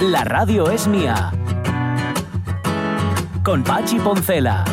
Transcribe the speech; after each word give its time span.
La 0.00 0.22
radio 0.22 0.70
es 0.70 0.86
mía. 0.86 1.32
Con 3.42 3.64
Pachi 3.64 3.98
Poncela. 3.98 4.64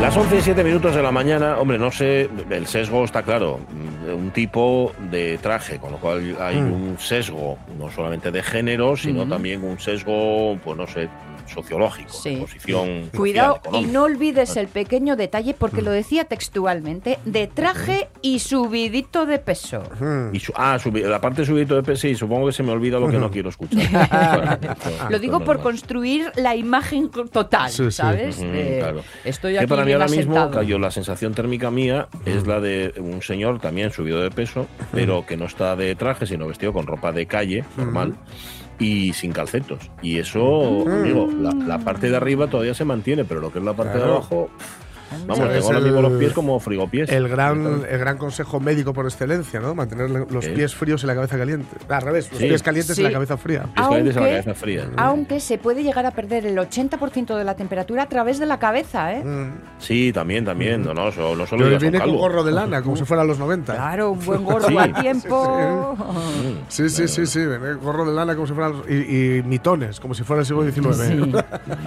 Las 0.00 0.16
11 0.16 0.36
y 0.36 0.40
7 0.40 0.64
minutos 0.64 0.94
de 0.94 1.02
la 1.02 1.12
mañana, 1.12 1.58
hombre, 1.58 1.78
no 1.78 1.92
sé, 1.92 2.28
el 2.50 2.66
sesgo 2.66 3.04
está 3.04 3.22
claro, 3.22 3.60
un 4.14 4.30
tipo 4.30 4.92
de 5.10 5.38
traje, 5.38 5.78
con 5.78 5.92
lo 5.92 5.98
cual 5.98 6.36
hay 6.40 6.56
Mm. 6.56 6.72
un 6.72 6.96
sesgo, 6.98 7.58
no 7.78 7.90
solamente 7.90 8.30
de 8.30 8.42
género, 8.42 8.96
sino 8.96 9.26
también 9.28 9.62
un 9.64 9.78
sesgo, 9.78 10.58
pues 10.64 10.76
no 10.76 10.86
sé, 10.86 11.08
sociológico, 11.48 12.12
Sí. 12.12 12.34
de 12.36 12.40
posición. 12.42 13.10
Cuidado 13.16 13.60
y 13.72 13.82
no 13.86 14.04
olvides 14.04 14.56
el 14.56 14.68
pequeño 14.68 15.16
detalle, 15.16 15.54
porque 15.54 15.82
lo 15.82 15.90
decía 15.90 16.24
textualmente, 16.24 17.18
de 17.24 17.46
traje 17.46 18.08
y 18.22 18.38
subidito 18.38 19.26
de 19.26 19.38
peso. 19.38 19.82
Y 20.32 20.40
su- 20.40 20.52
ah, 20.56 20.78
subi- 20.82 21.02
la 21.06 21.20
parte 21.20 21.44
subidito 21.44 21.74
de 21.76 21.82
peso, 21.82 22.02
sí, 22.02 22.14
supongo 22.14 22.46
que 22.46 22.52
se 22.52 22.62
me 22.62 22.72
olvida 22.72 22.98
lo 22.98 23.08
que 23.08 23.18
no 23.18 23.30
quiero 23.30 23.48
escuchar. 23.48 23.78
Lo 25.10 25.18
digo 25.18 25.40
por 25.40 25.60
construir 25.60 26.30
la 26.36 26.54
imagen 26.56 27.10
total, 27.10 27.70
Sí. 27.70 27.90
¿sabes? 27.90 28.38
De, 28.40 28.76
claro. 28.80 29.02
Estoy 29.24 29.52
Que 29.54 29.58
aquí 29.60 29.66
para 29.68 29.84
mí 29.84 29.92
ahora 29.92 30.08
mismo, 30.08 30.50
cayó 30.50 30.78
la 30.78 30.90
sensación 30.90 31.34
térmica 31.34 31.70
mía 31.70 32.08
es 32.26 32.46
la 32.46 32.60
de 32.60 32.92
un 32.98 33.22
señor 33.22 33.60
también 33.60 33.90
subido 33.92 34.20
de 34.20 34.30
peso, 34.30 34.66
pero 34.92 35.24
que 35.26 35.36
no 35.36 35.46
está 35.46 35.76
de 35.76 35.94
traje, 35.94 36.26
sino 36.26 36.46
vestido 36.46 36.72
con 36.72 36.86
ropa 36.86 37.12
de 37.12 37.26
calle, 37.26 37.64
normal, 37.76 38.14
y 38.78 39.12
sin 39.12 39.32
calcetos. 39.32 39.90
Y 40.02 40.18
eso, 40.18 40.84
digo, 41.04 41.28
la, 41.40 41.52
la 41.52 41.78
parte 41.78 42.10
de 42.10 42.16
arriba 42.16 42.48
todavía 42.48 42.74
se 42.74 42.84
mantiene, 42.84 43.24
pero 43.24 43.40
lo 43.40 43.52
que 43.52 43.58
es 43.58 43.64
la 43.64 43.74
parte 43.74 43.98
de 43.98 44.04
abajo, 44.04 44.50
vamos, 45.26 45.48
tengo 45.48 45.66
ahora 45.66 45.80
mismo 45.80 46.02
los 46.02 46.12
pies 46.18 46.32
como 46.32 46.58
frigopiés. 46.60 47.08
El 47.10 47.28
gran, 47.28 47.82
el 47.88 47.98
gran 47.98 48.18
consejo 48.18 48.60
médico 48.60 48.92
por 48.92 49.04
excelencia, 49.06 49.60
¿no? 49.60 49.74
Mantener 49.74 50.10
los 50.10 50.46
pies 50.46 50.74
fríos 50.74 51.02
y 51.04 51.06
la 51.06 51.14
cabeza 51.14 51.38
caliente. 51.38 51.76
Al 51.88 52.02
revés, 52.02 52.28
los 52.30 52.40
Sí. 52.40 52.46
pies 52.48 52.62
calientes 52.62 52.96
Sí. 52.96 53.02
y 53.02 53.04
la 53.04 53.12
cabeza 53.12 53.36
fría. 53.36 53.62
Pies 53.74 53.86
calientes 53.88 54.16
a 54.16 54.20
la 54.20 54.26
aunque- 54.26 54.42
cabeza 54.42 54.60
fría. 54.60 54.90
Aunque 54.96 55.40
se 55.40 55.58
puede 55.58 55.82
llegar 55.82 56.06
a 56.06 56.10
perder 56.12 56.46
el 56.46 56.58
80% 56.58 57.36
de 57.36 57.44
la 57.44 57.54
temperatura 57.54 58.04
a 58.04 58.08
través 58.08 58.38
de 58.38 58.46
la 58.46 58.58
cabeza, 58.58 59.12
¿eh? 59.14 59.24
Mm. 59.24 59.52
Sí, 59.78 60.12
también, 60.12 60.44
también. 60.44 60.82
No, 60.82 60.94
no, 60.94 61.10
so- 61.12 61.34
no 61.36 61.46
solo 61.46 61.66
digas 61.66 61.82
un 61.82 61.90
vine 61.92 62.04
con 62.04 62.16
gorro 62.16 62.44
de 62.44 62.52
lana, 62.52 62.82
como 62.82 62.96
si 62.96 63.04
fueran 63.04 63.26
los 63.26 63.38
90. 63.38 63.74
Claro, 63.74 64.12
un 64.12 64.24
buen 64.24 64.44
gorro 64.44 64.68
Sí. 64.68 64.76
a 64.78 64.92
tiempo. 65.00 65.96
Sí, 66.68 66.88
sí, 66.88 67.08
sí, 67.08 67.26
sí. 67.26 67.40
gorro 67.82 68.04
de 68.04 68.12
lana 68.14 68.34
como 68.34 68.46
si 68.46 68.52
fueran. 68.54 68.74
Y, 68.88 69.38
y 69.38 69.42
mitones, 69.42 70.00
como 70.00 70.14
si 70.14 70.22
fuera 70.24 70.40
el 70.40 70.46
siglo 70.46 70.62
XIX. 70.70 71.44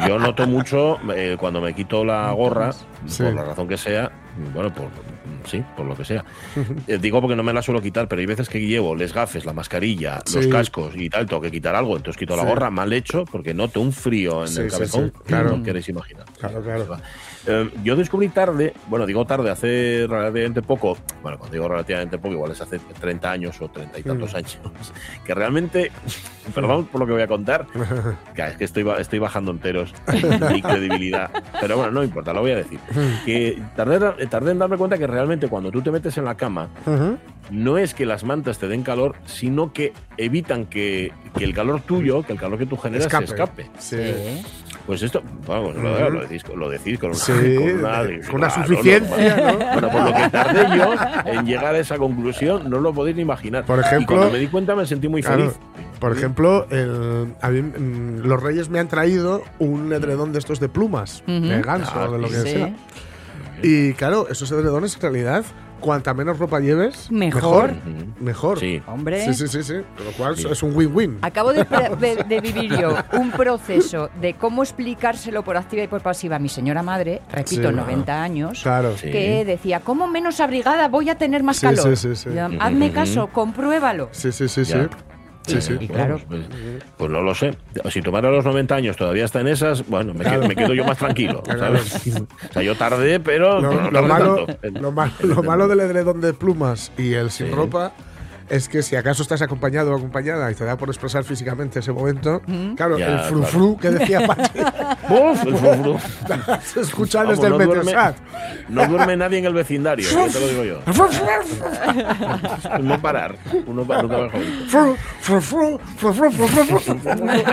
Yo 0.08 0.19
noto 0.19 0.47
mucho 0.47 0.97
eh, 1.16 1.38
cuando 1.39 1.61
me 1.61 1.73
quito 1.73 2.03
la 2.03 2.31
gorra, 2.31 2.72
Por 3.17 3.34
la 3.34 3.44
razón 3.44 3.67
que 3.67 3.78
sea, 3.78 4.12
bueno, 4.54 4.73
por 4.73 4.90
sí, 5.45 5.64
por 5.75 5.86
lo 5.86 5.95
que 5.95 6.06
sea. 6.06 6.23
Eh, 6.88 6.97
digo 7.00 7.22
porque 7.22 7.36
no 7.36 7.44
me 7.44 7.53
la 7.53 7.61
suelo 7.61 7.81
quitar, 7.81 8.08
pero 8.08 8.20
hay 8.20 8.25
veces 8.25 8.50
que 8.50 8.59
llevo 8.59 8.95
les 8.95 9.14
gafes, 9.14 9.45
la 9.45 9.53
mascarilla, 9.53 10.22
los 10.34 10.45
Sí. 10.45 10.50
cascos 10.50 10.94
y 10.95 11.09
tal, 11.09 11.25
tengo 11.28 11.42
que 11.42 11.52
quitar 11.52 11.75
algo, 11.75 11.95
entonces 11.97 12.17
quito 12.20 12.36
la 12.36 12.44
gorra 12.45 12.70
mal 12.70 12.92
hecho 12.94 13.25
porque 13.25 13.53
noto 13.53 13.81
un 13.81 13.92
frío 13.94 14.45
en 14.45 14.58
el 14.58 14.69
cabezón, 14.72 15.14
claro. 15.25 15.58
no 15.58 15.64
queréis 15.64 15.88
imaginar. 15.89 16.25
Claro, 16.39 16.62
claro. 16.62 16.97
Eh, 17.47 17.69
yo 17.84 17.95
descubrí 17.95 18.30
tarde, 18.30 18.73
bueno, 18.88 19.06
digo 19.08 19.25
tarde, 19.25 19.50
hace 19.50 20.06
relativamente 20.08 20.62
poco, 20.62 20.95
bueno, 21.23 21.38
cuando 21.39 21.53
digo 21.53 21.67
relativamente 21.67 22.17
poco, 22.19 22.34
igual 22.36 22.52
es 22.52 22.62
hace 22.62 22.78
30 23.00 23.31
años 23.31 23.59
o 23.62 23.67
30 23.67 23.97
y 24.00 24.03
tantos 24.03 24.34
Mm. 24.34 24.36
años, 24.38 24.59
que 25.25 25.34
realmente, 25.34 25.92
perdón 26.53 26.86
por 26.86 27.02
lo 27.02 27.08
que 27.08 27.14
voy 27.14 27.22
a 27.23 27.28
contar, 27.28 27.66
que 28.35 28.44
es 28.46 28.58
que 28.58 28.63
estoy, 28.66 28.85
estoy 29.00 29.18
bajando 29.19 29.52
enteros 29.52 29.94
mi 30.52 30.62
credibilidad, 30.62 31.31
pero 31.59 31.78
bueno, 31.78 31.91
no 31.91 32.03
importa, 32.03 32.31
lo 32.34 32.41
voy 32.41 32.52
a 32.52 32.58
decir. 32.58 32.79
Que 33.25 33.59
tardé, 33.75 34.28
tardé 34.28 34.52
en 34.52 34.59
darme 34.59 34.78
cuenta 34.78 34.97
que 34.97 35.08
realmente 35.08 35.31
cuando 35.40 35.72
tú 35.72 35.81
te 35.81 35.92
metes 35.92 36.18
en 36.18 36.25
la 36.25 36.36
cama, 36.36 36.69
Ujú. 36.86 37.18
no 37.52 37.78
es 37.78 37.94
que 37.94 38.06
las 38.06 38.24
mantas 38.24 38.58
te 38.59 38.68
den 38.68 38.84
calor, 38.84 39.16
sino 39.25 39.74
que 39.74 39.94
evitan 40.18 40.66
que, 40.66 41.12
que 41.38 41.44
el 41.44 41.53
calor 41.53 41.81
tuyo, 41.81 42.24
que 42.24 42.34
el 42.34 42.40
calor 42.40 42.58
que 42.59 42.66
tú 42.66 42.78
generas, 42.78 43.12
se 43.12 43.24
escape. 43.24 43.70
Sí. 43.80 43.97
Pues 44.86 45.03
esto, 45.03 45.22
bueno, 45.46 45.72
lo, 45.74 45.94
Ujú. 45.94 46.09
lo 46.14 46.22
decís, 46.22 46.44
lo 46.56 46.70
decís 46.70 46.97
con 47.00 47.12
una, 47.12 47.20
Sí, 47.20 47.31
con 47.31 47.64
una, 47.80 47.97
con 48.28 48.36
una 48.36 48.47
claro, 48.47 48.68
suficiencia, 48.68 49.38
no, 49.38 49.52
¿no? 49.52 49.58
Bueno, 49.74 49.90
por 49.91 50.02
lo 50.09 50.14
que 50.16 50.30
tardé 50.30 50.78
yo 50.78 50.94
en 51.31 51.46
llegar 51.46 51.75
a 51.75 51.80
esa 51.80 51.97
conclusión, 51.97 52.68
no 52.70 52.80
lo 52.80 52.91
podéis 52.94 53.16
ni 53.16 53.22
imaginar. 53.22 53.64
Por 53.66 53.78
y 53.78 53.81
ejemplo- 53.81 54.18
cuando 54.18 54.34
me 54.34 54.40
di 54.40 54.47
cuenta 54.47 54.75
me 54.75 54.86
sentí 54.88 55.08
muy 55.08 55.22
Claro. 55.22 55.52
feliz. 55.52 55.59
Por 56.00 56.12
ejemplo, 56.18 56.66
el- 56.72 57.36
a 57.41 57.50
mí, 57.50 57.62
mm, 57.62 58.25
los 58.25 58.41
reyes 58.41 58.70
me 58.70 58.80
han 58.80 58.88
traído 58.88 59.44
un 59.59 59.94
edredón 59.94 60.34
de 60.34 60.40
estos 60.40 60.59
de 60.59 60.68
plumas, 60.68 61.22
Ujú. 61.28 61.47
de 61.47 61.62
ganso, 61.62 61.91
Ah, 61.96 62.08
de 62.08 62.18
lo 62.18 62.28
que 62.28 62.34
Sí. 62.38 62.50
sea. 62.50 62.74
Y 63.63 63.94
claro, 63.94 64.27
esos 64.29 64.51
edredones 64.51 64.95
en 64.95 65.01
realidad, 65.01 65.44
cuanta 65.79 66.13
menos 66.13 66.38
ropa 66.38 66.59
lleves, 66.59 67.11
Mejor. 67.11 67.73
Mejor. 68.19 68.59
Sí. 68.59 68.81
Hombre. 68.88 69.25
Sí, 69.25 69.33
sí, 69.33 69.47
sí, 69.47 69.63
sí. 69.63 69.73
Con 69.97 70.05
lo 70.05 70.11
cual 70.11 70.38
Sí. 70.38 70.47
es 70.49 70.61
un 70.63 70.75
win-win. 70.75 71.17
Acabo 71.23 71.53
de, 71.53 71.66
pre- 71.66 71.95
de- 71.95 72.23
de 72.23 72.39
vivir 72.41 72.77
yo 72.79 72.95
un 73.13 73.31
proceso 73.31 74.09
de 74.22 74.35
cómo 74.35 74.61
explicárselo 74.63 75.44
por 75.44 75.57
activa 75.57 75.83
y 75.83 75.88
por 75.88 76.01
pasiva 76.01 76.35
a 76.35 76.39
mi 76.39 76.49
señora 76.49 76.83
madre, 76.83 77.22
repito, 77.31 77.69
Sí. 77.69 77.75
90 77.75 78.22
años, 78.22 78.59
Claro. 78.61 78.95
Sí. 78.97 79.09
que 79.11 79.44
decía, 79.45 79.79
¿cómo 79.79 80.07
menos 80.07 80.39
abrigada 80.39 80.88
voy 80.88 81.09
a 81.09 81.17
tener 81.17 81.41
más 81.43 81.57
Sí, 81.57 81.66
calor? 81.67 81.95
sí, 81.97 82.09
sí, 82.09 82.16
sí. 82.16 82.29
Y 82.31 82.35
yo, 82.35 82.47
Hazme 82.59 82.91
caso, 82.91 83.28
compruébalo. 83.28 84.09
Sí, 84.11 84.31
sí, 84.31 84.47
sí, 84.47 84.66
sí. 84.66 84.72
Ya. 84.73 84.83
Sí, 84.83 84.89
sí. 85.46 85.78
Y 85.79 85.88
claro. 85.88 86.19
Pues, 86.28 86.41
pues 86.97 87.12
no 87.12 87.22
lo 87.22 87.34
sé. 87.35 87.56
Si 87.90 88.02
tu 88.02 88.12
madre 88.12 88.28
a 88.29 88.31
los 88.31 88.46
90 88.46 88.75
años 88.75 88.96
todavía 88.97 89.25
está 89.25 89.41
en 89.41 89.47
esas, 89.47 89.88
bueno, 89.88 90.13
me, 90.13 90.24
quedo, 90.24 90.47
me 90.47 90.56
quedo 90.56 90.74
yo 90.74 90.85
más 90.85 90.97
tranquilo. 90.97 91.44
¿sabes? 91.47 91.96
O 92.50 92.53
sea, 92.53 92.62
yo 92.62 92.75
tardé, 92.75 93.19
pero 93.19 93.59
Lo, 93.59 93.74
no 93.74 93.91
lo 93.91 94.03
malo, 94.07 94.46
tanto. 94.46 94.79
lo, 94.79 94.91
malo, 94.91 95.13
lo 95.24 95.44
malo 95.44 95.68
del 95.68 95.79
edredón 95.81 96.22
de 96.22 96.34
plumas 96.34 96.91
y 96.97 97.13
el 97.13 97.31
sin 97.31 97.47
Sí. 97.47 97.53
ropa 97.53 97.91
es 98.51 98.67
que 98.67 98.84
si 98.84 98.97
acaso 98.97 99.23
estás 99.23 99.41
acompañado 99.41 99.94
o 99.94 99.95
acompañada 99.95 100.51
y 100.51 100.56
te 100.56 100.66
da 100.66 100.78
por 100.78 100.89
expresar 100.89 101.23
físicamente 101.23 101.79
ese 101.79 101.94
momento, 101.94 102.41
claro, 102.75 102.97
Ya, 102.97 103.07
el 103.07 103.19
frufru 103.22 103.78
que 103.78 103.91
decía 103.91 104.28
Pachi, 104.28 104.59
Uf, 105.09 105.45
el 105.45 105.56
frufru. 105.56 105.97
se 106.61 106.81
escucha 106.81 107.23
Vamos, 107.23 107.40
desde 107.40 107.56
el 107.56 107.85
no. 107.85 108.16
No 108.67 108.88
duerme 108.88 109.16
nadie 109.16 109.40
en 109.40 109.45
el 109.45 109.53
vecindario, 109.53 110.06
ya 110.09 110.28
te 110.28 110.40
lo 110.40 110.47
digo 110.47 110.63
yo. 110.66 110.79
No 112.81 113.01
parar. 113.01 113.38
Uno 113.67 113.85
para 113.85 114.01
nunca 114.03 114.17
mejor. 114.17 114.41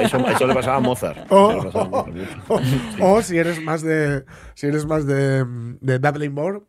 Eso, 0.03 0.27
eso 0.29 0.47
le 0.47 0.55
pasaba 0.55 0.77
a 0.77 0.81
Mozart. 0.81 1.19
Oh. 1.31 1.51
Eso 1.51 1.63
le 1.63 1.71
pasaba 1.71 1.85
a 1.85 1.89
Mozart 1.89 2.09
mucho. 2.49 3.05
O 3.05 3.23
si 3.23 3.39
eres 3.39 3.63
más 3.63 3.83
de 3.83 4.25
si 4.55 4.67
eres 4.67 4.85
más 4.87 5.07
de, 5.07 5.45
de 5.81 5.99
Dudley 5.99 6.29
Moore, 6.29 6.63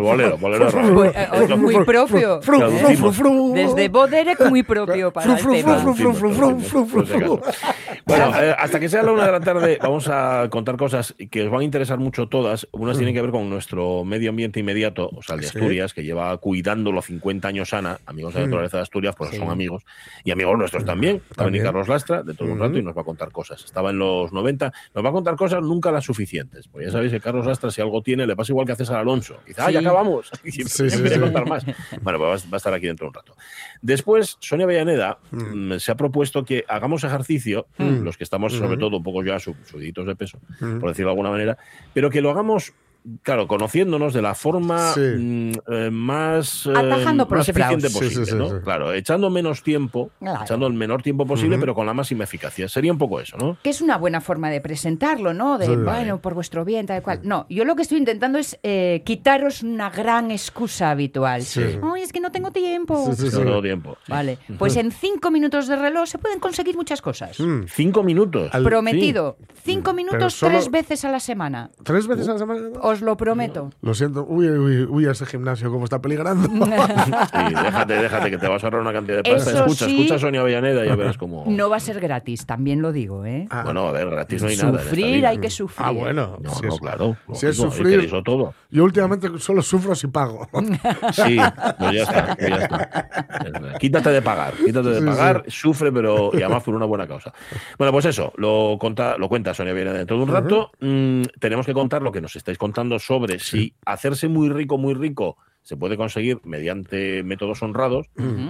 Bolero, 0.00 0.38
bolero. 0.38 1.56
Muy 1.56 1.84
propio. 1.84 2.40
Desde 3.52 3.88
Boderek 3.88 4.48
muy 4.48 4.62
propio 4.62 5.12
para 5.12 5.36
el 5.36 5.44
tema. 5.44 5.82
Bueno, 8.06 8.32
hasta 8.58 8.80
que 8.80 8.88
sea 8.88 9.02
la 9.02 9.12
una 9.12 9.26
de 9.26 9.32
la 9.32 9.40
tarde 9.40 9.78
vamos 9.80 10.08
a 10.08 10.48
contar 10.50 10.76
cosas 10.76 11.14
que 11.30 11.44
os 11.44 11.50
van 11.50 11.60
a 11.60 11.64
interesar 11.64 11.98
mucho 11.98 12.28
todas. 12.28 12.66
Unas 12.72 12.96
tienen 12.96 13.14
que 13.14 13.22
ver 13.22 13.30
con 13.30 13.48
nuestro 13.50 14.04
medio 14.04 14.30
ambiente 14.30 14.60
inmediato, 14.60 15.10
o 15.14 15.22
sea, 15.22 15.34
el 15.34 15.42
de 15.42 15.48
Asturias, 15.48 15.92
que 15.92 16.02
lleva 16.02 16.36
cuidándolo 16.38 17.02
50 17.02 17.48
años 17.48 17.70
sana. 17.70 17.98
Amigos 18.06 18.34
de 18.34 18.40
la 18.40 18.46
naturaleza 18.46 18.78
de 18.78 18.82
Asturias, 18.84 19.14
pues 19.16 19.36
son 19.36 19.50
amigos. 19.50 19.84
Y 20.24 20.30
amigos 20.30 20.56
nuestros 20.58 20.84
también. 20.84 21.22
Va 21.38 21.42
a 21.42 21.46
venir 21.46 21.62
Carlos 21.62 21.88
Lastra 21.88 22.22
de 22.22 22.34
todo 22.34 22.50
un 22.50 22.58
rato 22.58 22.78
y 22.78 22.82
nos 22.82 22.96
va 22.96 23.02
a 23.02 23.04
contar 23.04 23.30
cosas. 23.32 23.64
Estaba 23.64 23.90
en 23.90 23.98
los 23.98 24.32
90. 24.32 24.72
Nos 24.94 25.04
va 25.04 25.08
a 25.08 25.12
contar 25.12 25.36
cosas, 25.36 25.62
nunca 25.62 25.90
las 25.90 26.05
suficientes. 26.06 26.68
Pues 26.68 26.86
ya 26.86 26.92
sabéis 26.92 27.12
que 27.12 27.20
Carlos 27.20 27.44
Lastra, 27.46 27.70
si 27.70 27.80
algo 27.80 28.00
tiene, 28.02 28.26
le 28.26 28.34
pasa 28.36 28.52
igual 28.52 28.66
que 28.66 28.72
a 28.72 28.76
César 28.76 28.96
Alonso. 28.98 29.36
Quizá, 29.46 29.66
Sí. 29.66 29.72
ya 29.74 29.80
acabamos. 29.80 30.30
Y 30.44 30.52
Sí, 30.52 30.88
sí, 30.90 31.20
contar 31.20 31.46
más. 31.48 31.64
Bueno, 32.00 32.18
pues 32.18 32.44
va 32.46 32.54
a- 32.54 32.56
estar 32.56 32.72
aquí 32.72 32.86
dentro 32.86 33.04
de 33.06 33.08
un 33.08 33.14
rato. 33.14 33.36
Después, 33.82 34.36
Sonia 34.40 34.64
Avellaneda 34.64 35.18
mm, 35.30 35.74
se 35.78 35.92
ha 35.92 35.96
propuesto 35.96 36.44
que 36.44 36.64
hagamos 36.68 37.04
ejercicio, 37.04 37.66
Mm. 37.78 38.02
los 38.04 38.16
que 38.16 38.24
estamos 38.24 38.52
sobre 38.54 38.76
Mm. 38.76 38.80
todo 38.80 38.96
un 38.98 39.02
poco 39.02 39.22
ya 39.24 39.38
sub- 39.38 39.56
subiditos 39.64 40.06
de 40.06 40.16
peso, 40.16 40.38
Mm. 40.60 40.78
por 40.78 40.88
decirlo 40.90 41.08
de 41.08 41.12
alguna 41.12 41.30
manera, 41.30 41.58
pero 41.92 42.08
que 42.10 42.20
lo 42.22 42.30
hagamos, 42.30 42.72
claro, 43.22 43.46
conociéndonos 43.46 44.12
de 44.14 44.22
la 44.22 44.34
forma 44.34 44.92
Sí. 44.92 45.00
mm, 45.00 45.52
eh, 45.72 45.90
más, 45.90 46.66
eh, 46.66 46.72
Atajando 46.74 47.26
más 47.26 47.48
eficiente 47.48 47.88
Sí, 47.88 47.94
sí, 47.94 48.00
posible. 48.04 48.26
sí, 48.26 48.34
¿no? 48.34 48.48
sí. 48.48 48.54
Claro, 48.64 48.92
echando 48.92 49.30
menos 49.30 49.62
tiempo, 49.62 50.10
Claro. 50.18 50.42
echando 50.44 50.66
el 50.66 50.72
menor 50.74 51.02
tiempo 51.02 51.26
posible, 51.26 51.58
pero 51.58 51.74
con 51.74 51.86
la 51.86 51.94
máxima 51.94 52.24
eficacia. 52.24 52.68
Sería 52.68 52.92
un 52.92 52.98
poco 52.98 53.20
eso, 53.20 53.36
¿no? 53.36 53.56
Que 53.62 53.70
es 53.70 53.80
una 53.80 53.96
buena 53.98 54.20
forma 54.20 54.50
de 54.50 54.60
presentarlo, 54.60 55.34
¿no? 55.34 55.58
De, 55.58 55.66
Sí. 55.66 55.76
bueno, 55.76 56.18
por 56.20 56.34
vuestro 56.34 56.64
bien, 56.64 56.86
tal 56.86 57.02
cual. 57.02 57.20
No, 57.22 57.46
yo 57.48 57.64
lo 57.64 57.76
que 57.76 57.82
estoy 57.82 57.98
intentando 57.98 58.38
es 58.38 58.58
eh, 58.62 59.02
quitaros 59.04 59.62
una 59.62 59.90
gran 59.90 60.30
excusa 60.30 60.90
habitual. 60.90 61.42
Sí. 61.42 61.62
Ay, 61.82 62.02
es 62.02 62.12
que 62.12 62.20
no 62.20 62.30
tengo 62.32 62.50
tiempo. 62.50 63.06
Sí, 63.10 63.22
sí, 63.22 63.30
sí. 63.30 63.36
No 63.38 63.44
tengo 63.44 63.62
tiempo. 63.62 63.96
Vale, 64.08 64.38
pues 64.58 64.76
en 64.76 64.90
cinco 64.92 65.30
minutos 65.30 65.68
de 65.68 65.76
reloj 65.76 66.06
se 66.08 66.18
pueden 66.18 66.40
conseguir 66.40 66.76
muchas 66.76 67.00
cosas. 67.02 67.38
Mm. 67.40 67.64
Cinco 67.68 68.02
minutos. 68.02 68.50
Al- 68.52 68.64
Prometido. 68.64 69.36
Cinco 69.64 69.92
minutos 69.92 70.34
solo- 70.34 70.52
tres 70.52 70.70
veces 70.70 71.04
a 71.04 71.10
la 71.10 71.20
semana. 71.20 71.70
¿Tres 71.82 72.06
veces 72.06 72.28
a 72.28 72.32
la 72.34 72.38
semana? 72.38 72.60
Os 72.82 72.95
os 72.96 73.02
lo 73.02 73.16
prometo. 73.16 73.70
Lo 73.82 73.94
siento. 73.94 74.24
Uy, 74.28 74.48
uy, 74.48 74.82
uy, 74.84 75.06
ese 75.06 75.24
gimnasio, 75.26 75.70
cómo 75.70 75.84
está 75.84 76.00
peligrando. 76.00 76.48
Sí, 77.36 77.54
déjate, 77.54 77.94
déjate, 77.94 78.30
que 78.30 78.38
te 78.38 78.48
vas 78.48 78.62
a 78.62 78.66
ahorrar 78.66 78.80
una 78.82 78.92
cantidad 78.92 79.22
de 79.22 79.30
pasta. 79.30 79.50
Eso 79.50 79.64
escucha, 79.64 79.84
sí. 79.86 79.92
escucha 79.96 80.14
a 80.16 80.18
Sonia 80.18 80.40
Avellaneda 80.40 80.84
y 80.84 80.88
ya 80.88 80.96
verás 80.96 81.16
cómo. 81.18 81.44
No 81.46 81.68
va 81.70 81.76
a 81.76 81.80
ser 81.80 82.00
gratis, 82.00 82.46
también 82.46 82.82
lo 82.82 82.92
digo, 82.92 83.24
¿eh? 83.24 83.46
Ah, 83.50 83.62
Bueno, 83.64 83.88
a 83.88 83.92
ver, 83.92 84.08
gratis 84.10 84.42
no 84.42 84.48
hay 84.48 84.56
nada. 84.56 84.82
Sufrir 84.82 85.26
hay 85.26 85.38
que 85.38 85.50
sufrir. 85.50 85.86
ah, 85.86 85.90
bueno. 85.90 86.38
No, 86.40 86.50
si 86.54 86.62
no, 86.66 86.74
es- 86.74 86.80
claro. 86.80 87.16
si 87.34 87.46
es 87.46 87.56
sufrir- 87.58 88.22
todo. 88.24 88.54
Yo 88.70 88.84
últimamente 88.84 89.28
solo 89.38 89.62
sufro 89.62 89.94
si 89.94 90.06
pago. 90.08 90.48
Sí, 91.12 91.38
pues 91.78 91.92
ya 91.92 92.02
está, 92.02 92.36
pues 92.36 92.48
ya 92.50 92.56
está. 92.56 93.78
Quítate 93.78 94.10
de 94.10 94.22
pagar, 94.22 94.54
quítate 94.54 94.88
de 94.88 95.00
Sí, 95.00 95.06
pagar, 95.06 95.44
sufre, 95.48 95.92
pero 95.92 96.30
y 96.32 96.42
además 96.42 96.62
por 96.62 96.74
una 96.74 96.86
buena 96.86 97.06
causa. 97.06 97.32
Bueno, 97.78 97.92
pues 97.92 98.04
eso, 98.06 98.32
lo, 98.36 98.76
conta, 98.80 99.16
lo 99.18 99.28
cuenta 99.28 99.54
Sonia 99.54 99.72
viene 99.72 99.92
dentro 99.92 100.16
de 100.16 100.22
un 100.24 100.28
rato. 100.30 100.70
Mm, 100.80 101.22
tenemos 101.40 101.66
que 101.66 101.72
contar 101.74 102.02
lo 102.02 102.12
que 102.12 102.20
nos 102.20 102.34
estáis 102.36 102.58
contando 102.58 102.75
sobre 102.98 103.38
si 103.38 103.74
hacerse 103.84 104.28
muy 104.28 104.48
rico, 104.50 104.78
muy 104.78 104.94
rico 104.94 105.36
se 105.62 105.76
puede 105.76 105.96
conseguir 105.96 106.38
mediante 106.44 107.24
métodos 107.24 107.60
honrados 107.60 108.06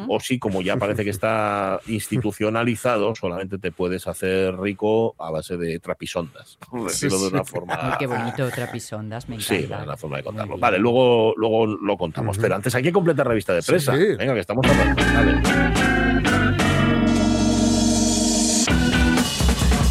o 0.06 0.20
si, 0.20 0.38
como 0.38 0.60
ya 0.60 0.76
parece 0.76 1.02
que 1.02 1.08
está 1.08 1.80
institucionalizado, 1.86 3.14
solamente 3.14 3.56
te 3.56 3.72
puedes 3.72 4.06
hacer 4.06 4.54
rico 4.58 5.14
a 5.18 5.30
base 5.30 5.56
de 5.56 5.78
trapisondas. 5.78 6.58
Por 6.70 6.90
Sí, 6.90 7.06
decirlo 7.06 7.24
de 7.24 7.28
sí. 7.30 7.34
una 7.34 7.44
forma. 7.44 7.78
Ay, 7.80 7.92
qué 7.98 8.06
bonito, 8.06 8.46
trapisondas, 8.54 9.30
me 9.30 9.36
encanta. 9.36 9.54
Sí, 9.56 9.66
bueno, 9.66 9.86
la 9.86 9.96
forma 9.96 10.18
de 10.18 10.24
contarlo. 10.24 10.58
Vale, 10.58 10.78
luego, 10.78 11.32
luego 11.38 11.66
lo 11.66 11.96
contamos. 11.96 12.36
Pero 12.36 12.54
antes 12.54 12.74
hay 12.74 12.82
que 12.82 12.92
completar 12.92 13.26
revista 13.26 13.54
de 13.54 13.62
presa. 13.62 13.96
Sí. 13.96 14.04
Venga, 14.18 14.34
que 14.34 14.40
estamos 14.40 14.66
hablando. 14.66 16.45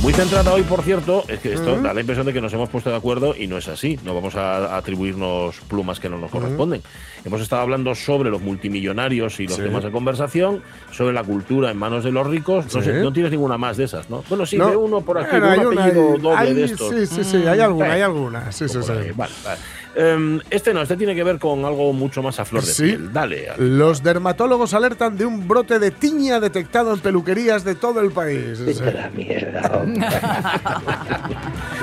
Muy 0.05 0.13
centrada 0.13 0.53
hoy, 0.53 0.61
por 0.61 0.83
cierto, 0.83 1.23
es 1.27 1.39
que 1.39 1.53
esto 1.53 1.81
da 1.81 1.91
la 1.91 1.99
impresión 1.99 2.27
de 2.27 2.31
que 2.31 2.39
nos 2.39 2.53
hemos 2.53 2.69
puesto 2.69 2.91
de 2.91 2.95
acuerdo 2.95 3.35
y 3.35 3.47
no 3.47 3.57
es 3.57 3.67
así. 3.67 3.97
No 4.05 4.13
vamos 4.13 4.35
a 4.35 4.77
atribuirnos 4.77 5.55
plumas 5.67 5.99
que 5.99 6.09
no 6.09 6.19
nos 6.19 6.29
corresponden. 6.29 6.83
Hemos 7.25 7.41
estado 7.41 7.63
hablando 7.63 7.95
sobre 7.95 8.29
los 8.29 8.39
multimillonarios 8.39 9.39
y 9.39 9.47
los 9.47 9.55
Sí. 9.55 9.63
temas 9.63 9.83
de 9.83 9.89
conversación, 9.91 10.61
sobre 10.91 11.11
la 11.11 11.23
cultura 11.23 11.71
en 11.71 11.77
manos 11.77 12.03
de 12.03 12.11
los 12.11 12.27
ricos. 12.27 12.65
No, 12.65 12.81
Sí. 12.83 12.87
sé, 12.87 13.01
no 13.01 13.11
tienes 13.11 13.31
ninguna 13.31 13.57
más 13.57 13.77
de 13.77 13.85
esas, 13.85 14.07
¿no? 14.11 14.23
Bueno, 14.29 14.45
sí, 14.45 14.59
No. 14.59 14.67
veo 14.67 14.81
uno 14.81 15.01
por 15.01 15.17
aquí, 15.17 15.39
Bueno, 15.39 15.49
de 15.55 15.67
un 15.69 15.79
apellido 15.79 16.17
doble 16.19 16.37
hay- 16.37 16.53
de 16.53 16.63
estos. 16.65 16.89
Sí, 16.93 17.07
sí, 17.07 17.23
sí, 17.23 17.37
hay 17.47 17.59
alguna, 17.59 17.85
Sí. 17.87 17.91
hay 17.93 18.01
alguna. 18.03 18.51
Sí, 18.51 18.69
sí, 18.69 18.77
sí. 18.83 18.87
Vale, 18.87 19.11
vale. 19.15 19.59
Em, 19.97 20.41
este 20.49 20.73
no, 20.73 20.81
este 20.81 20.97
tiene 20.97 21.15
que 21.15 21.23
ver 21.23 21.39
con 21.39 21.63
algo 21.63 21.93
mucho 21.93 22.21
más 22.21 22.37
a 22.39 22.45
flor 22.45 22.63
de 22.65 22.71
Sí. 22.73 22.83
piel. 22.83 23.13
Dale. 23.13 23.49
Ale. 23.51 23.65
Los 23.65 24.03
dermatólogos 24.03 24.73
alertan 24.73 25.15
de 25.17 25.25
un 25.25 25.47
brote 25.47 25.79
de 25.79 25.91
tiña 25.91 26.39
detectado 26.41 26.93
en 26.93 26.99
peluquerías 26.99 27.63
de 27.63 27.75
todo 27.75 28.01
el 28.01 28.11
país. 28.11 28.59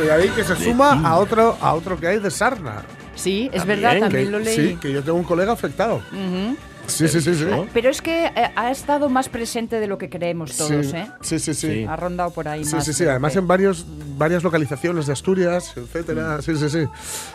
Y 0.04 0.08
ahí 0.08 0.28
que 0.36 0.44
se 0.44 0.56
suma 0.56 1.00
a 1.08 1.16
otro, 1.18 1.56
a 1.60 1.74
otro 1.74 1.98
que 1.98 2.06
hay 2.08 2.18
de 2.18 2.30
sarna. 2.30 2.82
Sí, 3.14 3.50
es 3.52 3.60
También, 3.60 3.80
verdad, 3.82 3.94
Que- 3.94 4.00
también 4.00 4.32
lo 4.32 4.38
leí. 4.38 4.56
Sí, 4.56 4.78
que 4.80 4.92
yo 4.92 5.02
tengo 5.02 5.18
un 5.18 5.24
colega 5.24 5.52
afectado. 5.52 5.96
Ujú. 6.12 6.56
Sí, 6.92 7.08
sí, 7.08 7.20
sí, 7.20 7.34
sí. 7.34 7.44
¿No? 7.44 7.66
Pero 7.72 7.90
es 7.90 8.00
que 8.02 8.26
eh, 8.26 8.50
ha 8.54 8.70
estado 8.70 9.08
más 9.08 9.28
presente 9.28 9.80
de 9.80 9.86
lo 9.86 9.98
que 9.98 10.08
creemos 10.10 10.56
todos, 10.56 10.86
sí, 10.86 10.96
¿eh? 10.96 11.06
sí, 11.20 11.38
sí, 11.38 11.54
sí. 11.54 11.66
Sí. 11.72 11.84
Ha 11.88 11.96
rondado 11.96 12.30
por 12.30 12.48
ahí 12.48 12.64
Sí, 12.64 12.74
más. 12.74 12.84
sí, 12.84 12.92
sí. 12.92 13.04
Además 13.04 13.32
que- 13.32 13.38
en 13.38 13.46
varios, 13.46 13.86
varias 14.18 14.42
localizaciones 14.42 15.06
de 15.06 15.12
Asturias, 15.12 15.72
etcétera. 15.76 16.40
Sí, 16.42 16.56
sí, 16.56 16.68
sí. 16.68 16.86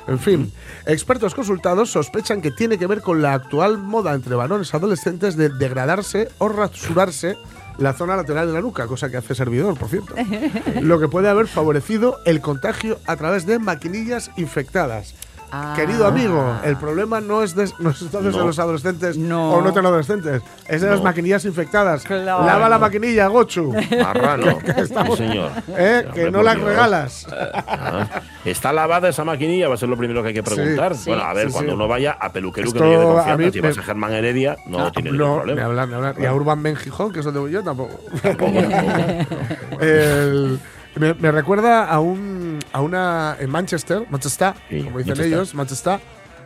En 0.07 0.19
fin, 0.19 0.51
expertos 0.85 1.33
consultados 1.35 1.89
sospechan 1.91 2.41
que 2.41 2.51
tiene 2.51 2.77
que 2.77 2.87
ver 2.87 3.01
con 3.01 3.21
la 3.21 3.33
actual 3.33 3.77
moda 3.77 4.13
entre 4.13 4.35
varones 4.35 4.73
adolescentes 4.73 5.35
de 5.37 5.49
degradarse 5.49 6.29
o 6.37 6.49
rasurarse 6.49 7.37
la 7.77 7.93
zona 7.93 8.15
lateral 8.15 8.47
de 8.47 8.53
la 8.53 8.61
nuca, 8.61 8.87
cosa 8.87 9.09
que 9.09 9.17
hace 9.17 9.35
servidor, 9.35 9.77
por 9.77 9.89
cierto. 9.89 10.15
Lo 10.81 10.99
que 10.99 11.07
puede 11.07 11.29
haber 11.29 11.47
favorecido 11.47 12.17
el 12.25 12.41
contagio 12.41 12.99
a 13.05 13.15
través 13.17 13.45
de 13.45 13.59
maquinillas 13.59 14.31
infectadas. 14.35 15.13
Ah. 15.49 15.73
Querido 15.77 16.05
amigo, 16.05 16.57
el 16.65 16.75
problema 16.75 17.21
no 17.21 17.41
es, 17.41 17.55
de, 17.55 17.71
no 17.79 17.91
es 17.91 18.01
entonces 18.01 18.33
de 18.33 18.39
No. 18.39 18.47
los 18.47 18.59
adolescentes 18.59 19.17
No. 19.17 19.53
o 19.53 19.61
no 19.61 19.71
tan 19.71 19.85
adolescentes, 19.85 20.41
es 20.67 20.81
de 20.81 20.89
las 20.89 21.01
maquinillas 21.01 21.45
infectadas. 21.45 22.03
Claro. 22.03 22.45
Lava 22.45 22.67
la 22.67 22.77
maquinilla, 22.77 23.27
Gochu. 23.27 23.73
Marrano. 24.01 24.57
estamos- 24.77 25.17
Sí, 25.17 25.25
señor. 25.27 25.51
¿Eh? 25.69 26.03
Sí, 26.07 26.13
que 26.13 26.31
no 26.31 26.41
Dios. 26.41 26.59
regalas. 26.61 27.27
Ah, 27.31 28.07
¿Está 28.43 28.73
lavada 28.73 29.07
esa 29.09 29.23
maquinilla? 29.23 29.69
Va 29.69 29.75
a 29.75 29.77
ser 29.77 29.87
lo 29.87 29.95
primero 29.97 30.21
que 30.21 30.29
hay 30.29 30.33
que 30.33 30.43
preguntar. 30.43 30.95
Sí. 30.95 31.09
Bueno, 31.11 31.23
a 31.23 31.33
ver, 31.33 31.47
Sí, 31.47 31.53
cuando 31.53 31.71
sí. 31.71 31.75
uno 31.75 31.87
vaya 31.87 32.17
a 32.19 32.31
peluquero 32.33 32.65
que 32.65 32.77
Esto 32.77 32.83
no 32.83 32.89
lleve 32.91 33.03
a 33.03 33.05
confianza, 33.07 33.37
mí 33.37 33.51
si 33.51 33.59
vas 33.61 33.77
a 33.77 33.83
Germán 33.83 34.11
Heredia, 34.13 34.57
no 34.67 34.91
tiene 34.91 35.11
ningún 35.11 35.27
ni 35.29 35.35
problema. 35.35 35.63
hablar, 35.65 35.87
ni 35.87 35.93
hablar. 35.95 36.15
Y 36.19 36.25
a 36.25 36.33
Urban 36.33 36.61
Ben 36.61 36.75
Gijón, 36.75 37.13
que 37.13 37.19
es 37.19 37.25
donde 37.25 37.39
voy 37.39 37.51
yo, 37.51 37.63
tampoco. 37.63 37.97
Tampoco, 38.21 38.51
tampoco. 38.51 39.35
El- 39.81 40.59
me, 40.95 41.13
me 41.13 41.31
recuerda 41.31 41.85
a 41.85 41.99
un 41.99 42.36
a 42.73 42.81
una 42.81 43.35
en 43.39 43.49
Manchester, 43.49 44.05
Manchester, 44.09 44.53
Sí, 44.69 44.83
como 44.83 44.97
dicen 44.99 45.11
Manchester. 45.11 45.25
ellos, 45.25 45.55
Manchester. 45.55 45.99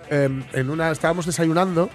em, 0.10 0.44
en 0.54 0.70
una 0.70 0.92
estábamos 0.92 1.26
desayunando 1.26 1.90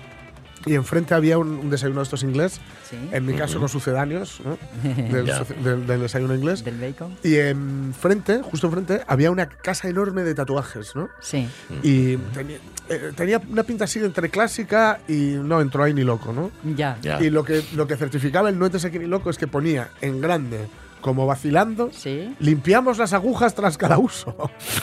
y 0.65 0.75
enfrente 0.75 1.15
había 1.15 1.39
un, 1.39 1.49
un 1.51 1.71
desayuno 1.71 2.01
de 2.01 2.05
estos 2.05 2.23
inglés, 2.25 2.61
Sí, 2.91 2.97
en 3.13 3.25
mi 3.27 3.35
caso 3.35 3.59
con 3.61 3.69
sucedáneos 3.69 4.41
¿no? 4.45 4.59
del, 4.83 5.27
del- 5.63 5.87
del 5.87 6.01
desayuno 6.01 6.35
inglés. 6.35 6.65
del 6.65 6.81
bacon. 6.81 7.17
Y 7.23 7.37
enfrente, 7.37 8.41
justo 8.43 8.67
enfrente, 8.67 9.03
había 9.07 9.31
una 9.31 9.49
casa 9.49 9.89
enorme 9.89 10.23
de 10.25 10.35
tatuajes, 10.35 10.97
¿no? 10.97 11.09
Sí. 11.21 11.49
Y 11.85 12.17
tenía, 12.17 12.57
eh, 12.89 13.13
tenía 13.15 13.41
una 13.49 13.63
pinta 13.63 13.85
así 13.85 14.01
de 14.01 14.07
entre 14.07 14.29
clásica 14.29 14.99
y 15.09 15.37
no 15.41 15.61
entró 15.61 15.85
ahí 15.85 15.95
ni 15.95 16.03
loco, 16.03 16.33
¿no? 16.33 16.51
Ya. 16.75 16.97
Ya. 17.03 17.21
Y 17.23 17.31
lo 17.31 17.45
que, 17.45 17.63
lo 17.77 17.87
que 17.87 17.97
certificaba 17.97 18.49
el 18.49 18.59
no 18.59 18.67
entres 18.67 18.85
aquí 18.85 18.99
ni 18.99 19.07
loco 19.07 19.31
es 19.31 19.39
que 19.39 19.47
ponía 19.47 19.91
en 20.01 20.21
grande, 20.21 20.67
como 21.07 21.25
vacilando, 21.25 21.91
Sí. 21.93 22.35
limpiamos 22.41 22.99
las 22.99 23.13
agujas 23.13 23.55
tras 23.55 23.79
cada 23.79 23.97
uso. 23.99 24.35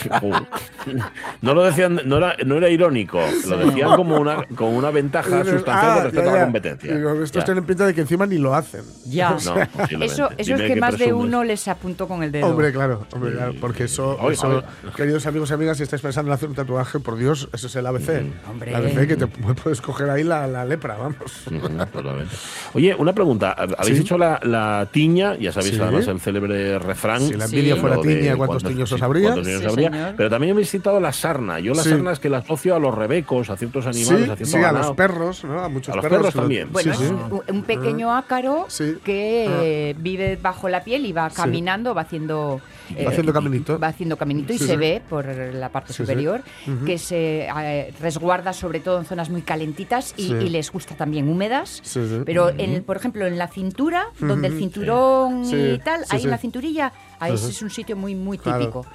No 1.42 1.54
lo 1.54 1.64
decían, 1.64 2.02
no 2.06 2.18
era, 2.18 2.36
no 2.46 2.56
era 2.58 2.70
irónico, 2.70 3.20
lo 3.48 3.58
decían 3.58 3.96
como 3.96 4.18
una, 4.18 4.46
como 4.56 4.72
una 4.78 4.92
ventaja 4.92 5.44
sustancial 5.44 5.66
Ah, 5.74 5.94
con 5.96 6.04
respecto 6.06 6.30
ya, 6.30 6.32
a 6.36 6.38
la 6.40 6.44
competencia. 6.44 6.96
Digo, 6.96 7.12
estos 7.24 7.42
Ya. 7.42 7.46
tienen 7.46 7.66
pinta 7.66 7.86
de 7.86 7.94
que 7.94 8.02
encima 8.02 8.26
ni 8.26 8.38
lo 8.38 8.54
hacen. 8.56 8.84
Ya. 9.06 9.36
No. 9.44 10.04
Eso, 10.04 10.30
eso 10.38 10.56
es 10.56 10.62
que 10.62 10.76
más 10.78 10.98
de 10.98 11.12
uno 11.14 11.44
les 11.44 11.68
apuntó 11.68 12.08
con 12.08 12.24
el 12.24 12.32
dedo. 12.32 12.48
Hombre, 12.48 12.72
claro, 12.72 13.06
hombre, 13.14 13.32
claro, 13.34 13.54
porque 13.60 13.84
eso, 13.86 14.18
eso, 14.32 14.64
queridos 14.96 15.26
amigos 15.26 15.50
y 15.52 15.54
amigas, 15.54 15.78
si 15.78 15.84
estáis 15.84 16.02
pensando 16.02 16.32
en 16.32 16.36
hacer 16.36 16.50
un 16.50 16.56
tatuaje, 16.56 17.00
por 17.00 17.18
Dios, 17.18 17.50
eso 17.54 17.68
es 17.68 17.76
el 17.76 17.86
ABC. 17.86 18.24
Hombre. 18.50 18.72
El 18.72 18.76
ABC 18.78 19.08
que 19.08 19.16
te 19.18 19.26
pu- 19.28 19.54
puedes 19.56 19.82
coger 19.82 20.10
ahí 20.10 20.24
la, 20.24 20.48
la 20.48 20.64
lepra, 20.66 20.96
vamos. 20.98 21.18
Oye, 22.74 22.96
una 22.96 23.14
pregunta. 23.14 23.52
Habéis 23.52 23.98
Sí. 23.98 24.02
hecho 24.04 24.18
la, 24.18 24.40
la 24.44 24.88
tiña, 24.92 25.36
ya 25.38 25.52
sabéis 25.52 25.76
Sí. 25.76 25.82
además 25.82 26.08
el 26.14 26.20
célebre 26.22 26.80
refrán. 26.80 27.22
Si 27.22 27.34
la 27.34 27.48
Sí. 27.48 27.56
envidia 27.58 27.76
fuera 27.76 28.00
tiña, 28.00 28.36
¿cuántos 28.38 28.64
tiños 28.64 28.92
os 28.92 29.02
habría? 29.02 29.36
Sí. 29.44 29.88
Pero 30.18 30.30
también 30.30 30.54
habéis 30.54 30.70
citado 30.72 31.00
la 31.00 31.12
sarna. 31.12 31.60
Yo 31.60 31.74
la 31.74 31.84
Sí. 31.84 31.90
sarna 31.90 32.12
es 32.12 32.20
que 32.20 32.30
la 32.30 32.38
asocio 32.38 32.76
a 32.76 32.80
los 32.80 32.94
rebecos, 32.96 33.50
a 33.50 33.58
ciertos 33.58 33.86
animales, 33.86 34.26
Sí, 34.38 34.44
a 34.44 34.46
sí, 34.46 34.58
a 34.64 34.72
los 34.72 34.92
perros, 34.92 35.44
¿no? 35.44 35.60
A 35.60 35.70
muchos 35.70 35.94
A 35.94 35.98
los 35.98 36.04
perros. 36.04 36.20
perros 36.20 36.34
también. 36.34 36.70
Bueno, 36.72 36.94
sí, 36.94 37.04
es 37.04 37.10
sí. 37.10 37.14
un- 37.14 37.42
un 37.48 37.64
pequeño 37.64 38.16
ácaro 38.16 38.66
Sí. 38.70 38.98
que 39.04 39.48
eh, 39.50 39.96
vive 39.98 40.38
bajo 40.42 40.70
la 40.70 40.84
piel 40.84 41.06
y 41.06 41.12
va 41.12 41.30
caminando, 41.30 41.94
va 41.94 42.02
haciendo 42.02 42.62
Va 43.06 43.10
haciendo 43.10 43.34
caminito. 43.34 43.80
va 43.80 43.88
haciendo 43.88 44.18
caminito 44.18 44.54
y 44.54 44.58
Sí, 44.58 44.66
se 44.66 44.72
sí. 44.74 44.78
ve 44.78 45.02
por 45.10 45.26
la 45.26 45.70
parte 45.70 45.94
Sí, 45.94 45.98
superior 46.04 46.42
que 46.86 46.98
se 46.98 47.48
eh, 47.48 47.94
resguarda 48.00 48.54
sobre 48.54 48.80
todo 48.80 49.00
en 49.00 49.06
zonas 49.06 49.30
muy 49.30 49.42
calentitas 49.42 50.14
y, 50.18 50.34
les 50.50 50.72
gusta 50.72 50.96
también 50.96 51.28
húmedas. 51.30 51.82
Pero 52.26 52.50
en 52.50 52.72
el- 52.74 52.84
por 52.84 52.98
ejemplo 52.98 53.26
en 53.26 53.38
la 53.38 53.48
cintura, 53.48 54.08
donde 54.20 54.48
el 54.48 54.58
cinturón 54.58 55.44
y 55.46 55.80
tal, 55.80 56.04
en 56.12 56.30
la 56.30 56.38
cinturilla, 56.38 56.94
ahí 57.20 57.34
es 57.34 57.62
un 57.62 57.70
sitio 57.70 57.96
muy 57.96 58.16
muy 58.16 58.38
Claro. 58.38 58.86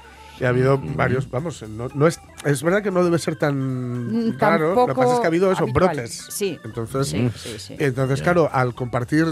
Y 0.40 0.44
ha 0.44 0.50
habido 0.50 0.78
varios, 0.78 1.28
vamos, 1.30 1.62
no, 1.68 1.88
no 1.94 2.06
es, 2.06 2.20
es 2.44 2.62
verdad 2.62 2.80
que 2.82 2.90
no 2.92 3.02
debe 3.02 3.18
ser 3.18 3.34
tan 3.36 4.28
Mm, 4.28 4.38
raro. 4.38 4.68
Lo 4.68 4.74
que 4.74 4.76
tampoco 4.86 5.00
pasa 5.00 5.14
es 5.14 5.20
que 5.20 5.26
ha 5.26 5.28
habido 5.28 5.50
eso, 5.52 5.64
habitual. 5.64 5.88
brotes. 5.96 6.26
Sí. 6.30 6.58
Entonces, 6.64 7.08
Sí, 7.08 7.30
sí, 7.34 7.58
sí. 7.58 7.76
entonces 7.78 8.22
claro, 8.22 8.48
al 8.52 8.74
compartir, 8.74 9.26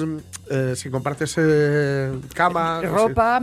eh, 0.51 0.73
si 0.77 0.91
compartes 0.91 1.35
eh, 1.39 2.13
cama, 2.35 2.77
no 2.77 2.81
sé, 2.83 2.89
Ropa, 2.89 3.41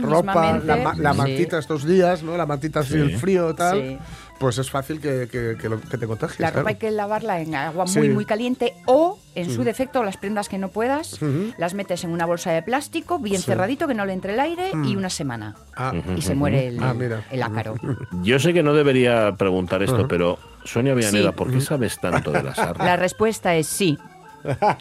la, 0.62 0.94
la 0.94 1.14
mantita 1.14 1.58
estos 1.58 1.84
días, 1.86 2.22
¿no? 2.22 2.36
La 2.36 2.44
mantita 2.46 2.80
así, 2.80 2.92
Sí. 2.92 2.98
el 3.00 3.16
frío 3.18 3.54
tal, 3.54 3.80
Sí. 3.80 3.98
Pues 4.38 4.58
es 4.58 4.70
fácil 4.70 5.00
que, 5.00 5.28
que- 5.30 5.56
que 5.60 5.68
lo- 5.68 5.80
que 5.80 5.96
te 5.96 6.06
contagies. 6.06 6.40
La 6.40 6.48
ropa 6.48 6.54
claro. 6.62 6.68
hay 6.68 6.74
que 6.76 6.90
lavarla 6.90 7.40
en 7.40 7.54
agua 7.54 7.86
Sí. 7.86 7.98
muy, 8.00 8.08
muy 8.10 8.24
caliente 8.24 8.74
o, 8.86 9.18
en 9.34 9.50
su 9.50 9.64
defecto, 9.64 10.02
las 10.02 10.16
prendas 10.16 10.48
que 10.48 10.58
no 10.58 10.68
puedas, 10.68 11.18
las 11.58 11.74
metes 11.74 12.04
en 12.04 12.10
una 12.10 12.26
bolsa 12.26 12.50
de 12.52 12.62
plástico 12.62 13.18
bien 13.18 13.40
Sí. 13.40 13.46
cerradito, 13.46 13.86
que 13.88 13.94
no 13.94 14.04
le 14.06 14.12
entre 14.12 14.34
el 14.34 14.40
aire, 14.40 14.70
y 14.84 14.96
una 14.96 15.10
semana. 15.10 15.54
Ah, 15.76 15.92
Y 16.16 16.22
se 16.22 16.34
muere 16.34 16.68
el, 16.68 16.82
Ah, 16.82 16.94
mira. 16.94 17.24
el 17.30 17.42
ácaro. 17.42 17.74
Yo 18.22 18.38
sé 18.38 18.52
que 18.52 18.62
no 18.62 18.74
debería 18.74 19.34
preguntar 19.36 19.82
esto, 19.82 20.06
pero 20.08 20.38
Sonia 20.64 20.94
Villaneda, 20.94 21.30
Sí. 21.30 21.36
¿por 21.36 21.50
qué 21.52 21.60
sabes 21.60 21.98
tanto 22.00 22.30
de 22.32 22.42
la 22.42 22.54
sarna? 22.54 22.84
La 22.84 22.96
respuesta 22.96 23.54
es 23.54 23.66
sí. 23.66 23.98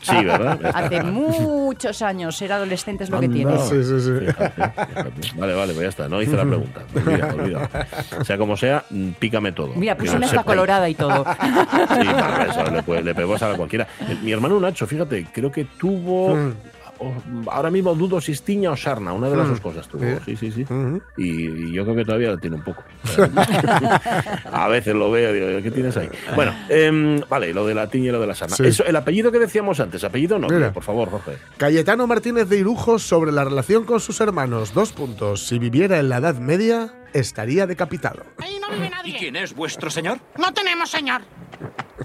Sí, 0.02 0.26
¿verdad? 0.26 0.60
Está. 0.64 0.80
Hace 0.80 1.04
muchos 1.04 2.02
años 2.02 2.36
ser 2.36 2.52
adolescente 2.52 3.04
es 3.06 3.10
lo 3.10 3.20
que 3.20 3.30
tiene. 3.30 3.58
Sí, 3.60 3.84
sí, 3.84 4.00
sí. 4.02 4.12
Fíjate, 4.26 4.50
fíjate. 4.52 5.12
Vale, 5.38 5.54
vale, 5.54 5.74
pues 5.74 5.84
ya 5.84 5.90
está. 5.90 6.08
No 6.10 6.22
hice 6.22 6.36
la 6.36 6.46
pregunta. 6.46 6.82
Olvida, 6.96 7.34
olvida. 7.34 7.70
Sea 8.26 8.38
como 8.38 8.58
sea, 8.58 8.84
mm, 8.90 9.10
pícame 9.20 9.52
todo. 9.52 9.74
Mira, 9.76 9.96
lo 10.20 10.26
hasta 10.26 10.40
sepáis. 10.42 10.46
colorada 10.58 10.90
y 10.90 10.96
todo. 10.96 11.24
Sí, 11.24 12.08
para 12.08 12.46
eso, 12.46 12.84
le, 12.88 13.02
le 13.04 13.16
pegó 13.16 13.36
a 13.36 13.40
cualquiera. 13.58 13.88
El- 14.08 14.20
Mi 14.20 14.32
hermano 14.32 14.60
Nacho, 14.60 14.86
fíjate, 14.88 15.28
creo 15.34 15.52
que 15.52 15.66
tuvo 15.66 16.36
Mm. 16.36 16.54
Ahora 17.52 17.70
mismo 17.72 17.94
dudo 17.96 18.20
si 18.22 18.32
es 18.34 18.42
tiña 18.44 18.72
o 18.72 18.76
sarna, 18.76 19.14
una 19.14 19.30
de 19.30 19.38
las 19.38 19.48
Mm. 19.48 19.50
dos 19.52 19.60
cosas 19.62 19.88
tuvo. 19.88 20.04
Sí. 20.26 20.36
Sí, 20.38 20.52
sí, 20.52 20.66
y, 21.18 21.24
y 21.70 21.72
yo 21.72 21.84
creo 21.84 21.96
que 21.96 22.06
todavía 22.06 22.32
la 22.32 22.38
tiene 22.38 22.56
un 22.58 22.64
poco. 22.64 22.84
a 24.52 24.68
veces 24.68 24.96
lo 24.96 25.12
veo 25.12 25.36
y 25.36 25.40
digo, 25.40 25.62
¿qué 25.64 25.72
tienes 25.72 25.96
ahí? 25.98 26.10
Bueno, 26.36 26.54
em, 26.70 27.20
vale, 27.30 27.54
lo 27.54 27.66
de 27.66 27.74
la 27.76 27.88
tiña 27.88 28.10
y 28.10 28.12
lo 28.12 28.20
de 28.20 28.28
la 28.28 28.36
sarna. 28.36 28.56
Sí. 28.56 28.66
Eso, 28.66 28.86
el 28.86 28.96
apellido 28.96 29.32
que 29.32 29.40
decíamos 29.40 29.80
antes, 29.80 30.04
apellido 30.04 30.40
no, 30.40 30.48
Mira. 30.48 30.72
por 30.74 30.84
favor, 30.84 31.10
Jorge. 31.10 31.38
Cayetano 31.58 32.08
Martínez 32.08 32.48
de 32.50 32.58
Irujo 32.60 33.00
sobre 33.00 33.32
la 33.32 33.44
relación 33.44 33.86
con 33.86 34.00
sus 34.00 34.20
hermanos. 34.22 34.74
Dos 34.74 34.92
puntos. 34.94 35.46
Si 35.48 35.60
viviera 35.60 36.00
en 36.00 36.10
la 36.10 36.18
Edad 36.18 36.36
Media, 36.36 36.94
estaría 37.14 37.68
decapitado. 37.68 38.24
Ahí 38.40 38.58
no 38.62 38.70
vive 38.74 38.88
¿Y 38.88 38.90
nadie. 38.90 39.16
quién 39.20 39.36
es 39.36 39.54
vuestro 39.54 39.90
señor? 39.90 40.20
No 40.38 40.54
tenemos 40.54 40.90
señor. 40.90 41.22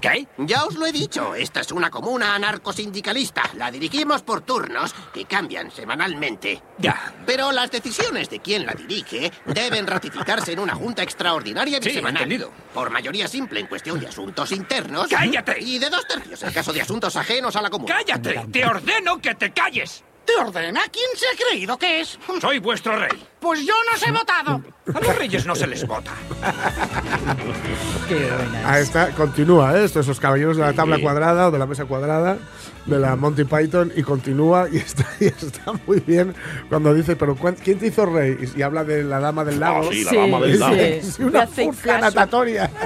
¿Qué? 0.01 0.27
Ya 0.37 0.63
os 0.65 0.75
lo 0.75 0.85
he 0.85 0.91
dicho, 0.93 1.35
esta 1.35 1.59
es 1.59 1.71
una 1.71 1.89
comuna 1.89 2.33
anarcosindicalista. 2.35 3.43
La 3.55 3.69
dirigimos 3.69 4.21
por 4.21 4.41
turnos 4.41 4.93
que 5.13 5.25
cambian 5.25 5.71
semanalmente. 5.71 6.61
Ya. 6.77 7.13
Pero 7.25 7.51
las 7.51 7.69
decisiones 7.71 8.29
de 8.29 8.39
quien 8.39 8.65
la 8.65 8.73
dirige 8.73 9.31
deben 9.45 9.87
ratificarse 9.87 10.53
en 10.53 10.59
una 10.59 10.75
junta 10.75 11.03
extraordinaria 11.03 11.79
Sí, 11.81 11.89
bisemanal. 11.89 12.23
entendido. 12.23 12.51
Por 12.73 12.89
mayoría 12.91 13.27
simple 13.27 13.59
en 13.59 13.67
cuestión 13.67 13.99
de 13.99 14.07
asuntos 14.07 14.51
internos. 14.53 15.07
¡Cállate! 15.09 15.57
Y 15.59 15.79
de 15.79 15.89
dos 15.89 16.07
tercios 16.07 16.41
en 16.43 16.53
caso 16.53 16.71
de 16.71 16.81
asuntos 16.81 17.15
ajenos 17.17 17.55
a 17.57 17.61
la 17.61 17.69
comuna. 17.69 17.95
¡Cállate! 17.95 18.41
¡Te 18.51 18.65
ordeno 18.65 19.19
que 19.19 19.35
te 19.35 19.51
calles! 19.51 20.03
¿Te 20.25 20.35
ordena? 20.35 20.81
¿Quién 20.91 21.09
se 21.15 21.25
ha 21.27 21.47
creído 21.49 21.77
que 21.77 22.01
es? 22.01 22.17
Soy 22.39 22.59
vuestro 22.59 22.95
rey. 22.97 23.27
Pues 23.39 23.65
yo 23.65 23.73
no 23.89 23.95
os 23.95 24.05
he 24.07 24.11
votado. 24.11 24.61
A 24.93 24.99
los 24.99 25.15
reyes 25.17 25.45
no 25.45 25.55
se 25.55 25.65
les 25.67 25.85
vota. 25.87 26.11
Qué 28.09 28.15
buena. 28.15 28.69
Ahí 28.73 28.83
está, 28.83 29.09
continúa, 29.11 29.77
¿eh? 29.79 29.85
Estos 29.85 30.07
los 30.07 30.19
caballeros 30.19 30.57
de 30.57 30.63
la 30.63 30.73
tabla 30.73 30.97
Sí. 30.97 31.01
cuadrada 31.03 31.47
o 31.47 31.51
de 31.51 31.59
la 31.59 31.65
mesa 31.65 31.85
cuadrada 31.85 32.37
de 32.85 32.97
la 32.97 33.15
Monty 33.15 33.43
Python 33.43 33.91
y 33.95 34.01
continúa 34.03 34.67
y 34.71 34.77
está, 34.77 35.05
y 35.19 35.25
está 35.27 35.73
muy 35.85 35.99
bien 35.99 36.33
cuando 36.69 36.93
dice, 36.93 37.15
pero 37.15 37.35
¿cuán- 37.35 37.55
¿quién 37.63 37.77
te 37.77 37.87
hizo 37.87 38.05
rey? 38.07 38.37
Y, 38.55 38.59
y 38.59 38.61
habla 38.63 38.83
de 38.83 39.03
la 39.03 39.19
dama 39.19 39.45
del 39.45 39.59
lago. 39.59 39.81
Ah, 39.83 39.89
sí, 39.91 40.03
la 40.05 40.09
Sí, 40.09 40.17
dama 40.17 40.39
del 40.39 40.59
lago. 40.59 40.73
sí. 40.75 40.79
es 40.81 41.19
una 41.19 41.41
Le 41.45 41.47
furcia 41.47 41.97
natatoria. 41.99 42.69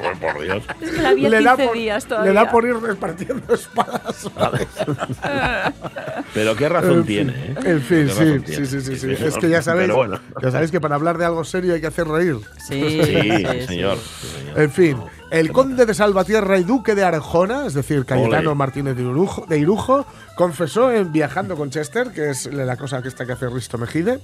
Por, 0.00 0.18
por 0.18 0.42
Dios. 0.42 0.62
Es 0.80 0.90
que 0.90 1.02
la 1.02 1.08
había 1.10 1.28
Le 1.28 1.42
da, 1.42 1.50
15 1.56 1.66
por, 1.68 1.76
días 1.76 2.04
le 2.04 2.08
todavía. 2.08 2.32
da 2.32 2.50
por 2.50 2.64
ir 2.66 2.76
repartiendo 2.76 3.54
espadas. 3.54 4.30
Pero 6.34 6.56
qué 6.56 6.68
razón 6.68 6.98
En 7.00 7.04
tiene, 7.04 7.32
¿eh? 7.32 7.54
En 7.64 7.80
fin, 7.82 8.08
sí, 8.08 8.40
sí, 8.66 8.66
sí, 8.66 8.80
sí, 8.80 9.16
Es 9.26 9.36
que 9.36 9.48
ya 9.48 9.62
sabéis, 9.62 9.92
bueno. 9.92 10.18
ya 10.42 10.50
sabéis 10.50 10.70
que 10.70 10.80
para 10.80 10.94
hablar 10.96 11.18
de 11.18 11.24
algo 11.24 11.44
serio 11.44 11.74
hay 11.74 11.80
que 11.80 11.86
hacer 11.86 12.06
reír. 12.08 12.36
Sí, 12.58 12.80
Sí, 12.80 13.02
sí, 13.04 13.66
señor. 13.66 13.96
sí. 13.98 14.02
sí, 14.22 14.26
señor. 14.38 14.58
En 14.60 14.70
fin, 14.70 14.96
el 15.30 15.52
conde 15.52 15.86
de 15.86 15.94
Salvatierra 15.94 16.58
y 16.58 16.64
duque 16.64 16.94
de 16.94 17.04
Arjona, 17.04 17.66
es 17.66 17.74
decir, 17.74 18.04
Cayetano 18.04 18.50
Ole. 18.50 18.58
Martínez 18.58 18.96
de 18.96 19.02
Irujo, 19.02 19.46
de 19.48 19.58
Irujo, 19.58 20.04
confesó 20.34 20.90
en 20.92 21.12
Viajando 21.12 21.56
con 21.56 21.70
Chester, 21.70 22.10
que 22.12 22.30
es 22.30 22.52
la 22.52 22.76
cosa 22.76 23.00
que 23.02 23.08
está 23.08 23.26
que 23.26 23.32
hace 23.32 23.48
Risto 23.48 23.78
Mejide, 23.78 24.18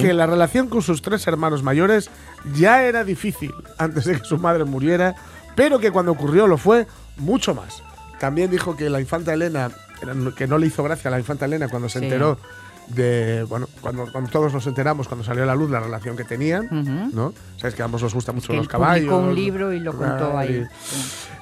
que 0.00 0.12
la 0.14 0.26
relación 0.26 0.68
con 0.68 0.80
sus 0.82 1.02
tres 1.02 1.26
hermanos 1.26 1.62
mayores 1.62 2.08
ya 2.54 2.82
era 2.84 3.04
difícil 3.04 3.52
antes 3.78 4.04
de 4.04 4.18
que 4.18 4.24
su 4.24 4.38
madre 4.38 4.64
muriera, 4.64 5.14
pero 5.54 5.78
que 5.78 5.90
cuando 5.90 6.12
ocurrió 6.12 6.46
lo 6.46 6.56
fue 6.56 6.86
mucho 7.18 7.54
más. 7.54 7.82
También 8.18 8.50
dijo 8.50 8.76
que 8.76 8.88
la 8.88 9.00
infanta 9.00 9.34
Elena, 9.34 9.70
que 10.36 10.46
no 10.46 10.56
le 10.56 10.66
hizo 10.68 10.82
gracia 10.82 11.08
a 11.08 11.10
la 11.10 11.18
infanta 11.18 11.44
Elena 11.44 11.68
cuando 11.68 11.88
se 11.88 11.98
Sí. 11.98 12.04
enteró 12.06 12.38
de, 12.88 13.44
bueno, 13.48 13.66
cuando, 13.80 14.10
cuando 14.10 14.30
todos 14.30 14.52
nos 14.52 14.66
enteramos, 14.66 15.08
cuando 15.08 15.24
salió 15.24 15.42
a 15.44 15.46
la 15.46 15.54
luz 15.54 15.70
la 15.70 15.80
relación 15.80 16.16
que 16.16 16.24
tenían. 16.24 16.68
¿no? 17.12 17.32
Sabes 17.56 17.74
que 17.74 17.82
a 17.82 17.84
ambos 17.86 18.02
nos 18.02 18.14
gustan 18.14 18.34
mucho 18.34 18.48
Que 18.48 18.56
los 18.58 18.68
caballos. 18.68 19.12
un 19.12 19.34
libro 19.34 19.72
y 19.72 19.80
lo 19.80 19.92
contó 19.96 20.36
ahí. 20.36 20.64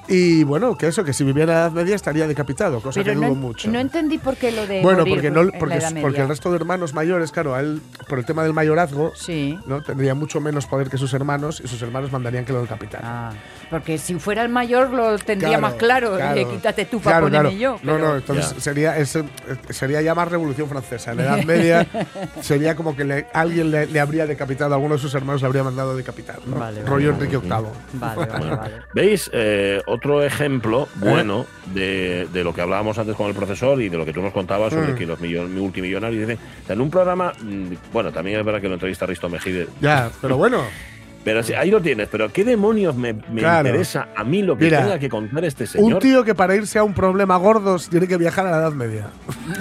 bueno, 0.43 0.77
que 0.77 0.87
eso, 0.87 1.03
que 1.03 1.13
si 1.13 1.23
viviera 1.23 1.51
en 1.53 1.57
la 1.59 1.65
Edad 1.65 1.71
Media 1.71 1.95
estaría 1.95 2.27
decapitado, 2.27 2.81
cosa 2.81 3.01
Pero 3.01 3.13
que 3.13 3.19
no, 3.19 3.27
dudo 3.27 3.35
mucho. 3.35 3.69
no 3.71 3.79
entendí 3.79 4.17
por 4.17 4.35
qué 4.35 4.51
lo 4.51 4.65
de 4.67 4.81
bueno, 4.81 4.99
morir 4.99 5.13
porque, 5.15 5.31
no, 5.31 5.41
en 5.41 5.47
la 5.51 5.59
porque, 5.59 6.01
porque 6.01 6.21
el 6.21 6.27
resto 6.27 6.49
de 6.49 6.55
hermanos 6.57 6.93
mayores, 6.93 7.31
claro, 7.31 7.55
a 7.55 7.59
él, 7.61 7.81
por 8.07 8.19
el 8.19 8.25
tema 8.25 8.43
del 8.43 8.53
mayorazgo, 8.53 9.13
Sí. 9.15 9.57
¿no? 9.65 9.81
tendría 9.81 10.13
mucho 10.15 10.39
menos 10.41 10.65
poder 10.65 10.89
que 10.89 10.97
sus 10.97 11.13
hermanos 11.13 11.61
y 11.63 11.67
sus 11.67 11.81
hermanos 11.81 12.11
mandarían 12.11 12.45
que 12.45 12.53
lo 12.53 12.61
decapitaran. 12.61 13.05
Ah, 13.09 13.31
porque 13.69 13.97
si 13.97 14.15
fuera 14.15 14.41
el 14.43 14.49
mayor 14.49 14.89
lo 14.91 15.17
tendría 15.17 15.49
Claro, 15.49 15.61
más 15.61 15.73
claro. 15.75 16.15
claro. 16.15 16.49
Quítate 16.51 16.85
tú 16.85 16.99
para 16.99 17.17
Claro, 17.17 17.25
ponerme 17.27 17.57
claro. 17.57 17.77
yo. 17.77 17.85
No, 17.85 17.93
pero- 17.97 18.07
no, 18.09 18.15
entonces 18.17 18.53
Ya. 18.55 18.59
sería, 18.61 18.97
ese- 18.97 19.19
eh, 19.19 19.23
sería 19.69 20.01
ya 20.01 20.13
más 20.13 20.27
Revolución 20.29 20.67
Francesa. 20.67 21.11
En 21.11 21.17
la 21.17 21.23
Edad 21.23 21.43
Media 21.45 21.87
sería 22.41 22.75
como 22.75 22.95
que 22.95 23.03
le- 23.05 23.27
alguien 23.33 23.71
le, 23.71 23.85
le 23.87 23.99
habría 23.99 24.25
decapitado, 24.27 24.73
alguno 24.75 24.95
de 24.95 25.01
sus 25.01 25.13
hermanos 25.15 25.41
le 25.41 25.47
habría 25.47 25.63
mandado 25.63 25.91
a 25.91 25.95
decapitar. 25.95 26.39
¿no? 26.45 26.57
Vale, 26.57 26.81
Rollo 26.83 27.11
vale. 27.11 27.25
Enrique 27.25 27.37
VIII. 27.37 27.49
Vale, 27.93 28.25
vale, 28.25 28.55
vale. 28.55 28.73
¿Veis? 28.93 29.29
Eh, 29.33 29.81
otro 30.01 30.23
ejemplo 30.23 30.87
¿Eh? 30.95 31.09
bueno 31.11 31.45
de, 31.75 32.27
de 32.33 32.43
lo 32.43 32.53
que 32.55 32.61
hablábamos 32.61 32.97
antes 32.97 33.15
con 33.15 33.27
el 33.27 33.35
profesor 33.35 33.79
y 33.81 33.87
de 33.89 33.97
lo 33.97 34.05
que 34.05 34.11
tú 34.13 34.21
nos 34.21 34.33
contabas 34.33 34.73
sobre 34.73 34.93
Mm. 34.93 34.95
que 34.95 35.05
los 35.05 35.19
millon- 35.19 35.49
multimillonarios 35.49 36.27
dicen. 36.27 36.39
o 36.63 36.65
sea, 36.65 36.73
en 36.73 36.81
un 36.81 36.89
programa, 36.89 37.31
mm, 37.39 37.73
bueno, 37.93 38.11
también 38.11 38.39
es 38.39 38.45
verdad 38.45 38.59
que 38.59 38.67
lo 38.67 38.73
entrevista 38.73 39.05
Risto 39.05 39.29
Mejide, 39.29 39.67
Ya, 39.79 40.09
pero 40.19 40.37
bueno. 40.37 40.63
pero 41.23 41.43
sí, 41.43 41.53
ahí 41.53 41.69
lo 41.69 41.79
tienes. 41.79 42.07
Pero 42.11 42.33
¿qué 42.33 42.43
demonios 42.43 42.95
me, 42.95 43.13
me 43.13 43.41
Claro. 43.41 43.67
interesa 43.69 44.07
a 44.15 44.23
mí 44.23 44.41
lo 44.41 44.57
que 44.57 44.65
Mira, 44.65 44.81
tenga 44.81 44.97
que 44.99 45.07
contar 45.07 45.45
este 45.45 45.63
Un 45.65 45.69
señor? 45.69 45.99
tío 46.01 46.23
que 46.23 46.33
para 46.33 46.55
irse 46.55 46.79
a 46.79 46.83
un 46.83 46.95
problema 46.95 47.37
gordo 47.37 47.77
tiene 47.77 48.07
que 48.07 48.17
viajar 48.17 48.47
a 48.47 48.51
la 48.51 48.57
Edad 48.57 48.71
Media. 48.73 49.07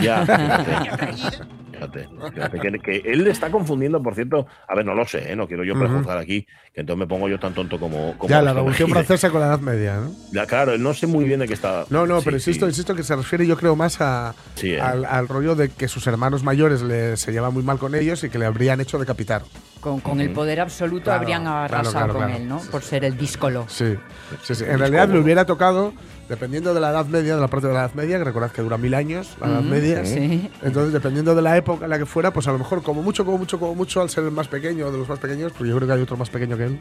Ya, 0.00 0.24
fíjate. 1.80 2.08
Fíjate, 2.34 2.60
que, 2.60 2.78
que 2.78 2.96
él 3.12 3.24
le 3.24 3.30
está 3.30 3.50
confundiendo, 3.50 4.02
por 4.02 4.14
cierto, 4.14 4.46
a 4.68 4.74
ver, 4.74 4.84
no 4.84 4.94
lo 4.94 5.06
sé, 5.06 5.32
¿eh? 5.32 5.36
no 5.36 5.46
quiero 5.46 5.64
yo 5.64 5.74
prejuzgar 5.78 6.18
aquí, 6.18 6.46
que 6.74 6.80
entonces 6.82 6.98
me 7.00 7.06
pongo 7.06 7.28
yo 7.28 7.38
tan 7.38 7.54
tonto 7.54 7.78
como... 7.78 8.16
como 8.18 8.28
Ya, 8.28 8.42
la 8.42 8.52
Revolución. 8.52 8.90
Francesa 8.90 9.30
con 9.30 9.40
la 9.40 9.46
Edad 9.48 9.60
Media, 9.60 9.96
¿no? 9.96 10.12
Ya, 10.32 10.46
claro, 10.46 10.76
no 10.78 10.94
sé 10.94 11.06
muy 11.06 11.24
bien 11.24 11.40
de 11.40 11.48
qué 11.48 11.54
está... 11.54 11.84
No, 11.90 12.06
no, 12.06 12.18
Sí, 12.20 12.24
pero 12.26 12.36
insisto, 12.36 12.66
sí. 12.66 12.70
insisto 12.70 12.94
que 12.94 13.02
se 13.02 13.16
refiere 13.16 13.46
yo 13.46 13.56
creo 13.56 13.74
más 13.76 14.00
a, 14.00 14.34
Sí, 14.54 14.72
¿eh? 14.72 14.80
al, 14.80 15.04
al 15.04 15.26
rollo 15.28 15.54
de 15.54 15.70
que 15.70 15.88
sus 15.88 16.06
hermanos 16.06 16.42
mayores 16.42 16.82
le, 16.82 17.16
se 17.16 17.32
llevan 17.32 17.52
muy 17.54 17.62
mal 17.62 17.78
con 17.78 17.94
ellos 17.94 18.22
y 18.24 18.30
que 18.30 18.38
le 18.38 18.46
habrían 18.46 18.80
hecho 18.80 18.98
decapitar. 18.98 19.42
Con, 19.80 20.00
con 20.00 20.20
el 20.20 20.30
poder 20.30 20.60
absoluto 20.60 21.04
Claro, 21.04 21.20
habrían 21.20 21.46
arrasado 21.46 21.90
claro, 21.92 22.12
con 22.12 22.22
claro. 22.24 22.36
él, 22.36 22.46
¿no? 22.48 22.60
Sí, 22.60 22.68
Por 22.70 22.82
ser 22.82 23.04
el 23.04 23.16
díscolo. 23.16 23.64
Sí, 23.68 23.96
sí, 24.42 24.54
sí. 24.54 24.64
En 24.64 24.78
realidad 24.78 25.08
le 25.08 25.18
hubiera 25.18 25.46
tocado, 25.46 25.94
dependiendo 26.30 26.72
de 26.72 26.80
la 26.80 26.90
Edad 26.90 27.06
Media, 27.06 27.34
de 27.34 27.40
la 27.40 27.48
parte 27.48 27.66
de 27.66 27.74
la 27.74 27.80
Edad 27.80 27.94
Media, 27.94 28.16
que 28.18 28.24
recordad 28.24 28.52
que 28.52 28.62
dura 28.62 28.78
mil 28.78 28.94
años, 28.94 29.36
la 29.40 29.48
Edad 29.48 29.60
Ujú, 29.60 29.68
Media. 29.68 30.04
sí. 30.06 30.48
Entonces, 30.62 30.92
dependiendo 30.92 31.34
de 31.34 31.42
la 31.42 31.56
época 31.56 31.84
en 31.84 31.90
la 31.90 31.98
que 31.98 32.06
fuera, 32.06 32.32
pues 32.32 32.46
a 32.46 32.52
lo 32.52 32.58
mejor, 32.58 32.82
como 32.82 33.02
mucho, 33.02 33.24
como 33.26 33.36
mucho, 33.36 33.58
como 33.58 33.74
mucho, 33.74 34.00
al 34.00 34.08
ser 34.08 34.24
el 34.24 34.30
más 34.30 34.46
pequeño, 34.48 34.90
de 34.92 34.96
los 34.98 35.08
más 35.08 35.18
pequeños, 35.18 35.52
porque 35.52 35.68
yo 35.70 35.76
creo 35.76 35.88
que 35.88 35.94
hay 35.94 36.00
otro 36.02 36.16
más 36.16 36.30
pequeño 36.30 36.56
que 36.56 36.64
él, 36.66 36.78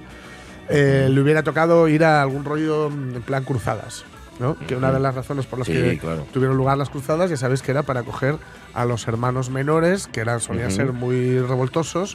eh, 0.69 1.09
le 1.11 1.19
hubiera 1.19 1.41
tocado 1.41 1.87
ir 1.87 2.03
a 2.03 2.21
algún 2.21 2.45
rollo 2.45 2.91
mm, 2.91 3.15
en 3.15 3.21
plan 3.23 3.43
cruzadas. 3.43 4.05
¿no? 4.39 4.55
Que 4.67 4.73
una 4.77 4.89
de 4.93 5.01
las 5.01 5.13
razones 5.15 5.45
por 5.47 5.59
las 5.59 5.67
Sí, 5.67 5.73
que 5.73 5.97
claro. 5.99 6.25
tuvieron 6.31 6.55
lugar 6.55 6.77
las 6.77 6.89
cruzadas, 6.89 7.29
ya 7.29 7.35
sabéis 7.35 7.61
que 7.61 7.71
era 7.71 7.83
para 7.83 8.03
coger 8.03 8.37
a 8.73 8.85
los 8.85 9.05
hermanos 9.05 9.49
menores, 9.49 10.07
que 10.07 10.21
eran, 10.21 10.39
solían 10.39 10.67
Ujú. 10.67 10.75
ser 10.77 10.93
muy 10.93 11.39
revoltosos. 11.39 12.11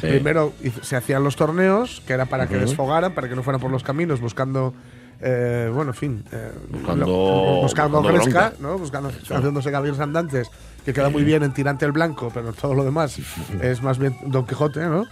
Sí. 0.00 0.06
Primero 0.06 0.54
se 0.80 0.96
hacían 0.96 1.22
los 1.22 1.36
torneos, 1.36 2.00
que 2.06 2.14
era 2.14 2.24
para 2.24 2.46
que 2.46 2.56
Ujú. 2.56 2.64
desfogaran, 2.64 3.12
para 3.12 3.28
que 3.28 3.34
no 3.36 3.42
fueran 3.42 3.60
por 3.60 3.70
los 3.70 3.82
caminos 3.82 4.20
buscando, 4.22 4.72
eh, 5.20 5.70
bueno, 5.72 5.90
en 5.92 5.96
fin, 5.96 6.24
eh, 6.32 6.50
Buscando- 6.70 7.06
lo- 7.06 7.62
buscando 7.62 8.00
buscando 8.02 8.02
gresca. 8.24 8.52
¿no? 8.60 8.78
buscando, 8.78 9.08
haciéndose 9.08 9.70
caballeros 9.70 10.00
andantes, 10.00 10.50
que 10.84 10.92
queda 10.92 11.08
muy 11.10 11.24
bien 11.24 11.42
en 11.42 11.52
tirante 11.52 11.84
el 11.84 11.92
blanco, 11.92 12.30
pero 12.32 12.52
todo 12.52 12.74
lo 12.74 12.84
demás 12.84 13.18
es 13.62 13.82
más 13.82 13.98
bien 13.98 14.16
Don 14.26 14.46
Quijote, 14.46 14.80
¿no? 14.80 15.06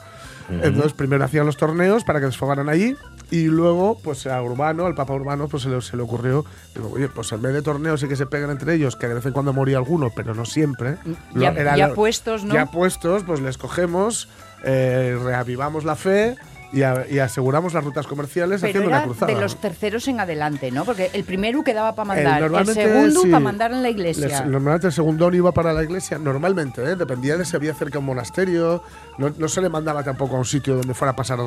Entonces 0.50 0.92
primero 0.92 1.24
hacían 1.24 1.46
los 1.46 1.56
torneos 1.56 2.04
para 2.04 2.20
que 2.20 2.26
desfogaran 2.26 2.68
allí 2.68 2.94
y 3.30 3.44
luego 3.46 3.98
pues 4.04 4.26
a 4.26 4.42
Urbano, 4.42 4.84
al 4.84 4.94
Papa 4.94 5.14
Urbano, 5.14 5.48
pues 5.48 5.62
se 5.62 5.70
le, 5.70 5.80
se 5.80 5.96
le 5.96 6.02
ocurrió, 6.02 6.44
digo, 6.74 6.90
oye, 6.94 7.08
pues 7.08 7.32
en 7.32 7.40
vez 7.40 7.54
de 7.54 7.62
torneos 7.62 8.02
y 8.02 8.08
que 8.08 8.14
se 8.14 8.26
peguen 8.26 8.50
entre 8.50 8.74
ellos, 8.74 8.94
que 8.94 9.08
de 9.08 9.14
vez 9.14 9.24
en 9.24 9.32
cuando 9.32 9.54
moría 9.54 9.78
alguno, 9.78 10.10
pero 10.14 10.34
no 10.34 10.44
siempre. 10.44 10.98
Mm, 11.32 11.40
Ya- 11.40 11.50
lo- 11.50 11.58
era 11.60 11.76
ya 11.78 11.88
lo- 11.88 11.94
puestos, 11.94 12.44
¿no? 12.44 12.52
Ya 12.52 12.66
puestos, 12.66 13.22
pues 13.22 13.40
les 13.40 13.56
cogemos, 13.56 14.28
eh, 14.64 15.18
reavivamos 15.24 15.84
la 15.84 15.96
fe 15.96 16.36
y, 16.74 16.82
a- 16.82 17.06
y 17.08 17.18
aseguramos 17.20 17.72
las 17.72 17.84
rutas 17.84 18.06
comerciales 18.06 18.60
Pero 18.60 18.70
haciendo 18.70 18.88
era 18.90 18.98
una 18.98 19.06
cruzada. 19.06 19.32
de 19.32 19.40
los 19.40 19.56
terceros 19.56 20.08
en 20.08 20.20
adelante, 20.20 20.70
¿no? 20.70 20.84
Porque 20.84 21.10
el 21.12 21.24
primero 21.24 21.62
quedaba 21.62 21.94
para 21.94 22.12
Eh, 22.12 22.24
mandar, 22.24 22.36
el 22.36 22.42
normalmente, 22.42 22.82
segundo 22.82 23.20
sí. 23.20 23.28
para 23.28 23.40
mandar 23.40 23.72
en 23.72 23.82
la 23.82 23.90
iglesia. 23.90 24.26
Les- 24.26 24.46
normalmente 24.46 24.88
el 24.88 24.92
segundón 24.92 25.34
iba 25.34 25.52
para 25.52 25.72
la 25.72 25.82
iglesia, 25.84 26.18
normalmente, 26.18 26.82
¿eh? 26.82 26.96
dependía 26.96 27.36
de 27.36 27.44
si 27.44 27.54
había 27.56 27.74
cerca 27.74 27.98
un 27.98 28.06
monasterio, 28.06 28.82
no, 29.18 29.32
no 29.38 29.48
se 29.48 29.60
le 29.60 29.68
mandaba 29.68 30.02
tampoco 30.02 30.36
a 30.36 30.38
un 30.40 30.44
sitio 30.44 30.74
donde 30.76 30.94
fuera 30.94 31.12
a 31.12 31.16
pasar 31.16 31.38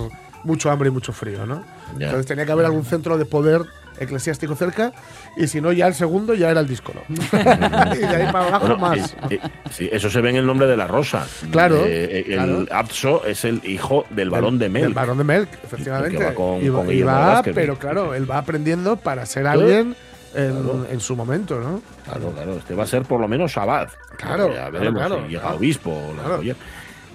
mucho 0.43 0.71
hambre 0.71 0.89
y 0.89 0.91
mucho 0.91 1.11
frío, 1.13 1.45
¿no? 1.45 1.63
Ya. 1.97 2.05
Entonces 2.07 2.25
tenía 2.25 2.45
que 2.45 2.51
haber 2.51 2.65
algún 2.65 2.85
centro 2.85 3.17
de 3.17 3.25
poder 3.25 3.61
eclesiástico 3.99 4.55
cerca 4.55 4.91
y 5.35 5.47
si 5.47 5.61
no 5.61 5.71
ya 5.71 5.87
el 5.87 5.93
segundo 5.93 6.33
ya 6.33 6.49
era 6.51 6.59
el 6.61 6.67
díscolo. 6.67 7.01
y 7.09 7.13
de 7.97 8.07
ahí 8.07 8.31
para 8.31 8.47
abajo 8.47 8.67
Bueno, 8.67 8.77
más. 8.77 9.13
eh, 9.29 9.39
eh, 9.43 9.49
sí, 9.71 9.89
eso 9.91 10.09
se 10.09 10.21
ve 10.21 10.29
en 10.31 10.35
el 10.37 10.45
nombre 10.45 10.67
de 10.67 10.77
la 10.77 10.87
rosa. 10.87 11.25
Claro, 11.51 11.77
Eh, 11.85 12.05
eh, 12.19 12.25
el 12.29 12.35
claro. 12.35 12.65
Abso 12.71 13.25
es 13.25 13.45
el 13.45 13.61
hijo 13.65 14.05
del 14.09 14.29
varón 14.29 14.57
de 14.59 14.65
Del 14.65 14.71
Mel. 14.71 14.93
varón 14.93 15.17
de 15.17 15.23
Melk, 15.23 15.49
efectivamente. 15.63 16.15
El 16.15 16.19
que 16.19 16.25
va 16.29 16.33
con- 16.33 16.61
y 16.63 16.69
va, 16.69 16.77
con 16.79 16.87
y 16.87 16.91
Guillermo 16.91 17.11
va, 17.11 17.25
Velázquez. 17.27 17.55
pero 17.55 17.77
claro, 17.79 18.13
él 18.13 18.29
va 18.29 18.37
aprendiendo 18.37 18.97
para 18.97 19.25
ser 19.25 19.47
alguien 19.47 19.95
en, 20.35 20.85
en 20.91 20.99
su 20.99 21.15
momento, 21.15 21.59
¿no? 21.59 21.81
Claro, 22.05 22.31
claro. 22.31 22.57
Este 22.57 22.75
va 22.75 22.83
a 22.83 22.87
ser 22.87 23.03
por 23.03 23.19
lo 23.19 23.27
menos 23.27 23.57
abad. 23.57 23.87
Claro, 24.17 24.53
Ya 24.53 24.69
veremos 24.69 24.99
claro, 24.99 25.21
si 25.23 25.27
llega 25.29 25.41
claro. 25.41 25.57
obispo 25.57 25.89
o 25.91 26.13
la 26.15 26.21
Claro. 26.23 26.37
joya. 26.37 26.55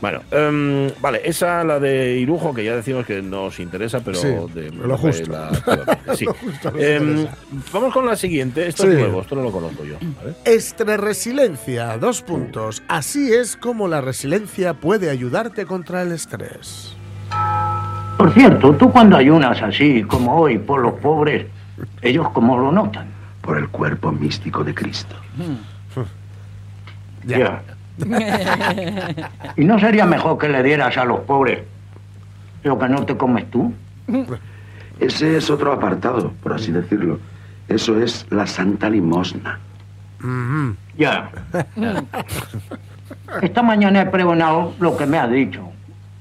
Bueno, 0.02 0.20
em, 0.32 0.90
vale, 1.00 1.20
esa 1.24 1.62
la 1.64 1.78
de 1.78 2.16
Irujo, 2.18 2.52
que 2.52 2.64
ya 2.64 2.74
decimos 2.76 3.06
que 3.06 3.22
nos 3.22 3.58
interesa, 3.60 4.00
pero 4.00 4.18
Sí, 4.18 4.26
de, 4.52 4.70
lo 4.72 4.98
justo. 4.98 5.30
la- 5.30 6.16
sí. 6.16 6.24
Lo 6.26 6.34
justo 6.34 6.72
Em, 6.76 7.26
vamos 7.72 7.94
con 7.94 8.04
la 8.04 8.16
siguiente. 8.16 8.66
Esto 8.66 8.82
Sí. 8.82 8.88
es 8.90 8.94
nuevo, 8.98 9.20
esto 9.22 9.36
no 9.36 9.42
lo 9.42 9.52
conozco 9.52 9.84
yo. 9.84 9.94
¿vale? 10.00 10.34
Dos 12.00 12.20
puntos. 12.22 12.82
Así 12.88 13.32
es 13.32 13.56
como 13.56 13.86
la 13.86 14.00
resiliencia 14.00 14.74
puede 14.74 15.08
ayudarte 15.08 15.66
contra 15.66 16.02
el 16.02 16.10
estrés. 16.12 16.96
Por 18.18 18.32
cierto, 18.34 18.74
tú 18.74 18.90
cuando 18.90 19.16
ayunas 19.16 19.62
así 19.62 20.02
como 20.02 20.34
hoy 20.36 20.58
por 20.58 20.80
los 20.82 20.94
pobres, 20.94 21.46
ellos 22.02 22.26
cómo 22.34 22.58
lo 22.58 22.72
notan. 22.72 23.06
por 23.40 23.58
el 23.58 23.68
cuerpo 23.70 24.12
místico 24.12 24.62
de 24.62 24.72
Cristo. 24.72 25.16
Ya. 27.24 27.62
¿Y 29.56 29.64
no 29.64 29.78
sería 29.78 30.06
mejor 30.06 30.38
que 30.38 30.48
le 30.48 30.62
dieras 30.62 30.96
a 30.96 31.04
los 31.04 31.20
pobres 31.20 31.60
lo 32.62 32.78
que 32.78 32.88
no 32.88 33.04
te 33.04 33.16
comes 33.16 33.50
tú? 33.50 33.72
Ese 35.00 35.36
es 35.36 35.50
otro 35.50 35.72
apartado, 35.72 36.32
por 36.42 36.52
así 36.52 36.70
decirlo. 36.72 37.18
Eso 37.68 38.00
es 38.00 38.26
la 38.30 38.46
Santa 38.46 38.88
Limosna. 38.88 39.58
Ya. 40.96 41.30
Esta 43.42 43.62
mañana 43.62 44.02
he 44.02 44.06
pregonado 44.06 44.74
lo 44.78 44.96
que 44.96 45.06
me 45.06 45.18
ha 45.18 45.26
dicho. 45.26 45.68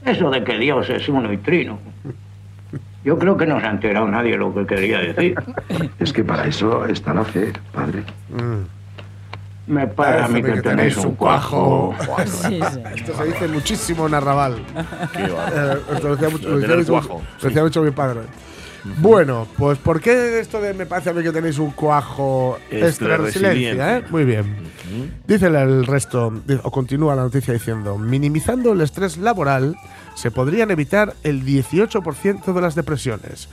Eso 0.06 0.30
de 0.32 0.44
que 0.44 0.58
Dios 0.58 0.90
es 0.90 1.08
uno 1.10 1.32
y 1.32 1.38
trino. 1.38 1.78
Yo 3.04 3.18
creo 3.18 3.36
que 3.36 3.46
no 3.46 3.60
se 3.60 3.66
ha 3.66 3.72
enterado 3.72 4.08
nadie 4.08 4.38
lo 4.38 4.54
que 4.54 4.66
quería 4.66 5.00
decir. 5.00 5.36
Es 6.00 6.14
que 6.14 6.24
para 6.24 6.46
eso 6.46 6.86
está 6.86 7.14
la 7.14 7.24
fe, 7.24 7.54
padre. 7.72 8.04
Me 9.72 9.88
parece 9.88 10.26
a 10.26 10.28
mí 10.28 10.42
que 10.44 10.62
tenéis 10.62 10.98
un 10.98 11.16
cuajo. 11.16 11.96
Esto 12.96 13.18
se 13.18 13.24
dice 13.26 13.48
muchísimo 13.48 14.08
en 14.08 14.14
Arrabal. 14.16 14.56
Qué. 15.14 15.24
Eh, 15.24 15.78
esto 15.94 16.08
lo 16.10 16.16
decía 16.16 16.30
mucho, 16.30 16.50
lo 16.50 16.56
decía 16.58 16.68
Tener 16.68 16.78
mucho- 16.80 16.92
cuajo, 16.92 17.22
lo 17.42 17.48
decía 17.48 17.64
mucho 17.64 17.82
mi 17.84 17.92
padre. 17.92 18.20
Bueno, 18.98 19.48
pues 19.58 19.78
¿por 19.78 20.02
qué 20.02 20.40
esto 20.40 20.60
de 20.60 20.74
me 20.74 20.88
parece 20.88 21.12
a 21.12 21.14
mí 21.14 21.22
que 21.24 21.32
tenéis 21.32 21.60
un 21.60 21.70
cuajo 21.72 22.58
extra 22.70 23.16
resiliencia? 23.18 23.98
eh? 24.00 24.04
Muy 24.10 24.26
bien. 24.26 24.58
Dice 25.28 25.46
el- 25.48 25.86
resto, 25.86 26.34
o 26.64 26.72
continúa 26.72 27.16
la 27.16 27.22
noticia 27.22 27.54
diciendo, 27.54 27.98
minimizando 27.98 28.74
el 28.74 28.82
estrés 28.82 29.18
laboral 29.18 29.76
se 30.16 30.32
podrían 30.32 30.70
evitar 30.72 31.14
el 31.24 31.46
18% 31.46 32.54
de 32.54 32.62
las 32.62 32.76
depresiones. 32.76 33.48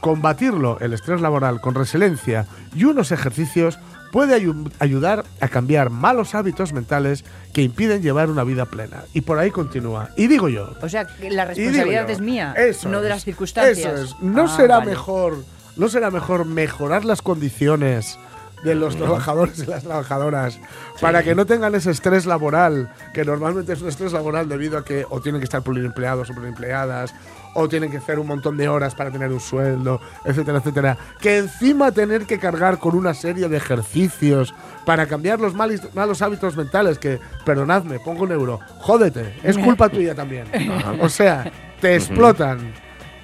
Combatirlo, 0.00 0.78
el 0.80 0.92
estrés 0.94 1.20
laboral, 1.20 1.60
con 1.60 1.74
resiliencia 1.76 2.46
y 2.74 2.84
unos 2.84 3.12
ejercicios 3.12 3.78
puede 4.12 4.40
ayu- 4.40 4.70
ayudar 4.78 5.24
a 5.40 5.48
cambiar 5.48 5.90
malos 5.90 6.36
hábitos 6.36 6.72
mentales 6.72 7.24
que 7.52 7.62
impiden 7.62 8.02
llevar 8.02 8.30
una 8.30 8.44
vida 8.44 8.66
plena. 8.66 9.02
Y 9.14 9.22
por 9.22 9.38
ahí 9.40 9.50
continúa. 9.50 10.10
Y 10.16 10.28
digo 10.28 10.48
yo, 10.48 10.74
O 10.80 10.88
sea, 10.88 11.06
que 11.06 11.30
la 11.30 11.46
responsabilidad 11.46 12.06
yo, 12.06 12.12
es 12.12 12.20
mía, 12.20 12.54
eso 12.56 12.88
no 12.88 13.00
de 13.00 13.08
las 13.08 13.24
circunstancias. 13.24 13.92
Eso 13.92 14.04
es. 14.04 14.22
¿No 14.22 14.44
Ah, 14.44 14.56
será 14.56 14.78
vale. 14.78 14.90
mejor, 14.90 15.42
no 15.76 15.88
será 15.88 16.10
mejor 16.12 16.44
mejorar 16.44 17.04
las 17.04 17.22
condiciones 17.22 18.18
de 18.62 18.74
los 18.74 18.96
trabajadores 18.96 19.58
y 19.58 19.66
las 19.66 19.82
trabajadoras 19.82 20.58
para 21.00 21.22
que 21.22 21.34
no 21.34 21.46
tengan 21.46 21.74
ese 21.74 21.90
estrés 21.90 22.26
laboral, 22.26 22.92
que 23.12 23.24
normalmente 23.24 23.72
es 23.72 23.82
un 23.82 23.88
estrés 23.88 24.12
laboral 24.12 24.48
debido 24.48 24.78
a 24.78 24.84
que 24.84 25.04
o 25.10 25.20
tienen 25.20 25.40
que 25.40 25.44
estar 25.44 25.62
pluriempleados 25.62 26.30
o 26.30 26.32
pluriempleadas, 26.32 27.12
o 27.54 27.68
tienen 27.68 27.90
que 27.90 27.98
hacer 27.98 28.18
un 28.18 28.26
montón 28.28 28.56
de 28.56 28.66
horas 28.68 28.94
para 28.94 29.10
tener 29.10 29.30
un 29.30 29.40
sueldo, 29.40 30.00
etcétera, 30.24 30.58
etcétera. 30.58 30.96
Que 31.20 31.38
encima 31.38 31.92
tener 31.92 32.24
que 32.24 32.38
cargar 32.38 32.78
con 32.78 32.94
una 32.96 33.12
serie 33.12 33.48
de 33.48 33.56
ejercicios 33.58 34.54
para 34.86 35.06
cambiar 35.06 35.38
los 35.40 35.54
malis- 35.54 35.92
malos 35.92 36.22
hábitos 36.22 36.56
mentales, 36.56 36.98
que, 36.98 37.18
perdonadme, 37.44 37.98
pongo 38.00 38.22
un 38.24 38.32
euro, 38.32 38.60
jódete, 38.78 39.34
es 39.42 39.58
culpa 39.58 39.88
tuya 39.88 40.14
también. 40.14 40.46
O 41.00 41.08
sea, 41.08 41.50
te 41.80 41.94
explotan, 41.96 42.72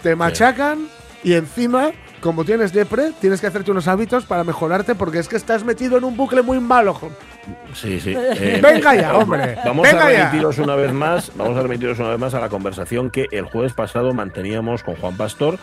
te 0.02 0.14
machacan 0.14 0.88
y 1.24 1.32
encima, 1.34 1.92
como 2.20 2.44
tienes 2.44 2.72
depre, 2.72 3.12
tienes 3.20 3.40
que 3.40 3.46
hacerte 3.46 3.70
unos 3.70 3.88
hábitos 3.88 4.24
para 4.24 4.44
mejorarte 4.44 4.94
porque 4.94 5.18
es 5.18 5.28
que 5.28 5.36
estás 5.36 5.64
metido 5.64 5.96
en 5.98 6.04
un 6.04 6.16
bucle 6.16 6.42
muy 6.42 6.60
malo. 6.60 6.98
Sí, 7.74 8.00
sí. 8.00 8.14
Eh, 8.16 8.58
Venga 8.62 8.94
ya, 8.94 9.14
hombre. 9.16 9.56
Vamos 9.64 9.88
venga 9.88 10.06
a 10.06 10.12
ya. 10.12 10.18
remitiros 10.26 10.58
una 10.58 10.74
vez 10.76 10.92
más, 10.92 11.32
vamos 11.36 11.56
a 11.56 11.62
remitiros 11.62 11.98
una 11.98 12.10
vez 12.10 12.18
más 12.18 12.34
a 12.34 12.40
la 12.40 12.48
conversación 12.48 13.10
que 13.10 13.26
el 13.30 13.44
jueves 13.44 13.72
pasado 13.72 14.12
manteníamos 14.12 14.82
con 14.82 14.96
Juan 14.96 15.16
Pastor, 15.16 15.58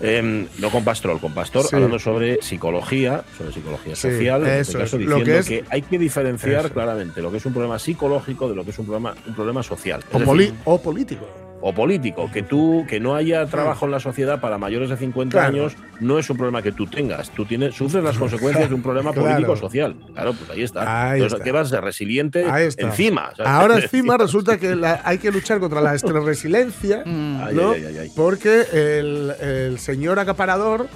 em, 0.00 0.46
no 0.58 0.70
con 0.70 0.84
Pastrol, 0.84 1.20
con 1.20 1.32
Pastor, 1.34 1.64
Sí. 1.64 1.74
hablando 1.76 1.98
sobre 1.98 2.42
psicología, 2.42 3.22
sobre 3.36 3.52
psicología 3.52 3.94
Sí, 3.96 4.10
social, 4.10 4.42
en 4.42 4.48
eso 4.48 4.60
este 4.60 4.78
caso 4.78 4.96
es, 4.96 5.06
diciendo 5.06 5.44
que 5.46 5.64
hay 5.70 5.82
que 5.82 5.98
diferenciar 5.98 6.66
Eso. 6.66 6.74
claramente 6.74 7.22
lo 7.22 7.30
que 7.30 7.38
es 7.38 7.46
un 7.46 7.52
problema 7.52 7.78
psicológico 7.78 8.48
de 8.48 8.54
lo 8.54 8.64
que 8.64 8.70
es 8.70 8.78
un 8.78 8.86
problema, 8.86 9.14
un 9.26 9.34
problema 9.34 9.62
social. 9.62 10.02
Decir, 10.12 10.54
o 10.64 10.80
político. 10.80 11.26
O 11.60 11.74
político, 11.74 12.30
que 12.32 12.42
tú 12.42 12.84
que 12.88 13.00
no 13.00 13.14
haya 13.16 13.44
trabajo 13.46 13.84
en 13.86 13.90
la 13.92 14.00
sociedad 14.00 14.40
para 14.40 14.58
mayores 14.58 14.90
de 14.90 14.96
50 14.96 15.32
Claro. 15.36 15.48
años 15.48 15.76
no 16.00 16.18
es 16.18 16.30
un 16.30 16.36
problema 16.36 16.62
que 16.62 16.70
tú 16.70 16.86
tengas, 16.86 17.30
tú 17.30 17.44
tienes 17.46 17.74
sufres 17.74 18.02
las 18.04 18.16
consecuencias 18.18 18.68
de 18.68 18.74
un 18.74 18.82
problema 18.82 19.12
Claro. 19.12 19.28
político 19.28 19.56
social. 19.56 19.96
Claro, 20.14 20.34
pues 20.34 20.50
ahí 20.50 20.62
está. 20.62 21.10
Ahí 21.10 21.18
Entonces, 21.20 21.32
está. 21.38 21.44
¿qué 21.44 21.52
vas 21.52 21.66
a 21.66 21.70
ser 21.70 21.84
resiliente 21.84 22.46
encima? 22.78 23.30
¿sabes? 23.36 23.50
Ahora 23.52 23.74
encima 23.82 24.16
resulta 24.16 24.56
que 24.58 24.76
la- 24.76 25.00
hay 25.04 25.18
que 25.18 25.32
luchar 25.32 25.58
contra 25.58 25.80
la 25.80 25.94
estreresiliencia, 25.96 27.02
Ay, 27.04 27.54
¿no? 27.54 27.72
ay, 27.72 27.84
ay, 27.86 27.98
ay. 27.98 28.12
Porque 28.14 28.64
el, 28.72 29.32
el 29.40 29.78
señor 29.80 30.18
acaparador, 30.20 30.86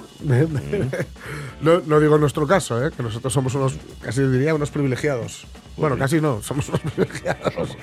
no, 1.61 1.81
no 1.85 1.99
digo 1.99 2.15
en 2.15 2.21
nuestro 2.21 2.47
caso, 2.47 2.85
¿eh? 2.85 2.91
que 2.95 3.03
nosotros 3.03 3.31
somos 3.33 3.53
unos, 3.55 3.75
casi 4.01 4.21
diría, 4.23 4.53
unos 4.55 4.71
privilegiados. 4.71 5.45
Bueno, 5.77 5.97
casi 5.97 6.21
no, 6.21 6.41
somos 6.41 6.69
unos 6.69 6.81
privilegiados. 6.81 7.77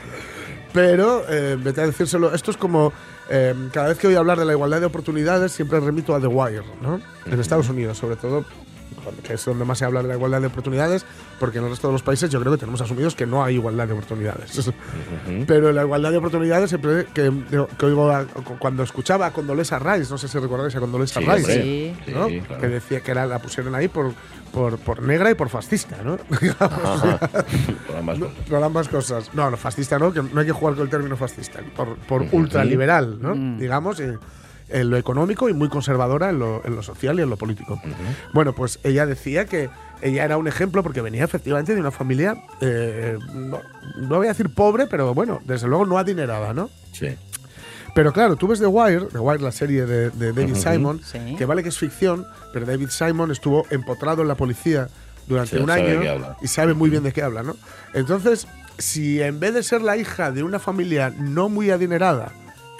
Pero, 0.72 1.24
eh, 1.28 1.56
vete 1.58 1.80
a 1.80 1.86
decírselo, 1.86 2.32
esto 2.34 2.50
es 2.50 2.56
como, 2.56 2.92
eh, 3.28 3.54
cada 3.72 3.88
vez 3.88 3.98
que 3.98 4.06
oigo 4.06 4.20
hablar 4.20 4.38
de 4.38 4.44
la 4.44 4.52
igualdad 4.52 4.80
de 4.80 4.86
oportunidades, 4.86 5.52
siempre 5.52 5.80
remito 5.80 6.14
a 6.14 6.20
The 6.20 6.26
Wire, 6.26 6.62
¿no? 6.80 7.00
En 7.26 7.40
Estados 7.40 7.68
Unidos, 7.68 7.98
sobre 7.98 8.16
todo, 8.16 8.44
que 9.26 9.34
es 9.34 9.44
donde 9.44 9.64
más 9.64 9.78
se 9.78 9.84
habla 9.84 10.02
de 10.02 10.08
la 10.08 10.14
igualdad 10.14 10.40
de 10.40 10.46
oportunidades, 10.48 11.04
porque 11.38 11.58
en 11.58 11.64
el 11.64 11.70
resto 11.70 11.86
de 11.88 11.92
los 11.94 12.02
países 12.02 12.28
yo 12.30 12.38
creo 12.40 12.52
que 12.52 12.58
tenemos 12.58 12.80
asumidos 12.80 13.14
que 13.14 13.26
no 13.26 13.42
hay 13.44 13.54
igualdad 13.54 13.86
de 13.86 13.92
oportunidades. 13.94 14.70
Pero 15.46 15.72
la 15.72 15.82
igualdad 15.82 16.10
de 16.10 16.18
oportunidades, 16.18 16.68
siempre 16.70 17.06
que, 17.14 17.32
que 17.78 17.86
oigo 17.86 18.10
a- 18.10 18.26
cuando 18.58 18.82
escuchaba 18.82 19.26
a 19.26 19.32
Condoleza 19.32 19.78
Rice, 19.78 20.10
no 20.10 20.18
sé 20.18 20.28
si 20.28 20.38
recordáis 20.38 20.74
a 20.76 20.80
Condoleza 20.80 21.20
Sí, 21.20 21.26
Rice. 21.26 21.62
Sí. 21.62 21.96
Sí, 22.06 22.12
¿no? 22.12 22.26
claro. 22.46 22.60
que 22.60 22.68
decía 22.68 23.00
que 23.00 23.10
era, 23.10 23.26
la 23.26 23.38
pusieron 23.38 23.74
ahí 23.74 23.88
por, 23.88 24.12
por, 24.52 24.78
por 24.78 25.02
negra 25.02 25.30
y 25.30 25.34
por 25.34 25.48
fascista, 25.48 25.96
¿no? 26.04 26.16
Por 27.86 27.96
ambas 27.96 28.18
No, 28.18 28.26
cosas. 28.26 28.44
por 28.48 28.62
ambas 28.62 28.88
cosas. 28.88 29.30
No, 29.34 29.50
no, 29.50 29.56
fascista 29.56 29.98
no, 29.98 30.12
que 30.12 30.22
no 30.22 30.40
hay 30.40 30.46
que 30.46 30.52
jugar 30.52 30.74
con 30.74 30.84
el 30.84 30.90
término 30.90 31.16
fascista. 31.16 31.60
Por, 31.76 31.96
por 31.96 32.22
ultraliberal, 32.32 33.18
¿no? 33.20 33.34
Digamos, 33.58 34.00
eh, 34.00 34.18
en 34.72 34.90
lo 34.90 34.96
económico 34.96 35.48
y 35.48 35.52
muy 35.52 35.68
conservadora 35.68 36.30
en 36.30 36.38
lo, 36.38 36.62
en 36.64 36.76
lo 36.76 36.82
social 36.82 37.18
y 37.18 37.22
en 37.22 37.30
lo 37.30 37.36
político. 37.36 37.80
Bueno, 38.32 38.54
pues 38.54 38.78
ella 38.84 39.06
decía 39.06 39.44
que 39.46 39.68
ella 40.02 40.24
era 40.24 40.36
un 40.36 40.48
ejemplo 40.48 40.82
porque 40.82 41.00
venía 41.00 41.24
efectivamente 41.24 41.74
de 41.74 41.80
una 41.80 41.90
familia, 41.90 42.36
eh, 42.60 43.18
no, 43.34 43.60
no 43.98 44.16
voy 44.16 44.26
a 44.26 44.30
decir 44.30 44.48
pobre, 44.54 44.86
pero 44.86 45.12
bueno, 45.14 45.40
desde 45.44 45.66
luego 45.68 45.84
no 45.86 45.98
adinerada, 45.98 46.52
¿no? 46.54 46.70
Sí. 46.92 47.08
Pero 47.94 48.12
claro, 48.12 48.36
tú 48.36 48.46
ves 48.46 48.60
The 48.60 48.66
Wire, 48.66 49.06
The 49.12 49.18
Wire, 49.18 49.42
la 49.42 49.52
serie 49.52 49.84
de, 49.84 50.10
de 50.10 50.32
David 50.32 50.54
Simon, 50.54 51.00
Sí. 51.04 51.34
que 51.36 51.44
vale 51.44 51.62
que 51.62 51.70
es 51.70 51.78
ficción, 51.78 52.24
pero 52.52 52.64
David 52.64 52.88
Simon 52.90 53.30
estuvo 53.32 53.66
empotrado 53.70 54.22
en 54.22 54.28
la 54.28 54.36
policía 54.36 54.88
durante 55.26 55.56
Sí, 55.56 55.62
un 55.62 55.70
año 55.70 56.00
y 56.40 56.46
sabe 56.46 56.72
muy 56.74 56.88
bien 56.88 57.02
de 57.02 57.12
qué 57.12 57.22
habla, 57.22 57.42
¿no? 57.42 57.56
Entonces, 57.92 58.46
si 58.78 59.20
en 59.20 59.40
vez 59.40 59.54
de 59.54 59.62
ser 59.64 59.82
la 59.82 59.96
hija 59.96 60.30
de 60.30 60.42
una 60.44 60.58
familia 60.60 61.12
no 61.18 61.48
muy 61.48 61.70
adinerada, 61.70 62.32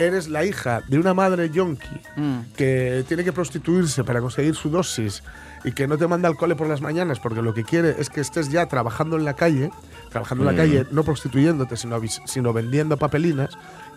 eres 0.06 0.28
la 0.28 0.44
hija 0.44 0.82
de 0.88 0.98
una 0.98 1.14
madre 1.14 1.50
yonki 1.50 2.00
Mm. 2.16 2.38
que 2.56 3.04
tiene 3.08 3.22
que 3.24 3.32
prostituirse 3.32 4.02
para 4.04 4.20
conseguir 4.20 4.54
su 4.54 4.70
dosis 4.70 5.22
y 5.64 5.72
que 5.72 5.86
no 5.86 5.98
te 5.98 6.06
manda 6.06 6.28
al 6.28 6.36
cole 6.36 6.56
por 6.56 6.66
las 6.68 6.80
mañanas 6.80 7.20
porque 7.20 7.42
lo 7.42 7.52
que 7.54 7.64
quiere 7.64 7.96
es 7.98 8.08
que 8.10 8.20
estés 8.20 8.50
ya 8.50 8.66
trabajando 8.66 9.16
en 9.16 9.24
la 9.24 9.34
calle, 9.34 9.70
trabajando 10.10 10.48
en 10.48 10.56
la 10.56 10.62
calle, 10.62 10.86
no 10.90 11.04
prostituyéndote, 11.04 11.76
sino, 11.76 12.00
sino 12.24 12.52
vendiendo 12.52 12.96
papelinas, 12.96 13.50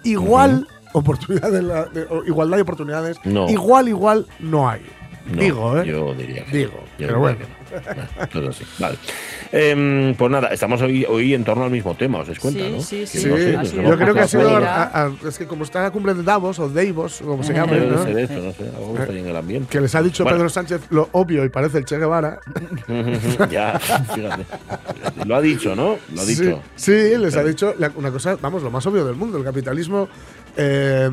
igual 0.03 0.67
oportunidad 0.93 1.51
de 1.51 1.61
la- 1.61 1.85
de- 1.85 2.07
igualdad 2.27 2.57
de 2.57 2.61
oportunidades, 2.63 3.17
No. 3.23 3.49
igual, 3.49 3.87
igual 3.87 4.27
no 4.39 4.69
hay. 4.69 4.81
No, 5.25 5.41
Digo, 5.41 5.77
¿eh? 5.81 5.85
Yo 5.87 6.13
diría 6.13 6.43
que 6.45 6.57
Digo, 6.57 6.71
no. 6.73 6.79
Yo 6.81 6.87
pero 6.97 7.07
diría 7.07 7.17
bueno. 7.17 7.37
que 7.39 7.43
no. 7.43 7.53
Bueno, 7.73 8.27
todo 8.31 8.49
así. 8.49 8.63
Vale. 8.77 8.97
Em, 9.51 10.13
pues 10.15 10.31
nada, 10.31 10.49
estamos 10.49 10.81
hoy, 10.81 11.05
hoy 11.07 11.33
en 11.33 11.43
torno 11.43 11.63
al 11.63 11.71
mismo 11.71 11.95
tema, 11.95 12.19
¿os 12.19 12.27
dais 12.27 12.39
cuenta? 12.39 12.59
Sí, 12.61 12.71
¿no? 12.71 12.81
sí, 12.81 13.07
sí. 13.07 13.17
Sí, 13.19 13.29
sé, 13.29 13.65
sido 13.65 13.83
yo 13.83 13.97
creo 13.97 14.13
que 14.13 14.19
ha 14.19 14.27
sido. 14.27 14.57
a- 14.57 14.83
a- 15.05 15.11
es 15.27 15.37
que 15.37 15.47
como 15.47 15.63
está 15.63 15.81
la 15.81 15.91
cumbre 15.91 16.13
de 16.13 16.23
Davos 16.23 16.59
o 16.59 16.67
Davos, 16.69 17.21
o 17.21 17.25
como 17.25 17.43
se 17.43 17.53
llame, 17.53 17.79
Debe 17.79 17.87
¿no? 17.95 18.03
ser 18.03 18.17
esto, 18.19 18.35
no 18.41 18.51
sé, 18.51 18.63
algo 18.75 18.93
que 18.95 19.01
está 19.01 19.13
ahí 19.13 19.19
en 19.19 19.27
el 19.27 19.35
ambiente. 19.35 19.69
que 19.69 19.79
les 19.81 19.95
ha 19.95 20.01
dicho 20.01 20.23
Bueno. 20.23 20.37
Pedro 20.39 20.49
Sánchez 20.49 20.81
lo 20.89 21.07
obvio 21.13 21.45
y 21.45 21.49
parece 21.49 21.77
el 21.79 21.85
Che 21.85 21.97
Guevara. 21.97 22.39
ya, 23.49 23.79
fíjate. 23.79 24.45
Lo 25.25 25.35
ha 25.35 25.41
dicho, 25.41 25.75
¿no? 25.75 25.97
Lo 26.13 26.21
ha 26.21 26.25
dicho. 26.25 26.61
Sí, 26.75 26.91
sí, 27.11 27.17
les 27.17 27.35
ha 27.35 27.43
dicho 27.43 27.73
la- 27.79 27.91
una 27.95 28.11
cosa, 28.11 28.37
vamos, 28.41 28.61
lo 28.61 28.69
más 28.71 28.85
obvio 28.87 29.05
del 29.05 29.15
mundo. 29.15 29.37
El 29.37 29.43
capitalismo 29.43 30.07
Eh, 30.55 31.09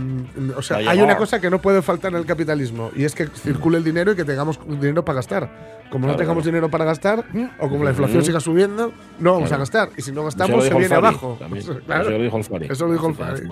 o 0.56 0.60
sea, 0.62 0.76
hay 0.78 1.00
una 1.00 1.16
cosa 1.16 1.40
que 1.40 1.48
no 1.48 1.60
puede 1.62 1.80
faltar 1.82 2.12
en 2.12 2.18
el 2.18 2.26
capitalismo 2.26 2.90
y 2.94 3.04
es 3.04 3.14
que 3.14 3.26
circule 3.28 3.78
el 3.78 3.84
dinero 3.84 4.12
y 4.12 4.16
que 4.16 4.24
tengamos 4.24 4.58
dinero 4.68 5.04
para 5.04 5.16
gastar. 5.16 5.80
Como 5.90 6.02
no 6.06 6.12
Claro, 6.12 6.18
tengamos 6.18 6.42
claro. 6.44 6.52
dinero 6.54 6.70
para 6.70 6.84
gastar, 6.84 7.24
o 7.58 7.68
como 7.68 7.82
la 7.82 7.90
inflación 7.90 8.18
Ujú. 8.18 8.26
siga 8.26 8.38
subiendo, 8.38 8.92
no 9.18 9.32
vamos 9.32 9.48
Claro. 9.48 9.62
a 9.62 9.66
gastar. 9.66 9.88
Y 9.96 10.02
si 10.02 10.12
no 10.12 10.22
gastamos, 10.24 10.62
se 10.62 10.70
viene 10.70 10.86
Fari 10.88 10.98
abajo. 10.98 11.36
Eso 11.56 12.10
lo 12.10 12.18
dijo 12.22 12.36
el 12.38 12.44
Fari. 12.44 12.66
Eso 12.70 12.86
lo 12.86 12.92
dijo 12.92 13.08
el 13.08 13.14
Fari. 13.16 13.42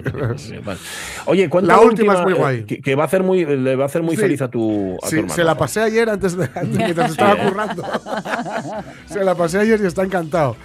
Oye, 1.26 1.50
La 1.62 1.80
última 1.80 2.14
es 2.14 2.20
muy 2.20 2.32
guay. 2.34 2.64
Que, 2.64 2.80
que 2.80 2.94
va 2.94 3.04
a 3.04 3.06
hacer 3.06 3.22
muy, 3.24 3.44
le 3.44 3.74
va 3.74 3.84
a 3.84 3.86
hacer 3.86 4.02
muy 4.02 4.14
Sí. 4.14 4.22
feliz 4.22 4.40
a 4.42 4.48
tu, 4.48 4.94
a 4.96 4.98
tu 5.00 5.08
Sí, 5.08 5.16
hermano. 5.16 5.34
se 5.34 5.42
la 5.44 5.56
pasé 5.56 5.80
ayer 5.80 6.08
antes 6.10 6.36
de 6.36 6.48
mientras 6.64 7.10
estaba 7.10 7.34
currando. 7.36 7.82
se 9.06 9.24
la 9.24 9.34
pasé 9.34 9.58
ayer 9.58 9.80
y 9.82 9.86
está 9.86 10.04
encantado. 10.04 10.56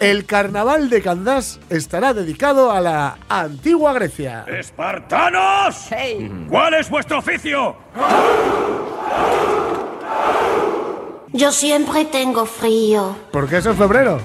El 0.00 0.26
carnaval 0.26 0.90
de 0.90 1.00
Candás 1.00 1.58
estará 1.70 2.12
dedicado 2.12 2.70
a 2.70 2.80
la 2.80 3.16
antigua 3.30 3.94
Grecia. 3.94 4.44
¡Espartanos! 4.46 5.86
Hey. 5.88 6.30
¿Cuál 6.50 6.74
es 6.74 6.90
vuestro 6.90 7.18
oficio? 7.18 7.76
Yo 11.32 11.50
siempre 11.50 12.04
tengo 12.04 12.44
frío. 12.44 13.16
Porque 13.32 13.56
eso 13.56 13.70
es 13.70 13.78
febrero. 13.78 14.20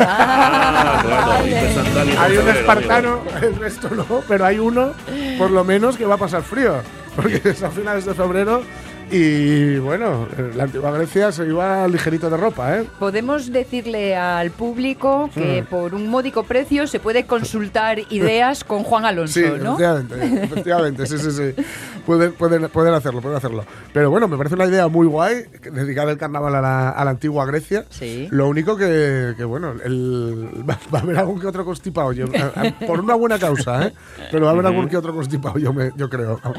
Ah, 0.00 1.40
en 1.44 2.18
Hay 2.18 2.36
un 2.38 2.48
espartano, 2.48 3.20
el 3.40 3.54
resto 3.56 3.90
no, 3.90 4.22
pero 4.26 4.44
hay 4.44 4.58
uno, 4.58 4.92
por 5.38 5.50
lo 5.52 5.62
menos, 5.62 5.96
que 5.96 6.04
va 6.04 6.16
a 6.16 6.18
pasar 6.18 6.42
frío. 6.42 6.80
Porque 7.14 7.40
es 7.44 7.62
a 7.62 7.70
finales 7.70 8.06
de 8.06 8.14
febrero 8.14 8.62
y 9.10 9.78
bueno, 9.78 10.26
la 10.56 10.64
antigua 10.64 10.90
Grecia 10.90 11.30
se 11.30 11.46
iba 11.46 11.86
ligerito 11.86 12.28
de 12.28 12.36
ropa, 12.36 12.78
¿eh? 12.78 12.84
Podemos 12.98 13.52
decirle 13.52 14.16
al 14.16 14.50
público 14.50 15.30
que 15.32 15.62
Mm. 15.62 15.66
por 15.66 15.94
un 15.94 16.08
módico 16.08 16.42
precio 16.42 16.86
se 16.88 16.98
puede 16.98 17.24
consultar 17.24 17.98
ideas 18.10 18.64
con 18.64 18.82
Juan 18.82 19.04
Alonso, 19.04 19.34
Sí, 19.40 19.44
¿no? 19.62 19.74
efectivamente, 19.78 20.44
efectivamente, 20.44 21.06
sí, 21.06 21.18
sí, 21.18 21.30
sí. 21.30 21.62
Pueden, 22.04 22.32
pueden, 22.32 22.68
pueden 22.68 22.94
hacerlo, 22.94 23.20
pueden 23.20 23.36
hacerlo. 23.36 23.64
Pero 23.92 24.10
bueno, 24.10 24.26
me 24.28 24.36
parece 24.36 24.54
una 24.56 24.66
idea 24.66 24.88
muy 24.88 25.06
guay 25.06 25.44
dedicar 25.72 26.08
el 26.08 26.18
carnaval 26.18 26.54
a 26.56 26.60
la, 26.60 26.90
a 26.90 27.04
la 27.04 27.10
antigua 27.12 27.46
Grecia. 27.46 27.84
Sí. 27.90 28.28
Lo 28.30 28.48
único 28.48 28.76
que, 28.76 29.34
que, 29.36 29.44
bueno, 29.44 29.74
el, 29.84 30.48
va, 30.68 30.78
va 30.92 30.98
a 30.98 31.02
haber 31.02 31.18
algún 31.18 31.40
que 31.40 31.46
otro 31.46 31.64
constipado, 31.64 32.12
yo- 32.12 32.26
a- 32.26 32.60
a- 32.60 32.86
por 32.86 33.00
una 33.00 33.14
buena 33.14 33.38
causa, 33.38 33.86
¿eh? 33.86 33.92
Pero 34.32 34.44
va 34.46 34.50
a 34.50 34.54
haber 34.54 34.66
algún 34.66 34.88
que 34.88 34.96
otro 34.96 35.14
constipado, 35.14 35.58
yo, 35.58 35.72
me, 35.72 35.90
yo 35.96 36.08
creo. 36.10 36.40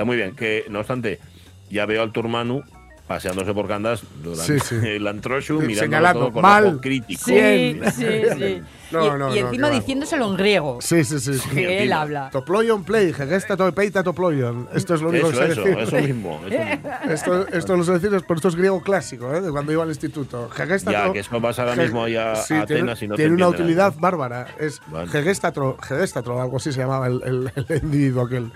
Está 0.00 0.06
muy 0.06 0.16
bien, 0.16 0.34
que 0.34 0.64
no 0.70 0.78
obstante, 0.78 1.20
ya 1.68 1.84
veo 1.84 2.00
al 2.02 2.10
tu 2.10 2.20
hermano 2.20 2.62
paseándose 3.06 3.52
por 3.52 3.66
Candas 3.68 4.02
durante 4.22 4.60
Sí, 4.60 4.80
sí. 4.80 4.86
el 4.86 5.06
antroshu, 5.06 5.60
Sí, 5.60 5.66
mirando 5.66 5.82
señalando, 5.82 6.20
todo 6.20 6.32
con 6.32 6.42
mal. 6.42 6.64
ojo 6.66 6.80
crítico. 6.80 7.20
Sí, 7.22 7.78
sí, 7.94 8.06
sí. 8.38 8.62
No, 8.92 9.04
y, 9.04 9.18
no, 9.18 9.36
y 9.36 9.40
no, 9.42 9.46
encima 9.48 9.68
va. 9.68 9.74
diciéndoselo 9.74 10.30
en 10.30 10.36
griego. 10.36 10.78
Sí, 10.80 11.04
sí, 11.04 11.18
sí. 11.20 11.34
sí. 11.34 11.48
Que 11.54 11.82
él 11.82 11.92
habla. 11.92 12.30
Toployon 12.30 12.82
play, 12.84 13.08
hegesta 13.10 13.56
topeita 13.58 14.02
toployon. 14.04 14.68
Esto 14.72 14.94
es 14.94 15.02
lo 15.02 15.08
único 15.10 15.28
Eso, 15.30 15.40
que 15.40 15.46
sé 15.46 15.52
eso, 15.52 15.66
eso 15.80 15.96
mismo. 15.96 16.40
Eso 16.48 16.64
mismo. 16.64 16.90
Esto, 17.12 17.48
esto 17.48 17.76
lo 17.76 17.84
sé 17.84 17.92
decir, 17.98 18.14
es 18.14 18.22
por 18.22 18.36
esto 18.36 18.48
es 18.48 18.56
griego 18.56 18.80
clásico, 18.80 19.34
¿eh? 19.34 19.40
de 19.42 19.50
cuando 19.50 19.70
iba 19.72 19.82
al 19.82 19.88
instituto. 19.90 20.48
Hegéstatro- 20.56 20.92
Ya, 21.08 21.12
que 21.12 21.18
eso 21.18 21.38
vas 21.40 21.58
ahora 21.58 21.74
Ge- 21.74 21.82
mismo 21.82 22.04
allá 22.04 22.32
a 22.32 22.40
Atenas 22.62 22.66
tiene, 22.66 22.80
y 22.80 23.08
no 23.08 23.14
te 23.16 23.22
tiene 23.22 23.34
una 23.34 23.44
entiende 23.46 23.46
utilidad 23.48 23.94
bárbara. 23.98 24.46
Es 24.58 24.80
Vale. 24.86 25.10
Hegestatro, 25.18 25.76
Hegestatro, 25.82 26.40
algo 26.40 26.56
así 26.58 26.72
se 26.72 26.78
llamaba 26.78 27.08
el, 27.08 27.20
el- 27.24 27.52
el 27.68 27.76
individuo 27.82 28.24
aquel. 28.24 28.52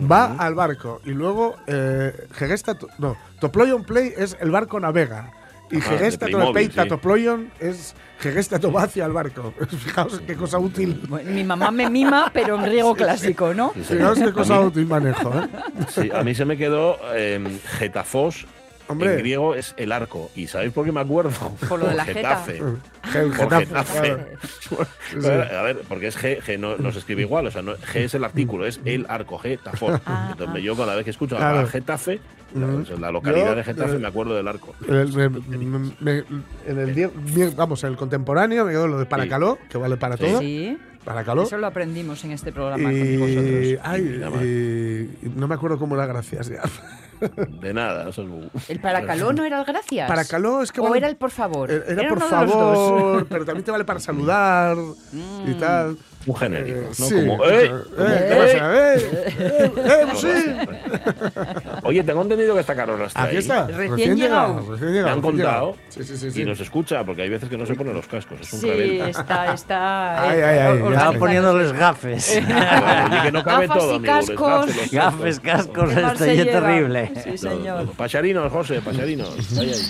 Va 0.00 0.36
al 0.38 0.54
barco 0.54 1.00
y 1.04 1.10
luego 1.10 1.56
eh, 1.66 2.28
Hegestatro, 2.38 2.88
no, 2.98 3.16
Toployon 3.40 3.84
Play 3.84 4.12
es 4.16 4.36
el 4.40 4.50
barco 4.50 4.78
navega. 4.78 5.32
Y 5.70 5.78
Ajá, 5.78 5.90
de 5.90 5.96
Hegestatro 5.96 6.36
Playmobil, 6.38 6.54
Peita 6.68 6.82
sí. 6.84 6.88
Toployon 6.88 7.50
es 7.60 7.94
Hegestatro 8.22 8.72
va 8.72 8.84
hacia 8.84 9.04
el 9.06 9.12
barco. 9.12 9.52
Fijaos 9.68 10.20
qué 10.26 10.34
cosa 10.34 10.58
útil. 10.58 11.02
Bueno, 11.08 11.30
mi 11.30 11.44
mamá 11.44 11.70
me 11.70 11.90
mima, 11.90 12.30
pero 12.32 12.54
en 12.56 12.62
griego 12.62 12.94
clásico, 12.94 13.52
¿no? 13.52 13.72
Sí, 13.74 13.84
sí. 13.84 13.94
Fijaos 13.96 14.18
qué 14.18 14.32
cosa 14.32 14.60
mí- 14.60 14.66
útil 14.66 14.86
manejo. 14.86 15.30
¿eh? 15.38 15.48
Sí, 15.88 16.10
a 16.14 16.22
mí 16.22 16.34
se 16.34 16.44
me 16.44 16.56
quedó 16.56 16.96
eh, 17.14 17.58
Getafos. 17.78 18.46
Hombre. 18.88 19.12
En 19.12 19.18
griego 19.18 19.54
es 19.54 19.74
el 19.76 19.92
arco. 19.92 20.30
¿Y 20.34 20.46
sabéis 20.46 20.72
por 20.72 20.84
qué 20.84 20.92
me 20.92 21.00
acuerdo? 21.00 21.30
Por 21.68 21.78
lo 21.80 21.86
de 21.88 21.94
la. 21.94 22.04
Getafe. 22.04 22.62
Por 23.38 23.50
Getafe, 23.50 24.26
sí. 25.18 25.26
A 25.28 25.62
ver, 25.62 25.80
porque 25.88 26.08
es 26.08 26.18
G, 26.18 26.40
G 26.42 26.58
no, 26.58 26.76
no 26.76 26.92
se 26.92 26.98
escribe 26.98 27.22
igual, 27.22 27.46
o 27.46 27.50
sea, 27.50 27.62
no- 27.62 27.74
G 27.76 27.96
es 28.00 28.14
el 28.14 28.24
artículo, 28.24 28.66
es 28.66 28.80
el 28.84 29.06
arco, 29.08 29.38
Getafor. 29.38 30.00
Ah, 30.04 30.28
Entonces 30.32 30.62
yo 30.62 30.76
cada 30.76 30.94
vez 30.94 31.04
que 31.04 31.10
escucho 31.10 31.36
Claro. 31.36 31.60
a 31.60 31.66
Getafe, 31.66 32.20
la, 32.98 33.10
localidad 33.10 33.46
Yo, 33.50 33.54
de 33.54 33.64
Getafe, 33.64 33.94
eh, 33.96 33.98
me 33.98 34.08
acuerdo 34.08 34.34
del 34.34 34.46
arco. 34.48 34.74
El- 34.86 35.12
me- 35.12 35.28
me- 35.28 35.92
me- 36.00 36.24
en 36.66 36.78
el 36.78 36.92
bien, 36.92 37.10
vamos, 37.56 37.82
en 37.84 37.90
el 37.90 37.96
contemporáneo 37.96 38.64
me 38.66 38.72
quedo 38.72 38.88
lo 38.88 38.98
de 38.98 39.06
Paracaló, 39.06 39.58
que 39.70 39.78
vale 39.78 39.96
para 39.96 40.16
Sí. 40.16 40.24
todo. 40.24 40.40
Sí. 40.40 40.78
Paracaló. 41.04 41.42
Eso 41.44 41.56
lo 41.58 41.66
aprendimos 41.66 42.22
en 42.24 42.32
este 42.32 42.52
programa 42.52 42.90
con 42.90 43.20
vosotros. 43.20 43.64
Y, 43.64 43.78
ay, 43.82 45.20
no 45.34 45.48
me 45.48 45.54
acuerdo 45.54 45.78
cómo 45.78 45.94
era 45.94 46.06
gracias 46.06 46.48
ya. 46.48 46.62
De 47.60 47.74
nada, 47.74 48.10
eso 48.10 48.22
es 48.22 48.28
bu- 48.28 48.48
¿El 48.68 48.78
paracaló 48.80 49.32
no 49.32 49.44
era 49.44 49.58
el 49.58 49.64
gracias? 49.64 50.06
Paracaló 50.06 50.62
es 50.62 50.70
que 50.70 50.80
¿O 50.80 50.84
vale- 50.84 50.98
era 50.98 51.08
el 51.08 51.16
por 51.16 51.30
favor? 51.32 51.68
Era, 51.70 51.84
era 51.86 52.08
por 52.08 52.22
favor, 52.22 53.26
pero 53.28 53.44
también 53.44 53.64
te 53.64 53.70
vale 53.72 53.84
para 53.84 53.98
saludar 53.98 54.76
y 55.46 55.54
tal. 55.54 55.98
Un 56.26 56.36
genérico, 56.36 56.80
¿no? 56.80 56.94
sí, 56.94 57.14
Como, 57.14 57.44
sea, 57.44 57.54
¡eh! 57.60 57.64
eh, 57.64 57.70
Como, 57.70 57.96
¿qué 57.96 58.14
¡eh! 58.28 58.36
pasa? 58.38 58.94
¡Eh! 58.94 58.96
¡Eh! 59.38 59.72
¡Eh! 59.76 60.06
pues 60.10 60.20
sí! 60.20 60.28
Oye, 61.84 62.02
tengo 62.02 62.22
entendido 62.22 62.54
que 62.54 62.60
está 62.60 62.74
Carlos 62.74 63.00
está 63.06 63.22
Aquí 63.22 63.36
ahí. 63.36 63.38
está. 63.38 63.66
Recién 63.66 64.16
llegado. 64.16 64.60
Recién 64.70 64.90
Me 64.90 64.92
llegado. 64.96 65.12
han 65.14 65.22
recién 65.22 65.36
llegado. 65.36 65.66
contado 65.70 65.76
Sí, 65.88 66.04
sí, 66.04 66.16
sí. 66.18 66.30
sí. 66.30 66.42
y 66.42 66.44
nos 66.44 66.60
escucha, 66.60 67.04
porque 67.04 67.22
hay 67.22 67.28
veces 67.30 67.48
que 67.48 67.56
no 67.56 67.64
se 67.64 67.74
ponen 67.74 67.94
los 67.94 68.06
cascos, 68.06 68.40
es 68.40 68.52
un 68.52 68.60
Sí, 68.60 68.68
rebelde. 68.70 69.10
está, 69.10 69.54
está. 69.54 70.22
Ay, 70.30 70.38
eh, 70.38 70.44
ay, 70.44 70.48
ay, 70.50 70.56
ya. 70.58 70.68
organizándose. 70.68 70.94
Estaba 70.98 71.18
poniéndoles 71.18 71.72
gafes. 71.72 72.36
Oye, 73.10 73.22
que 73.22 73.32
no 73.32 73.44
cabe 73.44 73.66
Gafas 73.66 73.78
todo, 73.82 73.92
y 73.92 73.96
amigo. 73.96 74.12
cascos. 74.14 74.66
gafes, 74.66 74.92
Gafes, 74.92 75.40
cascos, 75.40 75.90
esto 75.96 76.24
terrible. 76.24 77.12
Sí, 77.24 77.38
señor. 77.38 77.84
no, 77.84 77.92
Pacharinos, 77.92 78.52
José, 78.52 78.80
pacharinos. 78.82 79.34
Ahí, 79.58 79.70
ahí. 79.70 79.80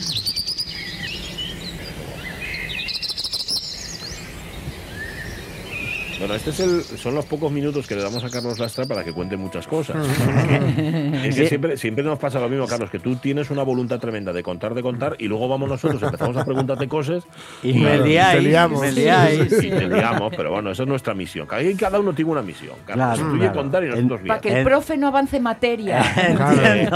Bueno, 6.18 6.34
este 6.34 6.50
es 6.50 6.60
el, 6.60 6.82
son 6.82 7.14
los 7.14 7.24
pocos 7.26 7.52
minutos 7.52 7.86
que 7.86 7.94
le 7.94 8.02
damos 8.02 8.24
a 8.24 8.28
Carlos 8.30 8.58
Lastra 8.58 8.86
para 8.86 9.04
que 9.04 9.12
cuente 9.12 9.36
muchas 9.36 9.68
cosas. 9.68 9.96
es 11.24 11.36
que 11.36 11.46
siempre, 11.46 11.76
siempre 11.76 12.02
nos 12.02 12.18
pasa 12.18 12.40
lo 12.40 12.48
mismo, 12.48 12.66
Carlos, 12.66 12.90
que 12.90 12.98
tú 12.98 13.14
tienes 13.16 13.50
una 13.50 13.62
voluntad 13.62 14.00
tremenda 14.00 14.32
de 14.32 14.42
contar, 14.42 14.74
de 14.74 14.82
contar, 14.82 15.14
y 15.20 15.28
luego 15.28 15.46
vamos 15.48 15.68
nosotros, 15.68 16.02
empezamos 16.02 16.36
a 16.36 16.44
preguntarte 16.44 16.88
cosas 16.88 17.24
Y 17.62 17.74
me 17.74 17.82
Claro, 17.82 18.04
liáis, 18.06 18.36
te 18.38 18.42
liamos. 18.48 18.80
me 18.80 18.92
liáis. 18.92 19.52
y 19.62 19.70
te 19.70 19.88
liamos, 19.88 20.32
pero 20.36 20.50
bueno, 20.50 20.72
esa 20.72 20.82
es 20.82 20.88
nuestra 20.88 21.14
misión. 21.14 21.46
Cada, 21.46 21.62
cada 21.78 22.00
uno 22.00 22.12
tiene 22.12 22.32
una 22.32 22.42
misión. 22.42 22.74
Carlos. 22.84 23.20
Claro, 23.38 23.52
contar 23.52 23.84
y 23.84 23.88
nosotros 23.88 24.20
Para 24.26 24.40
que 24.40 24.58
el 24.58 24.64
profe 24.64 24.96
no 24.96 25.06
avance 25.08 25.38
materia. 25.40 26.02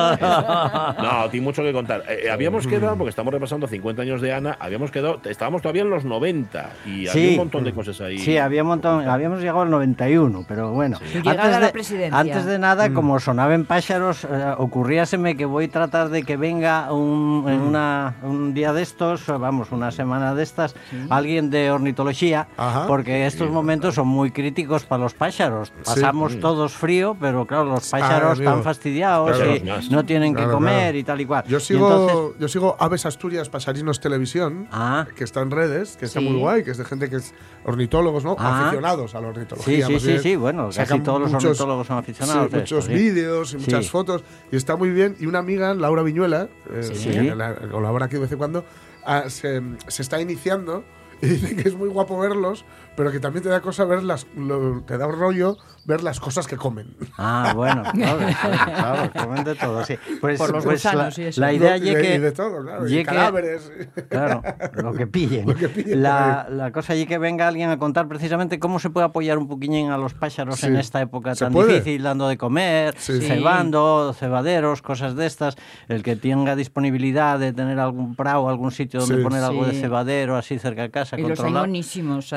No, 1.03 1.29
tiene 1.31 1.45
mucho 1.45 1.63
que 1.63 1.73
contar. 1.73 2.03
Eh, 2.09 2.23
eh, 2.25 2.31
habíamos 2.31 2.67
quedado, 2.67 2.97
porque 2.97 3.11
estamos 3.11 3.33
repasando 3.33 3.67
50 3.67 4.03
años 4.03 4.21
de 4.21 4.33
Ana, 4.33 4.57
habíamos 4.59 4.91
quedado, 4.91 5.21
estábamos 5.25 5.63
todavía 5.63 5.83
en 5.83 5.91
los 5.91 6.05
90 6.05 6.71
y 6.87 6.91
había 7.09 7.13
Sí. 7.13 7.29
un 7.31 7.37
montón 7.37 7.65
de 7.65 7.73
cosas 7.73 8.01
ahí. 8.01 8.19
Sí, 8.19 8.37
había 8.37 8.63
un 8.63 8.69
montón, 8.69 9.07
habíamos 9.13 9.41
llegado 9.41 9.61
al 9.63 9.71
91, 9.71 10.45
pero 10.49 10.71
bueno. 10.73 10.99
De, 11.01 12.11
antes 12.13 12.45
de 12.45 12.59
nada, 12.59 12.93
como 12.93 13.19
sonaban 13.21 13.65
pájaros, 13.65 14.25
eh, 14.25 14.55
ocurríaseme 14.59 15.37
que 15.37 15.45
voy 15.45 15.67
a 15.67 15.71
tratar 15.71 16.09
de 16.09 16.23
que 16.23 16.37
venga 16.37 16.93
un, 16.93 17.45
en 17.49 17.61
una, 17.61 18.17
un 18.23 18.55
día 18.55 18.73
de 18.73 18.83
estos, 18.83 19.27
vamos, 19.27 19.73
una 19.73 19.91
semana 19.91 20.35
de 20.35 20.43
estas, 20.43 20.75
alguien 21.11 21.51
de 21.51 21.71
ornitología, 21.71 22.49
Ajá. 22.57 22.87
porque 22.87 23.27
estos 23.27 23.51
momentos 23.51 23.95
son 23.95 24.09
muy 24.09 24.31
críticos 24.31 24.85
para 24.85 25.03
los 25.03 25.15
pájaros. 25.15 25.73
Pasamos 25.85 26.39
todos 26.41 26.73
frío, 26.73 27.17
pero 27.21 27.47
claro, 27.47 27.65
los 27.65 27.89
pájaros 27.91 28.33
amigo. 28.39 28.51
están 28.51 28.63
fastidiados 28.63 29.31
Pájaros 29.31 29.85
y 29.85 29.89
no 29.91 30.05
tienen 30.05 30.33
Claro, 30.35 30.49
que 30.49 30.55
comer 30.55 30.81
claro. 30.83 30.99
y 30.99 31.05
tal 31.05 31.21
y 31.21 31.27
cual. 31.27 31.45
Yo 31.47 31.59
Y 31.59 31.61
sigo, 31.61 31.91
entonces- 31.91 32.41
yo 32.41 32.49
sigo 32.49 32.77
Aves 32.79 33.07
Asturias 33.07 33.49
Pasarinos 33.49 34.01
Televisión, 34.01 34.69
Ah. 34.71 35.07
que 35.17 35.25
está 35.25 35.41
en 35.41 35.51
redes, 35.51 35.97
que 35.97 36.07
está 36.07 36.21
Sí. 36.21 36.29
muy 36.29 36.39
guay, 36.39 36.65
que 36.65 36.71
es 36.71 36.79
de 36.79 36.85
gente 36.85 37.11
que 37.11 37.17
es 37.17 37.35
ornitólogos, 37.65 38.25
¿no? 38.25 38.37
Ah. 38.39 38.63
Aficionados 38.63 39.02
a 39.15 39.21
la 39.21 39.27
Sí, 39.27 39.31
ornitología. 39.31 39.87
sí, 39.87 40.01
sí, 40.01 40.07
bien. 40.07 40.23
sí, 40.23 40.37
bueno, 40.37 40.67
casi 40.67 40.77
Sacan 40.79 41.03
todos 41.03 41.21
los 41.21 41.31
muchos- 41.33 41.45
ornitólogos 41.51 41.87
son 41.87 41.99
aficionados 41.99 42.49
sí, 42.51 42.57
muchos 42.57 42.85
sí. 42.87 42.93
vídeos 42.95 43.49
y 43.49 43.59
Sí. 43.59 43.65
muchas 43.65 43.91
fotos, 43.91 44.25
y 44.51 44.57
está 44.57 44.77
muy 44.77 44.91
bien. 44.91 45.17
Y 45.21 45.27
una 45.27 45.41
amiga, 45.41 45.75
Laura 45.75 46.03
Viñuela, 46.03 46.49
eh, 46.73 46.83
Sí. 46.95 47.11
que 47.11 47.35
la- 47.35 47.55
colabora 47.71 48.07
aquí 48.07 48.15
de 48.15 48.21
vez 48.23 48.33
en 48.33 48.39
cuando, 48.39 48.65
ah, 49.05 49.25
se, 49.29 49.61
se 49.89 50.03
está 50.03 50.21
iniciando 50.21 50.85
y 51.23 51.27
dice 51.27 51.55
que 51.57 51.69
es 51.69 51.75
muy 51.75 51.89
guapo 51.89 52.19
verlos, 52.19 52.65
pero 52.97 53.11
que 53.11 53.21
también 53.21 53.43
te 53.43 53.49
da 53.49 53.61
cosa 53.61 53.85
ver 53.85 54.03
las, 54.03 54.27
lo- 54.37 54.83
te 54.83 54.99
da 54.99 55.07
rollo 55.07 55.57
ver 55.85 56.03
las 56.05 56.21
cosas 56.21 56.47
que 56.47 56.57
comen. 56.57 56.95
Ah, 57.19 57.53
bueno, 57.57 57.83
claro, 57.93 58.19
claro, 58.41 58.73
claro, 58.75 59.11
comen 59.13 59.45
de 59.45 59.55
todo, 59.57 59.85
sí. 59.85 59.97
Pues, 60.21 60.39
Por 60.39 60.53
los 60.53 60.65
pues 60.65 60.85
la, 60.85 61.11
y 61.17 61.23
eso. 61.23 61.41
la 61.41 61.53
idea 61.53 61.71
No, 61.79 61.85
y 61.85 61.95
de- 61.95 62.01
que... 62.03 62.15
y 62.15 62.19
de 62.19 62.33
todo, 62.33 62.63
claro, 62.63 62.89
y 62.89 63.03
cadáveres. 63.05 63.73
Claro, 64.09 64.43
lo 64.75 64.93
que 64.95 65.07
pillen. 65.07 65.47
Lo 65.49 65.55
que 65.57 65.69
pillen 65.69 66.03
la, 66.03 66.47
la 66.51 66.71
cosa 66.71 66.93
allí 66.93 67.07
que 67.07 67.19
venga 67.19 67.49
alguien 67.49 67.71
a 67.71 67.79
contar 67.79 68.07
precisamente 68.09 68.59
cómo 68.61 68.79
se 68.79 68.91
puede 68.91 69.07
apoyar 69.07 69.39
un 69.39 69.49
poquillín 69.49 69.91
a 69.91 69.99
los 69.99 70.15
pájaros 70.15 70.61
Sí. 70.61 70.67
en 70.67 70.77
esta 70.77 71.01
época 71.01 71.35
¿Se 71.35 71.45
tan 71.47 71.53
puede? 71.53 71.75
difícil, 71.75 72.03
dando 72.03 72.29
de 72.29 72.39
comer, 72.39 72.95
Sí. 72.99 73.21
Sí. 73.21 73.27
cebando, 73.27 74.15
cebaderos, 74.19 74.83
cosas 74.83 75.17
de 75.17 75.27
estas. 75.27 75.57
El 75.89 76.03
que 76.05 76.15
tenga 76.17 76.55
disponibilidad 76.57 77.39
de 77.39 77.53
tener 77.53 77.79
algún 77.81 78.15
prado, 78.15 78.49
algún 78.49 78.71
sitio 78.71 79.01
donde 79.01 79.17
Sí. 79.17 79.23
poner 79.23 79.43
algo 79.43 79.65
de 79.65 79.73
cebadero 79.81 80.37
así 80.37 80.59
cerca 80.59 80.83
de 80.83 80.91
casa, 80.91 81.17
Y 81.19 81.23
los 81.23 81.31
hay 81.31 81.37
controlado. 81.37 81.67
monísimos, 81.67 82.33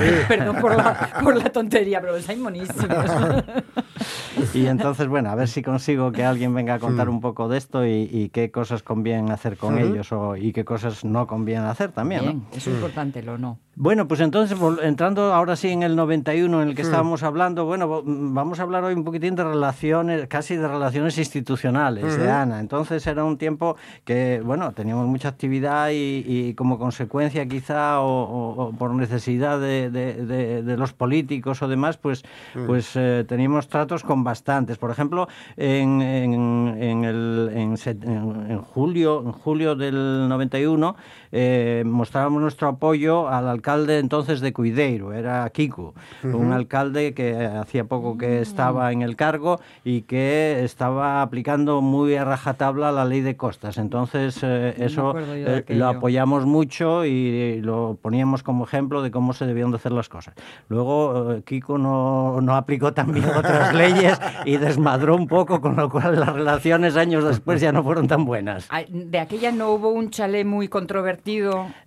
Perdón 0.28 0.56
por 0.60 0.76
la, 0.76 1.10
por 1.22 1.36
la 1.36 1.50
tontería, 1.50 2.00
pero 2.00 2.14
hay 2.26 2.36
monísimos. 2.36 2.88
Y 4.54 4.66
entonces, 4.66 5.08
bueno, 5.08 5.30
a 5.30 5.34
ver 5.34 5.48
si 5.48 5.62
consigo 5.62 6.10
que 6.12 6.24
alguien 6.24 6.54
venga 6.54 6.74
a 6.74 6.78
contar 6.78 7.08
un 7.08 7.20
poco 7.20 7.48
de 7.48 7.58
esto 7.58 7.86
y, 7.86 8.08
y 8.10 8.30
qué 8.30 8.50
cosas 8.50 8.82
conviene 8.82 9.32
hacer 9.32 9.56
con 9.56 9.78
ellos 9.78 10.12
o, 10.12 10.36
y 10.36 10.52
qué 10.52 10.64
cosas 10.64 11.04
no 11.04 11.26
conviene 11.26 11.66
hacer 11.66 11.92
también. 11.92 12.24
¿no? 12.24 12.32
Bien, 12.32 12.46
es 12.52 12.66
importante 12.66 13.22
lo 13.22 13.38
no. 13.38 13.58
Bueno, 13.74 14.06
pues 14.06 14.20
entonces, 14.20 14.58
entrando 14.82 15.32
ahora 15.32 15.56
sí 15.56 15.68
en 15.70 15.82
el 15.82 15.96
91 15.96 16.60
en 16.62 16.68
el 16.68 16.74
que 16.74 16.82
Hmm. 16.82 16.86
estábamos 16.86 17.22
hablando, 17.22 17.64
bueno, 17.64 18.02
mm, 18.04 18.34
vamos 18.34 18.60
a 18.60 18.64
hablar 18.64 18.84
hoy 18.84 18.92
un 18.92 19.02
poquitín 19.02 19.34
de 19.34 19.44
relaciones, 19.44 20.26
casi 20.28 20.56
de 20.56 20.68
relaciones 20.68 21.16
institucionales, 21.16 22.18
de. 22.18 22.30
Ana. 22.30 22.60
Entonces 22.60 23.06
era 23.06 23.24
un 23.24 23.38
tiempo 23.38 23.76
que, 24.04 24.42
bueno, 24.44 24.72
teníamos 24.72 25.06
mucha 25.06 25.28
actividad 25.28 25.88
y, 25.88 26.22
y 26.26 26.54
como 26.54 26.78
consecuencia 26.78 27.46
quizá 27.48 28.00
o, 28.02 28.24
o- 28.24 28.62
o 28.66 28.72
por 28.72 28.92
necesidad 28.92 29.58
de, 29.58 29.90
de- 29.90 30.26
de- 30.26 30.62
de 30.62 30.76
los 30.76 30.92
políticos 30.92 31.62
o 31.62 31.66
demás, 31.68 31.96
pues, 31.96 32.22
pues 32.66 32.90
eh, 32.96 33.24
teníamos 33.26 33.68
tratos 33.68 34.02
con 34.02 34.22
bastantes. 34.22 34.76
Por 34.76 34.90
ejemplo, 34.90 35.28
en, 35.56 36.02
en- 36.02 36.76
en 36.78 37.04
el, 37.04 37.50
en, 37.54 37.76
set- 37.78 38.04
en- 38.04 38.50
en 38.50 38.60
julio, 38.60 39.22
en 39.24 39.32
julio 39.32 39.74
del 39.76 40.28
91 40.28 40.94
eh, 41.32 41.82
mostrábamos 41.86 42.42
nuestro 42.42 42.68
apoyo 42.68 43.28
al 43.28 43.48
alcalde 43.48 43.98
entonces 43.98 44.40
de 44.40 44.52
Cuideiro, 44.52 45.14
era 45.14 45.48
Kiko, 45.48 45.94
un 46.22 46.52
alcalde 46.52 47.14
que 47.14 47.34
hacía 47.34 47.84
poco 47.84 48.18
que 48.18 48.40
estaba 48.40 48.92
en 48.92 49.00
el 49.00 49.16
cargo 49.16 49.60
y 49.84 50.02
que 50.02 50.62
estaba 50.62 51.22
aplicando 51.22 51.80
muy 51.80 52.14
a 52.14 52.24
rajatabla 52.24 52.92
la 52.92 53.04
ley 53.06 53.22
de 53.22 53.36
costas. 53.36 53.78
Entonces 53.78 54.38
eh, 54.42 54.74
eso 54.78 55.14
eh, 55.18 55.64
lo 55.68 55.88
apoyamos 55.88 56.44
mucho 56.44 57.04
y 57.06 57.60
lo 57.62 57.98
poníamos 58.00 58.42
como 58.42 58.64
ejemplo 58.64 59.02
de 59.02 59.10
cómo 59.10 59.32
se 59.32 59.46
debían 59.46 59.70
de 59.70 59.76
hacer 59.76 59.92
las 59.92 60.08
cosas. 60.08 60.34
Luego 60.68 61.32
eh, 61.32 61.42
Kiko 61.44 61.78
no, 61.78 62.40
no 62.40 62.56
aplicó 62.56 62.92
también 62.92 63.24
otras 63.24 63.74
leyes 63.82 64.20
y 64.44 64.58
desmadró 64.58 65.16
un 65.16 65.26
poco, 65.26 65.60
con 65.60 65.76
lo 65.76 65.88
cual 65.88 66.20
las 66.20 66.32
relaciones 66.32 66.96
años 66.96 67.24
después 67.24 67.60
ya 67.60 67.72
no 67.72 67.82
fueron 67.82 68.06
tan 68.06 68.24
buenas. 68.24 68.68
De 68.88 69.18
aquella 69.18 69.50
no 69.50 69.70
hubo 69.70 69.90
un 69.90 70.10
chalet 70.10 70.46
muy 70.46 70.68
controvertido. 70.68 71.21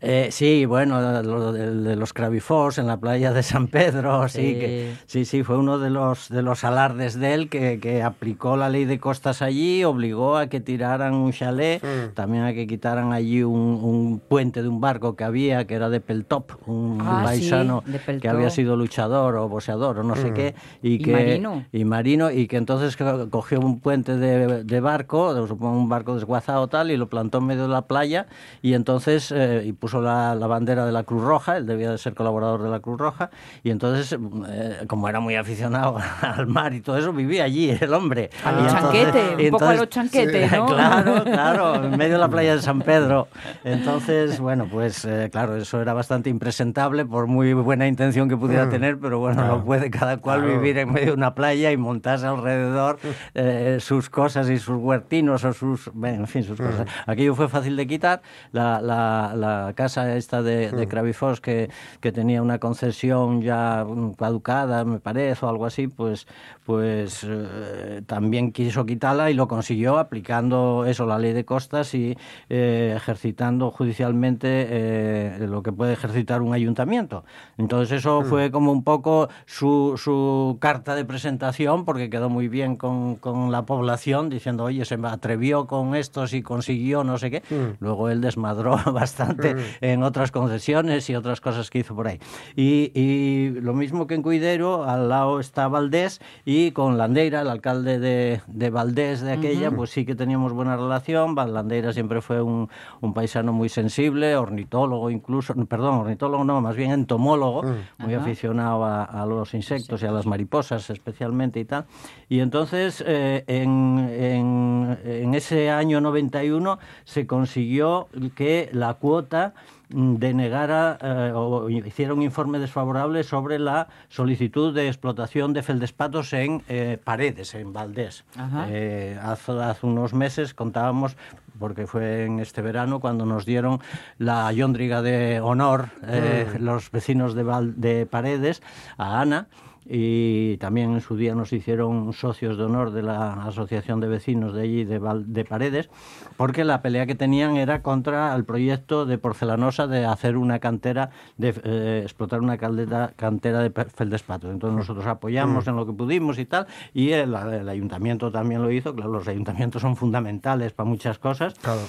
Eh, 0.01 0.29
sí, 0.31 0.65
bueno, 0.65 1.21
lo 1.23 1.51
de, 1.51 1.71
de 1.75 1.95
los 1.95 2.13
Cravifos 2.13 2.77
en 2.77 2.87
la 2.87 2.97
playa 2.97 3.33
de 3.33 3.43
San 3.43 3.67
Pedro, 3.67 4.27
sí, 4.29 4.35
Sí. 4.53 4.59
que, 4.59 4.93
sí, 5.07 5.25
sí, 5.25 5.43
fue 5.43 5.57
uno 5.57 5.77
de 5.79 5.89
los, 5.89 6.29
de 6.29 6.41
los 6.41 6.63
alardes 6.63 7.19
de 7.19 7.33
él 7.33 7.49
que, 7.49 7.79
que 7.79 8.01
aplicó 8.03 8.55
la 8.57 8.69
ley 8.69 8.85
de 8.85 8.99
costas 8.99 9.41
allí, 9.41 9.83
obligó 9.83 10.37
a 10.37 10.47
que 10.47 10.59
tiraran 10.61 11.13
un 11.13 11.31
chalet, 11.31 11.81
también 12.13 12.43
a 12.43 12.53
que 12.53 12.67
quitaran 12.67 13.11
allí 13.13 13.43
un, 13.43 13.53
un 13.83 14.19
puente 14.19 14.61
de 14.61 14.69
un 14.69 14.79
barco 14.79 15.15
que 15.15 15.23
había, 15.23 15.65
que 15.67 15.73
era 15.75 15.89
de 15.89 15.99
Peltop, 15.99 16.51
un 16.67 16.99
Ah, 17.01 17.17
sí, 17.19 17.23
paisano 17.25 17.83
que 18.21 18.29
había 18.29 18.49
sido 18.49 18.75
luchador 18.75 19.35
o 19.35 19.49
boxeador 19.49 19.99
o 19.99 20.03
no 20.03 20.15
sé 20.15 20.31
qué, 20.33 20.55
y, 20.81 20.93
Y 20.93 20.99
que 20.99 21.11
marino. 21.11 21.65
y 21.71 21.83
marino 21.85 22.31
y 22.31 22.47
que 22.47 22.57
entonces 22.57 22.95
co- 22.95 23.29
cogió 23.29 23.59
un 23.59 23.79
puente 23.79 24.17
de, 24.17 24.63
de 24.63 24.79
barco, 24.79 25.33
de- 25.33 25.47
supongo 25.47 25.77
un 25.77 25.89
barco 25.89 26.15
desguazado 26.15 26.67
tal, 26.67 26.91
y 26.91 26.97
lo 26.97 27.07
plantó 27.09 27.39
en 27.39 27.45
medio 27.47 27.63
de 27.63 27.69
la 27.69 27.81
playa 27.83 28.27
y 28.61 28.73
entonces 28.73 29.24
eh, 29.31 29.63
y 29.65 29.73
puso 29.73 30.01
la, 30.01 30.35
la 30.35 30.47
bandera 30.47 30.85
de 30.85 30.91
la 30.91 31.03
Cruz 31.03 31.23
Roja, 31.23 31.57
él 31.57 31.65
debía 31.65 31.91
de 31.91 31.97
ser 31.97 32.13
colaborador 32.13 32.61
de 32.63 32.69
la 32.69 32.79
Cruz 32.79 32.97
Roja 32.99 33.29
y 33.63 33.69
entonces 33.71 34.17
eh, 34.49 34.83
como 34.87 35.07
era 35.09 35.19
muy 35.19 35.35
aficionado 35.35 35.97
al 36.21 36.47
mar 36.47 36.73
y 36.73 36.81
todo 36.81 36.97
eso 36.97 37.13
vivía 37.13 37.43
allí 37.45 37.69
el 37.79 37.93
hombre. 37.93 38.29
A 38.43 38.51
Y 38.51 38.55
lo 38.55 38.61
entonces- 38.61 38.81
chanquete, 39.13 39.43
y 39.43 39.45
un 39.45 39.51
poco 39.51 39.65
a 39.65 39.73
lo 39.75 39.83
entonces- 39.83 39.89
chanquete, 39.89 40.47
¿no? 40.57 40.65
Claro, 40.67 41.23
claro, 41.23 41.75
en 41.85 41.97
medio 41.97 42.13
de 42.13 42.19
la 42.19 42.29
playa 42.29 42.55
de 42.55 42.61
San 42.61 42.81
Pedro. 42.81 43.27
Entonces, 43.63 44.39
bueno, 44.39 44.67
pues 44.71 45.05
eh, 45.05 45.29
claro, 45.31 45.55
eso 45.55 45.81
era 45.81 45.93
bastante 45.93 46.29
impresentable 46.29 47.05
por 47.05 47.27
muy 47.27 47.53
buena 47.53 47.87
intención 47.87 48.29
que 48.29 48.37
pudiera 48.37 48.69
tener, 48.69 48.99
pero 48.99 49.19
bueno, 49.19 49.45
no 49.45 49.63
puede 49.65 49.89
cada 49.89 50.17
cual 50.17 50.41
Claro. 50.41 50.59
vivir 50.59 50.77
en 50.77 50.91
medio 50.91 51.07
de 51.07 51.13
una 51.13 51.33
playa 51.33 51.71
y 51.71 51.77
montarse 51.77 52.25
alrededor 52.27 52.99
eh, 53.33 53.77
sus 53.79 54.09
cosas 54.09 54.49
y 54.49 54.57
sus 54.59 54.77
huertinos 54.77 55.43
o 55.45 55.53
sus, 55.53 55.89
bueno, 55.93 56.19
en 56.21 56.27
fin, 56.27 56.43
sus 56.43 56.57
cosas. 56.59 56.87
Aquello 57.05 57.33
fue 57.35 57.47
fácil 57.47 57.75
de 57.75 57.87
quitar. 57.87 58.21
La, 58.51 58.81
la- 58.81 59.14
la 59.35 59.73
casa 59.75 60.15
esta 60.15 60.41
de, 60.41 60.71
de 60.71 60.87
Cravifos 60.87 61.41
que, 61.41 61.69
que 62.01 62.11
tenía 62.11 62.41
una 62.41 62.59
concesión 62.59 63.41
ya 63.41 63.85
mm, 63.85 64.13
caducada, 64.13 64.85
me 64.85 64.99
parece, 64.99 65.45
o 65.45 65.49
algo 65.49 65.65
así, 65.65 65.87
pues, 65.87 66.27
pues 66.65 67.23
eh, 67.23 68.01
también 68.07 68.51
quiso 68.51 68.87
quitarla 68.87 69.29
y 69.29 69.35
lo 69.35 69.47
consiguió 69.47 69.99
aplicando 69.99 70.85
eso, 70.87 71.05
la 71.05 71.19
ley 71.19 71.31
de 71.31 71.45
costas 71.45 71.93
y 71.93 72.17
eh, 72.49 72.93
ejercitando 72.95 73.69
judicialmente 73.69 74.47
eh, 74.49 75.45
lo 75.47 75.61
que 75.61 75.71
puede 75.71 75.93
ejercitar 75.93 76.41
un 76.41 76.55
ayuntamiento. 76.55 77.23
Entonces 77.59 77.99
eso 77.99 78.23
fue 78.23 78.49
como 78.49 78.71
un 78.71 78.83
poco 78.83 79.29
su, 79.45 79.93
su 79.95 80.57
carta 80.59 80.95
de 80.95 81.05
presentación 81.05 81.85
porque 81.85 82.09
quedó 82.09 82.29
muy 82.29 82.47
bien 82.47 82.77
con, 82.77 83.15
con 83.15 83.51
la 83.51 83.67
población 83.67 84.29
diciendo, 84.29 84.63
oye, 84.63 84.85
se 84.85 84.97
me 84.97 85.09
atrevió 85.09 85.67
con 85.67 85.93
estos 85.93 86.33
y 86.33 86.41
consiguió 86.41 87.03
no 87.03 87.19
sé 87.19 87.29
qué. 87.29 87.43
Luego 87.79 88.09
él 88.09 88.21
desmadró 88.21 88.79
bastante 88.91 89.55
en 89.81 90.01
otras 90.01 90.31
concesiones 90.31 91.07
y 91.11 91.15
otras 91.15 91.41
cosas 91.41 91.69
que 91.69 91.79
hizo 91.79 91.95
por 91.95 92.07
ahí. 92.07 92.19
Y, 92.55 92.91
y 92.99 93.51
lo 93.61 93.75
mismo 93.75 94.07
que 94.07 94.15
en 94.15 94.23
Cuidero, 94.23 94.85
al 94.85 95.09
lado 95.09 95.39
está 95.39 95.67
Valdés 95.67 96.21
y 96.43 96.54
con 96.73 96.97
Landeira, 96.97 97.41
el 97.41 97.49
alcalde 97.49 97.99
de, 97.99 98.41
de 98.47 98.69
Valdés 98.69 99.21
de 99.21 99.31
aquella, 99.33 99.71
pues 99.71 99.89
sí 99.91 100.05
que 100.05 100.15
teníamos 100.15 100.53
buena 100.53 100.75
relación. 100.75 101.35
Landeira 101.35 101.91
siempre 101.93 102.21
fue 102.21 102.41
un, 102.41 102.69
un 103.01 103.13
paisano 103.13 103.51
muy 103.53 103.69
sensible, 103.69 104.35
ornitólogo 104.35 105.09
incluso, 105.09 105.53
perdón, 105.65 105.95
ornitólogo 105.99 106.43
no, 106.43 106.61
más 106.61 106.75
bien 106.75 106.91
entomólogo, 106.91 107.63
muy 107.97 108.13
Ajá. 108.13 108.23
aficionado 108.23 108.85
a, 108.85 109.03
a 109.03 109.25
los 109.25 109.53
insectos 109.53 110.01
y 110.03 110.05
a 110.05 110.11
las 110.11 110.25
mariposas 110.25 110.89
especialmente 110.89 111.59
y 111.59 111.65
tal. 111.65 111.85
Y 112.29 112.39
entonces 112.39 113.03
eh, 113.05 113.43
en, 113.47 114.09
en- 114.11 114.97
en 115.05 115.33
ese 115.35 115.69
año 115.69 116.01
91 116.01 116.79
se 117.03 117.27
consiguió 117.27 118.07
que 118.35 118.69
la 118.71 118.93
cuota 118.95 119.53
mm, 119.55 119.74
denegara 119.89 120.97
eh, 121.01 121.31
o 121.35 121.69
hiciera 121.69 122.13
un 122.13 122.21
informe 122.21 122.59
desfavorable 122.59 123.23
sobre 123.23 123.59
la 123.59 123.87
solicitud 124.09 124.73
de 124.73 124.87
explotación 124.87 125.53
de 125.53 125.63
feldespatos 125.63 126.33
en 126.33 126.63
eh, 126.67 126.97
paredes, 127.03 127.53
en 127.55 127.73
Valdés. 127.73 128.23
Eh, 128.69 129.19
hace, 129.21 129.51
hace 129.51 129.85
unos 129.85 130.13
meses 130.13 130.53
contábamos, 130.53 131.17
porque 131.59 131.87
fue 131.87 132.25
en 132.25 132.39
este 132.39 132.61
verano, 132.61 132.99
cuando 132.99 133.25
nos 133.25 133.45
dieron 133.45 133.79
la 134.17 134.51
yóndriga 134.51 135.01
de 135.01 135.39
honor 135.39 135.89
eh, 136.03 136.47
los 136.59 136.91
vecinos 136.91 137.33
de, 137.33 137.43
Val- 137.43 137.73
de 137.79 138.05
Paredes 138.05 138.61
a 138.97 139.21
Ana. 139.21 139.47
Y 139.87 140.57
también 140.57 140.93
en 140.93 141.01
su 141.01 141.15
día 141.15 141.35
nos 141.35 141.53
hicieron 141.53 142.11
socios 142.13 142.57
de 142.57 142.63
honor 142.63 142.91
de 142.91 143.03
la 143.03 143.33
Asociación 143.45 143.99
de 143.99 144.07
Vecinos 144.07 144.53
de 144.53 144.63
allí, 144.63 144.83
de, 144.83 144.97
Val- 144.97 145.31
de 145.31 145.45
Paredes, 145.45 145.89
porque 146.37 146.63
la 146.63 146.81
pelea 146.81 147.05
que 147.05 147.13
tenían 147.13 147.55
era 147.55 147.83
contra 147.83 148.33
el 148.35 148.45
proyecto 148.45 149.05
de 149.05 149.17
Porcelanosa 149.19 149.85
de 149.85 150.05
hacer 150.05 150.37
una 150.37 150.57
cantera, 150.59 151.11
de 151.37 151.53
eh, 151.63 151.99
explotar 152.03 152.41
una 152.41 152.57
caldera- 152.57 153.13
cantera 153.15 153.59
de 153.59 153.69
feldespatos. 153.69 154.49
Entonces 154.51 154.75
nosotros 154.75 155.05
apoyamos 155.05 155.67
en 155.67 155.75
lo 155.75 155.85
que 155.85 155.93
pudimos 155.93 156.39
y 156.39 156.45
tal, 156.45 156.65
y 156.93 157.11
el, 157.11 157.35
el 157.35 157.69
ayuntamiento 157.69 158.31
también 158.31 158.63
lo 158.63 158.71
hizo. 158.71 158.95
Claro, 158.95 159.11
los 159.11 159.27
ayuntamientos 159.27 159.81
son 159.83 159.95
fundamentales 159.95 160.73
para 160.73 160.89
muchas 160.89 161.19
cosas. 161.19 161.53
Claro. 161.59 161.81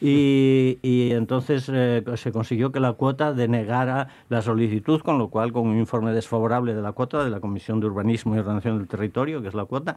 Y, 0.00 0.78
y 0.82 1.12
entonces 1.12 1.70
eh, 1.72 2.04
se 2.16 2.32
consiguió 2.32 2.70
que 2.70 2.80
la 2.80 2.92
cuota 2.92 3.32
denegara 3.32 4.08
la 4.28 4.42
solicitud, 4.42 5.00
con 5.00 5.18
lo 5.18 5.28
cual, 5.28 5.52
con 5.52 5.66
un 5.68 5.78
informe 5.78 6.12
desfavorable 6.12 6.74
de 6.74 6.82
la 6.82 6.92
cuota 6.92 7.24
de 7.24 7.30
la 7.30 7.40
Comisión 7.40 7.80
de 7.80 7.86
Urbanismo 7.86 8.36
y 8.36 8.38
Ordenación 8.38 8.78
del 8.78 8.88
Territorio, 8.88 9.40
que 9.40 9.48
es 9.48 9.54
la 9.54 9.64
cuota, 9.64 9.96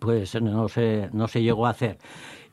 pues 0.00 0.40
no 0.42 0.68
se, 0.68 1.10
no 1.12 1.28
se 1.28 1.42
llegó 1.42 1.66
a 1.66 1.70
hacer. 1.70 1.98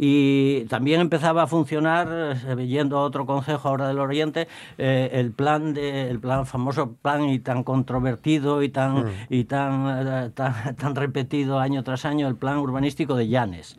Y 0.04 0.66
también 0.66 1.00
empezaba 1.00 1.44
a 1.44 1.48
funcionar, 1.48 2.36
eh, 2.48 2.68
yendo 2.68 2.98
a 2.98 3.04
otro 3.04 3.28
consejo 3.28 3.70
ahora 3.70 3.88
del 3.88 4.00
Oriente, 4.00 4.48
eh, 4.80 5.10
el 5.14 5.32
plan 5.32 5.76
de, 5.76 6.10
el 6.10 6.20
plan 6.20 6.48
famoso 6.48 6.94
plan 6.94 7.26
y 7.30 7.38
tan 7.38 7.64
controvertido 7.64 8.64
y 8.64 8.70
tan 8.70 9.06
y 9.30 9.44
tan, 9.44 10.08
eh, 10.08 10.30
tan 10.34 10.76
tan 10.76 10.96
repetido 10.96 11.60
año 11.60 11.84
tras 11.84 12.06
año, 12.06 12.28
el 12.28 12.36
plan 12.36 12.58
urbanístico 12.58 13.16
de 13.16 13.28
Llanes. 13.28 13.78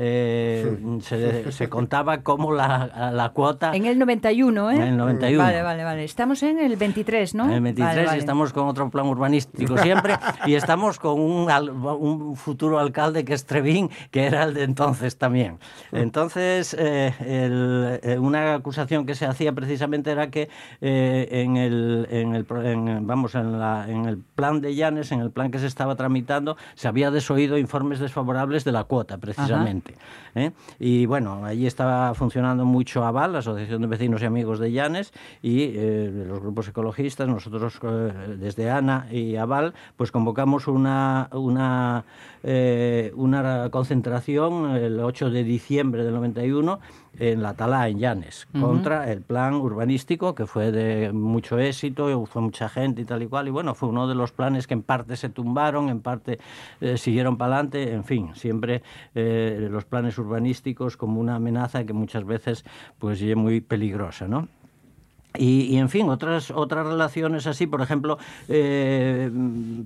Eh, 0.00 0.78
se, 1.02 1.50
se 1.50 1.68
contaba 1.68 2.22
como 2.22 2.52
la, 2.52 3.10
la 3.12 3.30
cuota 3.30 3.74
En 3.74 3.84
el 3.84 3.98
91, 3.98 4.70
¿eh? 4.70 4.74
En 4.76 4.82
el 4.82 4.96
91. 4.96 5.42
Vale, 5.42 5.62
vale, 5.62 5.82
vale. 5.82 6.04
Estamos 6.04 6.40
en 6.44 6.60
el 6.60 6.76
23, 6.76 7.34
¿no? 7.34 7.46
En 7.46 7.50
el 7.50 7.60
23 7.62 7.94
Vale, 7.96 8.06
vale. 8.06 8.18
estamos 8.20 8.52
con 8.52 8.68
otro 8.68 8.88
plan 8.90 9.06
urbanístico 9.06 9.76
siempre 9.78 10.14
y 10.46 10.54
estamos 10.54 11.00
con 11.00 11.20
un, 11.20 11.50
un 11.50 12.36
futuro 12.36 12.78
alcalde 12.78 13.24
que 13.24 13.34
es 13.34 13.44
Trevín, 13.44 13.90
que 14.12 14.26
era 14.26 14.44
el 14.44 14.54
de 14.54 14.62
entonces 14.62 15.18
también. 15.18 15.58
Entonces, 15.90 16.76
eh, 16.78 17.12
el- 17.20 17.98
eh, 18.02 18.18
una 18.18 18.54
acusación 18.54 19.04
que 19.04 19.16
se 19.16 19.26
hacía 19.26 19.52
precisamente 19.52 20.12
era 20.12 20.30
que 20.30 20.48
eh, 20.80 21.28
en, 21.32 21.56
el, 21.56 22.06
en, 22.10 22.34
el, 22.36 22.46
en- 22.64 23.04
vamos, 23.06 23.34
en, 23.34 23.58
la- 23.58 23.86
en 23.88 24.04
el 24.06 24.18
plan 24.18 24.60
de 24.60 24.76
Llanes, 24.76 25.10
en 25.10 25.20
el 25.20 25.32
plan 25.32 25.50
que 25.50 25.58
se 25.58 25.66
estaba 25.66 25.96
tramitando, 25.96 26.56
se 26.76 26.86
había 26.86 27.10
desoído 27.10 27.58
informes 27.58 27.98
desfavorables 27.98 28.64
de 28.64 28.70
la 28.72 28.84
cuota, 28.84 29.18
precisamente. 29.18 29.87
¿Eh? 30.34 30.52
Y 30.78 31.06
bueno, 31.06 31.44
allí 31.44 31.66
estaba 31.66 32.14
funcionando 32.14 32.64
mucho 32.64 33.04
AVAL, 33.04 33.32
la 33.32 33.38
Asociación 33.40 33.82
de 33.82 33.88
Vecinos 33.88 34.22
y 34.22 34.24
Amigos 34.24 34.58
de 34.58 34.72
Llanes, 34.72 35.12
y 35.42 35.72
eh, 35.74 36.10
los 36.26 36.40
grupos 36.40 36.68
ecologistas, 36.68 37.28
nosotros 37.28 37.78
eh, 37.82 38.36
desde 38.38 38.70
ANA 38.70 39.06
y 39.10 39.36
AVAL, 39.36 39.74
pues 39.96 40.10
convocamos 40.10 40.68
una, 40.68 41.28
una, 41.32 42.04
una 43.14 43.70
concentración 43.70 44.76
el 44.76 45.00
8 45.00 45.30
de 45.30 45.44
diciembre 45.44 46.04
del 46.04 46.14
91 46.14 46.80
en 47.18 47.42
la 47.42 47.54
Tala, 47.54 47.88
en 47.88 47.98
Llanes, 47.98 48.46
contra 48.60 49.10
el 49.10 49.22
plan 49.22 49.54
urbanístico, 49.54 50.34
que 50.34 50.46
fue 50.46 50.70
de 50.72 51.12
mucho 51.12 51.58
éxito, 51.58 52.26
fue 52.26 52.42
mucha 52.42 52.68
gente 52.68 53.02
y 53.02 53.04
tal 53.04 53.22
y 53.22 53.26
cual, 53.26 53.48
y 53.48 53.50
bueno, 53.50 53.74
fue 53.74 53.88
uno 53.88 54.06
de 54.06 54.14
los 54.14 54.32
planes 54.32 54.66
que 54.66 54.74
en 54.74 54.82
parte 54.82 55.16
se 55.16 55.28
tumbaron, 55.28 55.88
en 55.88 56.00
parte 56.00 56.38
eh, 56.80 56.96
siguieron 56.96 57.36
para 57.36 57.54
adelante, 57.54 57.92
en 57.92 58.04
fin, 58.04 58.30
siempre 58.34 58.82
eh, 59.14 59.68
los 59.70 59.84
planes 59.84 60.18
urbanísticos 60.18 60.96
como 60.96 61.20
una 61.20 61.36
amenaza 61.36 61.84
que 61.84 61.92
muchas 61.92 62.24
veces 62.24 62.64
pues 62.98 63.20
es 63.20 63.36
muy 63.36 63.60
peligrosa, 63.60 64.28
¿no? 64.28 64.48
Y, 65.36 65.64
y, 65.74 65.76
en 65.76 65.88
fin, 65.90 66.08
otras, 66.08 66.50
otras 66.50 66.86
relaciones 66.86 67.46
así, 67.46 67.66
por 67.66 67.82
ejemplo, 67.82 68.18
eh, 68.48 69.30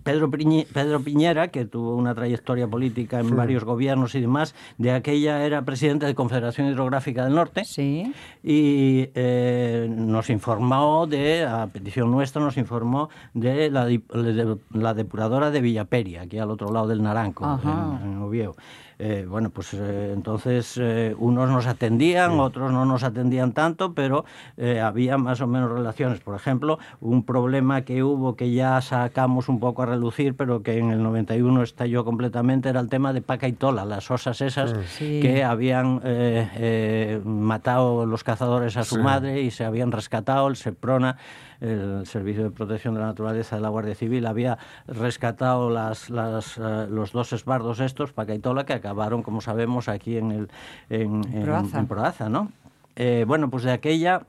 Pedro, 0.05 0.31
Pedro 0.31 1.01
Piñera, 1.01 1.49
que 1.49 1.65
tuvo 1.65 1.97
una 1.97 2.15
trayectoria 2.15 2.69
política 2.69 3.19
en 3.21 3.29
Sí. 3.29 3.35
varios 3.35 3.65
gobiernos 3.65 4.15
y 4.15 4.21
demás, 4.21 4.55
de 4.79 4.93
aquella 4.93 5.45
era 5.45 5.63
presidente 5.63 6.07
de 6.07 6.15
Confederación 6.15 6.69
Hidrográfica 6.69 7.25
del 7.25 7.35
Norte. 7.35 7.65
Sí. 7.65 8.13
Y 8.43 9.09
eh, 9.15 9.89
nos 9.91 10.31
informó 10.31 11.07
de, 11.09 11.45
a 11.45 11.67
petición 11.67 12.11
nuestra, 12.11 12.41
nos 12.41 12.57
informó 12.57 13.11
de 13.35 13.69
la, 13.71 13.85
de 13.87 14.57
la 14.71 14.95
depuradora 14.95 15.51
de 15.51 15.61
Villaperia, 15.61 16.23
aquí 16.23 16.39
al 16.39 16.51
otro 16.51 16.73
lado 16.73 16.87
del 16.87 17.03
Naranco, 17.03 17.59
en, 17.63 18.13
en 18.13 18.19
Oviedo. 18.23 18.55
Eh, 19.05 19.27
bueno, 19.29 19.51
pues 19.51 19.75
eh, 19.75 20.13
entonces 20.15 20.79
eh, 20.81 21.13
unos 21.19 21.51
nos 21.51 21.67
atendían, 21.67 22.39
otros 22.39 22.71
no 22.71 22.85
nos 22.85 23.03
atendían 23.03 23.51
tanto, 23.53 23.95
pero 23.95 24.25
eh, 24.57 24.79
había 24.81 25.19
más 25.19 25.41
o 25.41 25.49
menos 25.49 25.73
relaciones. 25.73 26.21
Por 26.21 26.37
ejemplo, 26.37 26.79
un 27.01 27.25
problema 27.25 27.83
que 27.83 28.05
hubo 28.05 28.37
que 28.37 28.53
ya 28.53 28.81
sacamos 28.81 29.49
un 29.49 29.59
poco 29.59 29.83
a 29.83 29.87
relucir, 29.87 30.37
pero 30.37 30.63
que 30.63 30.79
en 30.79 30.93
el 30.93 31.03
91 31.03 31.65
estalló 31.65 32.05
completamente, 32.05 32.69
era 32.69 32.79
el 32.79 32.89
tema 32.89 33.13
de 33.13 33.23
Paca 33.23 33.49
y 33.49 33.55
Tola, 33.55 33.85
las 33.85 34.09
osas 34.09 34.41
esas 34.41 34.73
Sí. 34.87 35.19
que 35.21 35.43
habían 35.43 36.01
eh, 36.05 36.49
eh, 36.55 37.21
matado 37.25 38.07
los 38.07 38.23
cazadores 38.23 38.77
a 38.77 38.85
su 38.85 38.95
Sí. 38.97 39.01
madre 39.03 39.43
y 39.43 39.51
se 39.51 39.65
habían 39.65 39.91
rescatado, 39.91 40.47
el 40.47 40.55
SEPRONA, 40.55 41.17
el 41.63 42.07
Servicio 42.07 42.43
de 42.45 42.51
Protección 42.51 42.95
de 42.95 43.01
la 43.01 43.07
Naturaleza 43.07 43.57
de 43.57 43.63
la 43.63 43.69
Guardia 43.69 43.95
Civil, 43.95 44.27
había 44.27 44.59
rescatado 44.87 45.71
las, 45.71 46.11
las, 46.11 46.59
eh, 46.59 46.87
los 46.91 47.13
dos 47.13 47.33
esbardos 47.33 47.81
estos, 47.81 48.13
Paca 48.13 48.35
y 48.35 48.39
Tola, 48.41 48.65
que 48.67 48.73
acabaron, 48.75 49.23
como 49.23 49.41
sabemos, 49.41 49.89
aquí 49.89 50.17
en, 50.19 50.33
el, 50.33 50.49
en, 50.91 51.23
en- 51.33 51.43
Proaza. 51.45 51.79
en 51.79 51.87
Proaza, 51.87 52.29
¿no? 52.29 52.51
Eh, 52.97 53.25
bueno, 53.27 53.49
pues 53.49 53.63
de 53.65 53.73
aquella 53.73 54.23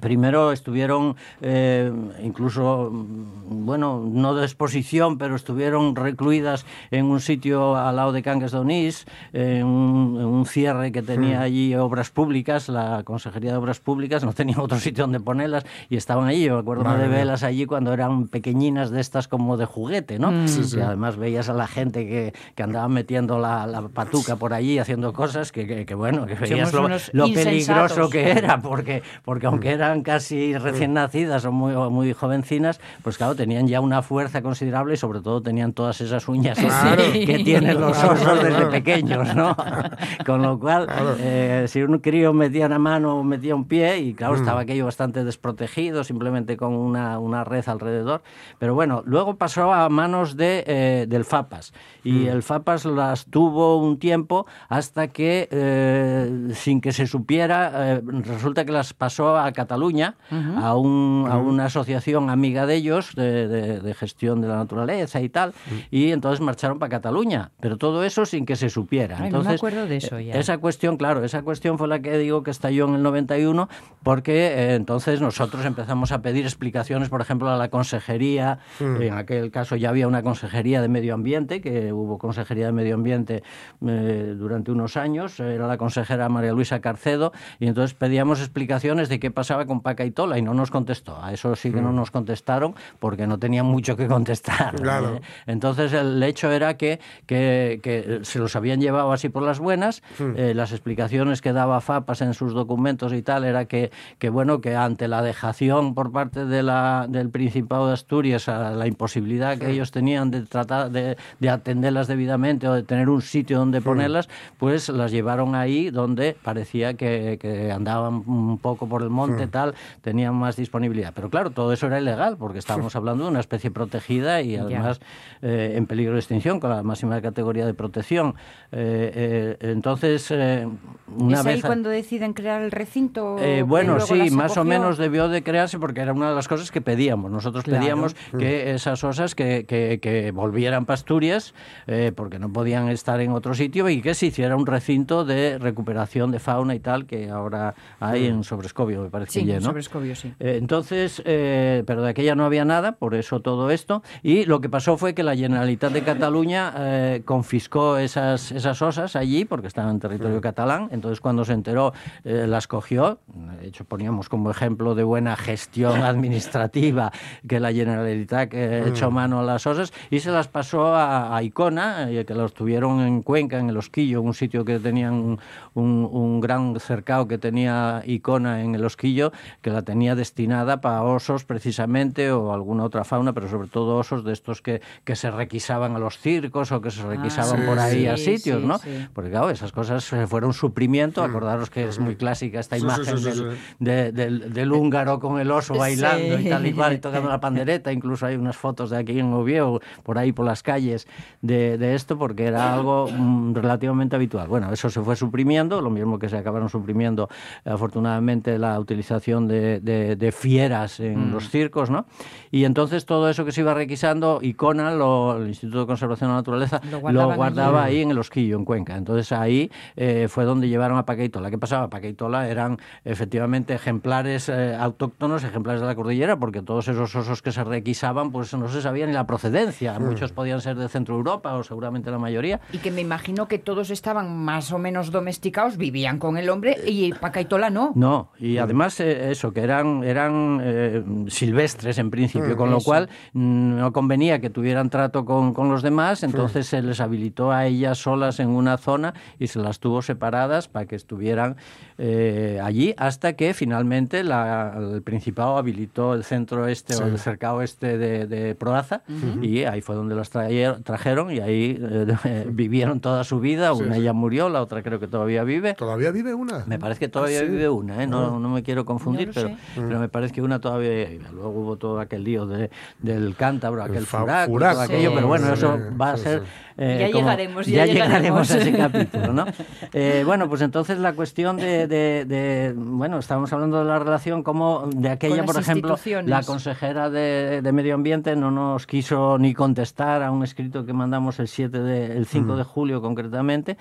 Primero 0.00 0.52
estuvieron, 0.52 1.16
eh, 1.40 1.90
incluso, 2.22 2.90
mm, 2.92 3.64
bueno, 3.64 4.04
no 4.06 4.34
de 4.34 4.44
exposición, 4.44 5.16
pero 5.16 5.34
estuvieron 5.34 5.96
recluidas 5.96 6.66
en 6.90 7.06
un 7.06 7.20
sitio 7.20 7.74
al 7.74 7.96
lado 7.96 8.12
de 8.12 8.22
Cangas 8.22 8.52
de 8.52 8.58
Onís, 8.58 9.06
en 9.32 9.64
un, 9.64 10.16
en 10.20 10.26
un 10.26 10.46
cierre 10.46 10.92
que 10.92 11.02
tenía 11.02 11.38
Hmm. 11.38 11.42
allí 11.42 11.74
obras 11.74 12.10
públicas, 12.10 12.68
la 12.68 13.02
Consejería 13.02 13.52
de 13.52 13.56
Obras 13.56 13.80
Públicas, 13.80 14.22
no 14.24 14.32
tenía 14.34 14.56
otro 14.60 14.78
sitio 14.78 15.04
donde 15.04 15.20
ponerlas 15.20 15.64
y 15.88 15.96
estaban 15.96 16.28
allí. 16.28 16.44
Yo 16.44 16.54
me 16.54 16.60
acuerdo 16.60 16.84
Madre 16.84 17.04
de 17.04 17.08
mía. 17.08 17.16
verlas 17.18 17.42
allí 17.42 17.64
cuando 17.66 17.92
eran 17.94 18.28
pequeñinas 18.28 18.90
de 18.90 19.00
estas 19.00 19.26
como 19.26 19.56
de 19.56 19.64
juguete, 19.64 20.18
¿no? 20.18 20.30
Mm. 20.32 20.48
Sí, 20.48 20.60
Y 20.60 20.64
sí. 20.64 20.80
además 20.80 21.16
veías 21.16 21.48
a 21.48 21.54
la 21.54 21.66
gente 21.66 22.06
que, 22.06 22.34
que 22.54 22.62
andaba 22.62 22.88
metiendo 22.88 23.38
la, 23.38 23.66
la 23.66 23.88
patuca 23.88 24.36
por 24.36 24.52
allí 24.52 24.78
haciendo 24.78 25.12
cosas 25.14 25.50
que, 25.50 25.66
que- 25.66 25.86
que, 25.86 25.94
bueno, 25.94 26.26
que 26.26 26.34
veías 26.34 26.72
lo, 26.74 26.84
unos 26.84 27.10
lo 27.14 27.26
insensatos. 27.26 27.92
peligroso 27.94 28.10
que 28.10 28.30
era, 28.30 28.60
porque, 28.60 29.02
porque 29.24 29.46
aunque 29.46 29.77
eran 29.78 30.02
casi 30.02 30.56
recién 30.58 30.92
nacidas 30.94 31.44
o 31.44 31.52
muy, 31.52 31.74
muy 31.90 32.12
jovencinas, 32.12 32.80
pues 33.02 33.16
claro, 33.16 33.34
tenían 33.34 33.66
ya 33.68 33.80
una 33.80 34.02
fuerza 34.02 34.42
considerable 34.42 34.94
y 34.94 34.96
sobre 34.96 35.20
todo 35.20 35.40
tenían 35.42 35.72
todas 35.72 36.00
esas 36.00 36.28
uñas 36.28 36.58
Claro. 36.58 37.02
que 37.12 37.40
tienen 37.44 37.80
los 37.80 37.96
osos 37.96 38.18
claro, 38.20 38.36
desde 38.36 38.48
claro. 38.50 38.70
pequeños, 38.70 39.34
¿no? 39.34 39.56
Con 40.26 40.42
lo 40.42 40.58
cual, 40.58 40.86
eh, 41.20 41.64
si 41.68 41.82
un 41.82 41.98
crío 41.98 42.32
metía 42.32 42.66
una 42.66 42.78
mano 42.78 43.18
o 43.18 43.22
metía 43.24 43.54
un 43.54 43.66
pie, 43.66 43.98
y 43.98 44.14
claro, 44.14 44.34
Mm. 44.34 44.40
estaba 44.40 44.60
aquello 44.60 44.84
bastante 44.84 45.24
desprotegido, 45.24 46.04
simplemente 46.04 46.56
con 46.56 46.74
una, 46.74 47.18
una 47.18 47.44
red 47.44 47.66
alrededor. 47.68 48.22
Pero 48.58 48.74
bueno, 48.74 49.02
luego 49.06 49.36
pasó 49.36 49.72
a 49.72 49.88
manos 49.88 50.36
de, 50.36 50.64
eh, 50.66 51.06
del 51.08 51.24
FAPAS. 51.24 51.72
Y 52.04 52.12
Mm. 52.12 52.28
el 52.28 52.42
FAPAS 52.42 52.84
las 52.84 53.26
tuvo 53.26 53.76
un 53.78 53.98
tiempo 53.98 54.46
hasta 54.68 55.08
que, 55.08 55.48
eh, 55.50 56.48
sin 56.54 56.80
que 56.80 56.92
se 56.92 57.06
supiera, 57.06 57.70
eh, 57.94 58.02
resulta 58.04 58.64
que 58.64 58.72
las 58.72 58.92
pasó 58.94 59.36
a 59.38 59.52
Cataluña, 59.68 60.14
a, 60.56 60.74
un- 60.76 61.26
a 61.30 61.36
una 61.36 61.66
asociación 61.66 62.30
amiga 62.30 62.64
de 62.64 62.76
ellos, 62.76 63.14
de, 63.14 63.46
de- 63.48 63.80
de 63.80 63.94
gestión 63.94 64.40
de 64.40 64.48
la 64.48 64.56
naturaleza 64.56 65.20
y 65.20 65.28
tal, 65.28 65.52
y 65.90 66.10
entonces 66.10 66.40
marcharon 66.40 66.78
para 66.78 66.88
Cataluña. 66.88 67.50
Pero 67.60 67.76
todo 67.76 68.02
eso 68.02 68.24
sin 68.24 68.46
que 68.46 68.56
se 68.56 68.70
supiera. 68.70 69.16
Ay, 69.16 69.24
no 69.24 69.24
me 69.24 69.28
entonces, 69.28 69.54
acuerdo 69.60 69.86
de 69.86 69.96
eso 69.98 70.18
ya. 70.18 70.34
Esa 70.34 70.56
cuestión, 70.56 70.96
claro, 70.96 71.22
esa 71.22 71.42
cuestión 71.42 71.76
fue 71.76 71.86
la 71.86 72.00
que 72.00 72.16
digo 72.16 72.42
que 72.42 72.50
estalló 72.50 72.88
en 72.88 72.94
el 72.94 73.02
91, 73.02 73.68
porque 74.02 74.46
eh, 74.48 74.74
entonces 74.74 75.20
nosotros 75.20 75.64
empezamos 75.66 76.12
a 76.12 76.22
pedir 76.22 76.44
explicaciones, 76.46 77.10
por 77.10 77.20
ejemplo, 77.20 77.50
a 77.50 77.56
la 77.58 77.68
consejería. 77.68 78.58
Mm. 78.80 79.02
En 79.02 79.12
aquel 79.14 79.50
caso 79.50 79.76
ya 79.76 79.90
había 79.90 80.08
una 80.08 80.22
consejería 80.22 80.80
de 80.80 80.88
medio 80.88 81.12
ambiente, 81.12 81.60
que 81.60 81.92
hubo 81.92 82.16
consejería 82.16 82.66
de 82.66 82.72
medio 82.72 82.94
ambiente 82.94 83.42
eh, 83.86 84.34
durante 84.38 84.72
unos 84.72 84.96
años, 84.96 85.38
era 85.40 85.66
la 85.66 85.76
consejera 85.76 86.28
María 86.30 86.52
Luisa 86.52 86.80
Carcedo, 86.80 87.32
y 87.60 87.66
entonces 87.66 87.92
pedíamos 87.94 88.40
explicaciones 88.40 89.08
de 89.10 89.18
qué 89.20 89.30
pasaba 89.30 89.57
con 89.66 89.80
Paca 89.80 90.04
y 90.04 90.10
Tola, 90.10 90.38
y 90.38 90.42
no 90.42 90.54
nos 90.54 90.70
contestó. 90.70 91.22
A 91.22 91.32
eso 91.32 91.54
sí 91.56 91.70
que 91.72 91.80
no 91.80 91.92
Mm. 91.92 91.96
nos 91.96 92.10
contestaron, 92.10 92.74
porque 92.98 93.26
no 93.26 93.38
tenían 93.38 93.66
mucho 93.66 93.96
que 93.96 94.06
contestar. 94.06 94.74
Claro. 94.76 95.16
¿eh? 95.16 95.20
Entonces 95.46 95.92
el 95.92 96.22
hecho 96.22 96.50
era 96.50 96.76
que, 96.76 97.00
que, 97.26 97.80
que 97.82 98.20
se 98.22 98.38
los 98.38 98.54
habían 98.56 98.80
llevado 98.80 99.12
así 99.12 99.28
por 99.28 99.42
las 99.42 99.58
buenas. 99.58 100.02
Hmm. 100.18 100.32
Eh, 100.36 100.54
las 100.54 100.72
explicaciones 100.72 101.40
que 101.42 101.52
daba 101.52 101.80
FAPAS 101.80 102.22
en 102.22 102.34
sus 102.34 102.54
documentos 102.54 103.12
y 103.12 103.22
tal 103.22 103.44
era 103.44 103.64
que, 103.66 103.90
que 104.18 104.30
bueno 104.30 104.60
que 104.60 104.76
ante 104.76 105.08
la 105.08 105.22
dejación 105.22 105.94
por 105.94 106.12
parte 106.12 106.44
de 106.46 106.62
la, 106.62 107.06
del 107.08 107.30
Principado 107.30 107.88
de 107.88 107.94
Asturias 107.94 108.48
a 108.48 108.70
la 108.72 108.86
imposibilidad 108.86 109.56
que 109.58 109.66
Hmm. 109.66 109.70
ellos 109.70 109.90
tenían 109.90 110.30
de 110.30 110.42
tratar 110.42 110.90
de, 110.90 111.16
de 111.40 111.50
atenderlas 111.50 112.06
debidamente 112.06 112.68
o 112.68 112.72
de 112.74 112.82
tener 112.82 113.08
un 113.08 113.22
sitio 113.22 113.58
donde 113.58 113.80
ponerlas, 113.80 114.28
pues 114.58 114.88
las 114.88 115.10
llevaron 115.10 115.54
ahí 115.54 115.90
donde 115.90 116.36
parecía 116.42 116.94
que, 116.94 117.38
que 117.40 117.70
andaban 117.72 118.22
un 118.26 118.58
poco 118.58 118.88
por 118.88 119.02
el 119.02 119.10
monte 119.10 119.46
Hmm. 119.46 119.47
Tal, 119.48 119.74
tenían 120.02 120.34
más 120.34 120.56
disponibilidad. 120.56 121.12
Pero 121.14 121.30
claro, 121.30 121.50
todo 121.50 121.72
eso 121.72 121.86
era 121.86 122.00
ilegal 122.00 122.36
porque 122.38 122.58
estábamos 122.58 122.94
hablando 122.96 123.24
de 123.24 123.30
una 123.30 123.40
especie 123.40 123.70
protegida 123.70 124.40
y 124.42 124.56
además 124.56 125.00
eh, 125.42 125.74
en 125.76 125.86
peligro 125.86 126.14
de 126.14 126.20
extinción 126.20 126.60
con 126.60 126.70
la 126.70 126.82
máxima 126.82 127.20
categoría 127.20 127.66
de 127.66 127.74
protección. 127.74 128.34
Eh, 128.72 129.56
eh, 129.60 129.70
entonces, 129.70 130.30
una 130.30 131.38
¿Es 131.38 131.44
vez... 131.44 131.54
ahí 131.56 131.62
cuando 131.62 131.88
deciden 131.88 132.32
crear 132.32 132.62
el 132.62 132.70
recinto? 132.70 133.36
Bueno, 133.66 134.00
sí, 134.00 134.30
más 134.30 134.56
o 134.56 134.64
menos 134.64 134.98
debió 134.98 135.28
de 135.28 135.42
crearse 135.42 135.78
porque 135.78 136.00
era 136.00 136.12
una 136.12 136.28
de 136.30 136.34
las 136.34 136.48
cosas 136.48 136.70
que 136.70 136.80
pedíamos. 136.80 137.30
Nosotros 137.30 137.64
Claro. 137.64 137.80
pedíamos 137.80 138.14
que 138.38 138.72
esas 138.72 139.02
osas 139.04 139.34
que, 139.34 139.64
que- 139.66 139.98
que 140.00 140.30
volvieran 140.32 140.84
para 140.86 140.94
Asturias 140.94 141.54
eh, 141.86 142.12
porque 142.14 142.38
no 142.38 142.52
podían 142.52 142.88
estar 142.88 143.20
en 143.20 143.32
otro 143.32 143.54
sitio 143.54 143.88
y 143.88 144.02
que 144.02 144.14
se 144.14 144.26
hiciera 144.26 144.56
un 144.56 144.66
recinto 144.66 145.24
de 145.24 145.58
recuperación 145.58 146.30
de 146.30 146.38
fauna 146.40 146.74
y 146.74 146.80
tal 146.80 147.06
que 147.06 147.30
ahora 147.30 147.74
hay 148.00 148.26
en 148.26 148.44
Sobrescobio, 148.44 149.02
me 149.02 149.10
parece 149.10 149.32
Sí, 149.32 149.37
¿no? 149.44 149.60
Sobrescobio, 149.62 150.14
sí. 150.16 150.32
Eh, 150.40 150.56
entonces, 150.58 151.22
eh, 151.24 151.82
pero 151.86 152.02
de 152.02 152.10
aquella 152.10 152.34
no 152.34 152.44
había 152.44 152.64
nada, 152.64 152.92
por 152.92 153.14
eso 153.14 153.40
todo 153.40 153.70
esto. 153.70 154.02
Y 154.22 154.44
lo 154.44 154.60
que 154.60 154.68
pasó 154.68 154.96
fue 154.96 155.14
que 155.14 155.22
la 155.22 155.36
Generalitat 155.36 155.92
de 155.92 156.02
Cataluña 156.02 156.72
eh, 156.76 157.22
confiscó 157.24 157.98
esas, 157.98 158.52
esas 158.52 158.80
osas 158.82 159.16
allí, 159.16 159.44
porque 159.44 159.66
estaban 159.66 159.92
en 159.92 160.00
territorio 160.00 160.40
catalán. 160.40 160.88
Entonces, 160.92 161.20
cuando 161.20 161.44
se 161.44 161.52
enteró, 161.52 161.92
eh, 162.24 162.46
las 162.48 162.66
cogió. 162.66 163.18
De 163.60 163.66
hecho, 163.68 163.84
poníamos 163.84 164.28
como 164.28 164.50
ejemplo 164.50 164.94
de 164.94 165.02
buena 165.04 165.36
gestión 165.36 166.02
administrativa 166.02 167.12
que 167.46 167.60
la 167.60 167.72
Generalitat 167.72 168.52
eh, 168.54 168.82
Mm. 168.84 168.88
echó 168.88 169.10
mano 169.10 169.40
a 169.40 169.42
las 169.42 169.66
osas 169.66 169.92
y 170.10 170.20
se 170.20 170.30
las 170.30 170.48
pasó 170.48 170.94
a, 170.94 171.36
a 171.36 171.42
Icona, 171.42 172.10
eh, 172.10 172.24
que 172.24 172.34
los 172.34 172.54
tuvieron 172.54 173.00
en 173.00 173.22
Cuenca, 173.22 173.58
en 173.58 173.68
el 173.70 173.76
Osquillo, 173.76 174.22
un 174.22 174.34
sitio 174.34 174.64
que 174.64 174.78
tenían 174.78 175.14
un, 175.14 175.38
un- 175.74 176.08
un 176.10 176.40
gran 176.40 176.78
cercado 176.80 177.26
que 177.26 177.38
tenía 177.38 178.02
Icona 178.06 178.62
en 178.62 178.74
el 178.74 178.84
Osquillo, 178.84 179.27
que 179.62 179.70
la 179.70 179.82
tenía 179.82 180.14
destinada 180.14 180.80
para 180.80 181.02
osos 181.02 181.44
precisamente 181.44 182.30
o 182.32 182.52
alguna 182.52 182.84
otra 182.84 183.04
fauna, 183.04 183.32
pero 183.32 183.48
sobre 183.48 183.68
todo 183.68 183.96
osos 183.96 184.24
de 184.24 184.32
estos 184.32 184.62
que, 184.62 184.80
que 185.04 185.16
se 185.16 185.30
requisaban 185.30 185.94
a 185.96 185.98
los 185.98 186.18
circos 186.18 186.72
o 186.72 186.80
que 186.80 186.90
se 186.90 187.02
requisaban 187.06 187.60
sí, 187.60 187.66
por 187.66 187.78
ahí 187.78 188.06
a 188.06 188.16
sí, 188.16 188.36
sitios, 188.36 188.60
sí, 188.62 188.66
¿no? 188.68 188.78
sí. 188.78 189.08
Porque 189.12 189.30
claro, 189.30 189.50
esas 189.50 189.72
cosas 189.72 190.10
eh, 190.12 190.26
fueron 190.26 190.52
suprimiento, 190.52 191.22
acordaros 191.22 191.70
que 191.70 191.84
es 191.88 191.98
muy 191.98 192.16
clásica 192.16 192.60
esta 192.60 192.76
Sí, 192.76 192.80
sí, 192.80 192.84
imagen 192.86 193.18
sí, 193.18 193.32
sí, 193.32 193.44
del, 193.44 193.58
de- 193.78 194.12
del, 194.12 194.52
del 194.52 194.72
húngaro 194.72 195.18
con 195.20 195.40
el 195.40 195.50
oso 195.50 195.74
Sí. 195.74 195.78
bailando 195.80 196.38
y 196.38 196.48
tal 196.48 196.66
y 196.66 196.72
cual 196.72 196.92
y 196.94 196.98
tocando 196.98 197.28
la 197.28 197.40
pandereta, 197.40 197.92
incluso 197.92 198.26
hay 198.26 198.36
unas 198.36 198.56
fotos 198.56 198.90
de 198.90 198.96
aquí 198.98 199.18
en 199.18 199.32
Oviedo, 199.32 199.80
por 200.02 200.18
ahí 200.18 200.32
por 200.32 200.46
las 200.46 200.62
calles 200.62 201.06
de, 201.42 201.76
de 201.78 201.94
esto, 201.94 202.18
porque 202.18 202.46
era 202.46 202.72
algo 202.74 203.10
mm, 203.12 203.54
relativamente 203.54 204.16
habitual. 204.16 204.48
Bueno, 204.48 204.72
eso 204.72 204.88
se 204.90 205.00
fue 205.02 205.16
suprimiendo, 205.16 205.80
lo 205.80 205.90
mismo 205.90 206.18
que 206.18 206.28
se 206.28 206.36
acabaron 206.36 206.68
suprimiendo 206.68 207.28
afortunadamente 207.64 208.58
la 208.58 208.78
utilización 208.78 209.17
de, 209.18 209.80
de- 209.80 210.16
de 210.16 210.32
fieras 210.32 211.00
en 211.00 211.28
Mm. 211.28 211.32
los 211.32 211.50
circos, 211.50 211.90
¿no? 211.90 212.06
Y 212.50 212.64
entonces 212.64 213.04
todo 213.04 213.28
eso 213.28 213.44
que 213.44 213.52
se 213.52 213.60
iba 213.60 213.74
requisando, 213.74 214.38
Icona, 214.42 214.92
lo- 214.94 215.36
el 215.36 215.48
Instituto 215.48 215.80
de 215.80 215.86
Conservación 215.86 216.28
de 216.30 216.32
la 216.34 216.38
Naturaleza, 216.38 216.80
Lo 216.90 217.10
lo, 217.12 217.34
guardaba 217.34 217.84
allí. 217.84 217.96
ahí 217.96 218.02
en 218.02 218.10
el 218.12 218.18
Osquillo, 218.18 218.56
en 218.56 218.64
Cuenca. 218.64 218.96
Entonces 218.96 219.32
ahí 219.32 219.70
eh, 219.96 220.26
fue 220.28 220.44
donde 220.44 220.68
llevaron 220.68 220.98
a 220.98 221.04
Paqueitola. 221.04 221.50
¿Qué 221.50 221.58
pasaba? 221.58 221.88
Paqueitola 221.90 222.48
eran 222.48 222.78
efectivamente 223.04 223.74
ejemplares 223.74 224.48
eh, 224.48 224.76
autóctonos, 224.78 225.44
ejemplares 225.44 225.80
de 225.80 225.86
la 225.86 225.94
cordillera, 225.94 226.38
porque 226.38 226.62
todos 226.62 226.88
esos 226.88 227.14
osos 227.14 227.42
que 227.42 227.52
se 227.52 227.64
requisaban, 227.64 228.30
pues 228.32 228.54
no 228.54 228.68
se 228.68 228.80
sabía 228.82 229.06
ni 229.06 229.12
la 229.12 229.26
procedencia. 229.26 229.98
Muchos 229.98 230.32
podían 230.32 230.60
ser 230.60 230.76
de 230.76 230.88
Centro 230.88 231.16
Europa 231.16 231.54
o 231.54 231.62
seguramente 231.62 232.10
la 232.10 232.18
mayoría. 232.18 232.60
Y 232.72 232.78
que 232.78 232.90
me 232.90 233.00
imagino 233.00 233.48
que 233.48 233.58
todos 233.58 233.90
estaban 233.90 234.36
más 234.44 234.72
o 234.72 234.78
menos 234.78 235.10
domesticados, 235.10 235.76
vivían 235.76 236.18
con 236.18 236.36
el 236.38 236.48
hombre 236.50 236.76
y 236.86 237.12
Pacaitola 237.12 237.70
no. 237.70 237.92
No, 237.94 238.30
y 238.38 238.58
además 238.58 238.97
eh, 239.00 239.30
eso, 239.30 239.52
que 239.52 239.60
eran, 239.60 240.02
eran 240.04 240.60
eh, 240.62 241.02
silvestres 241.28 241.98
en 241.98 242.10
principio, 242.10 242.56
con 242.56 242.70
lo 242.70 242.78
cual 242.80 243.08
mm, 243.32 243.76
no 243.78 243.92
convenía 243.92 244.40
que 244.40 244.50
tuvieran 244.50 244.90
trato 244.90 245.24
con, 245.24 245.54
con 245.54 245.68
los 245.70 245.82
demás, 245.82 246.22
entonces 246.22 246.66
se 246.66 246.82
les 246.82 247.00
habilitó 247.00 247.52
a 247.52 247.66
ellas 247.66 247.98
solas 247.98 248.40
en 248.40 248.48
una 248.48 248.76
zona 248.78 249.14
y 249.38 249.46
se 249.48 249.58
las 249.58 249.78
tuvo 249.80 250.02
separadas 250.02 250.68
para 250.68 250.86
que 250.86 250.96
estuvieran 250.96 251.56
eh, 251.98 252.60
allí 252.62 252.94
hasta 252.96 253.32
que 253.34 253.54
finalmente 253.54 254.22
la- 254.24 254.74
el 254.94 255.02
Principado 255.02 255.56
habilitó 255.56 256.14
el 256.14 256.24
centro 256.24 256.66
este 256.68 256.94
o 256.96 257.06
el 257.06 257.18
cercado 257.18 257.62
este 257.62 257.98
de, 257.98 258.26
de 258.26 258.54
Proaza 258.54 259.02
y 259.42 259.64
ahí 259.64 259.80
fue 259.80 259.94
donde 259.96 260.14
las 260.14 260.30
traje- 260.30 260.76
trajeron 260.84 261.30
y 261.30 261.40
ahí 261.40 261.78
vivieron 262.50 263.00
toda 263.00 263.24
su 263.24 263.40
vida, 263.40 263.72
una 263.72 263.98
ya 263.98 264.12
murió, 264.12 264.48
la 264.48 264.62
otra 264.62 264.82
creo 264.82 265.00
que 265.00 265.08
todavía 265.08 265.44
vive. 265.44 265.74
¿Todavía 265.74 266.10
vive 266.10 266.34
una? 266.34 266.64
Me 266.66 266.78
parece 266.78 267.00
que 267.00 267.08
todavía 267.08 267.40
Ah, 267.40 267.44
vive 267.44 267.68
una, 267.68 268.02
¿eh? 268.02 268.06
no, 268.06 268.38
no 268.40 268.48
me 268.48 268.62
quiero 268.62 268.84
confundir, 268.88 269.28
No 269.28 269.34
pero, 269.76 270.00
me 270.00 270.08
parece 270.08 270.32
que 270.34 270.42
una 270.42 270.60
todavía. 270.60 271.08
Luego 271.32 271.50
hubo 271.50 271.76
todo 271.76 272.00
aquel 272.00 272.24
lío 272.24 272.46
de, 272.46 272.70
del 273.00 273.34
cántabro, 273.36 273.82
aquel 273.82 274.04
furaco, 274.06 274.50
furaco, 274.50 274.74
todo 274.74 274.82
aquello, 274.84 275.12
pero 275.14 275.26
bueno, 275.28 275.46
sí, 275.46 275.52
eso 275.54 275.78
va 276.00 276.12
a 276.12 276.16
ser... 276.16 276.42
eh, 276.76 276.98
Ya 277.00 277.06
como- 277.12 277.24
llegaremos, 277.24 277.66
ya 277.66 277.86
llegaremos 277.86 278.50
a 278.50 278.58
ese 278.58 278.72
capítulo, 278.76 279.32
¿no? 279.32 279.44
Eh, 279.92 280.22
bueno, 280.26 280.48
pues 280.48 280.62
entonces 280.62 280.98
la 280.98 281.12
cuestión 281.12 281.56
de, 281.56 281.86
de- 281.86 282.24
de- 282.24 282.72
bueno, 282.76 283.18
estábamos 283.18 283.52
hablando 283.52 283.78
de 283.78 283.84
la 283.84 283.98
relación 283.98 284.42
como 284.42 284.88
de 284.94 285.10
aquella, 285.10 285.44
por 285.44 285.56
ejemplo, 285.58 285.96
la 286.24 286.42
consejera 286.42 287.10
de, 287.10 287.60
de 287.62 287.72
Medio 287.72 287.94
Ambiente 287.94 288.34
no 288.36 288.50
nos 288.50 288.86
quiso 288.86 289.38
ni 289.38 289.54
contestar 289.54 290.22
a 290.22 290.30
un 290.30 290.42
escrito 290.44 290.86
que 290.86 290.92
mandamos 290.92 291.38
el 291.40 291.48
7 291.48 291.78
de, 291.80 292.16
el 292.16 292.26
5 292.26 292.56
de 292.56 292.64
julio 292.64 293.00
concretamente 293.02 293.76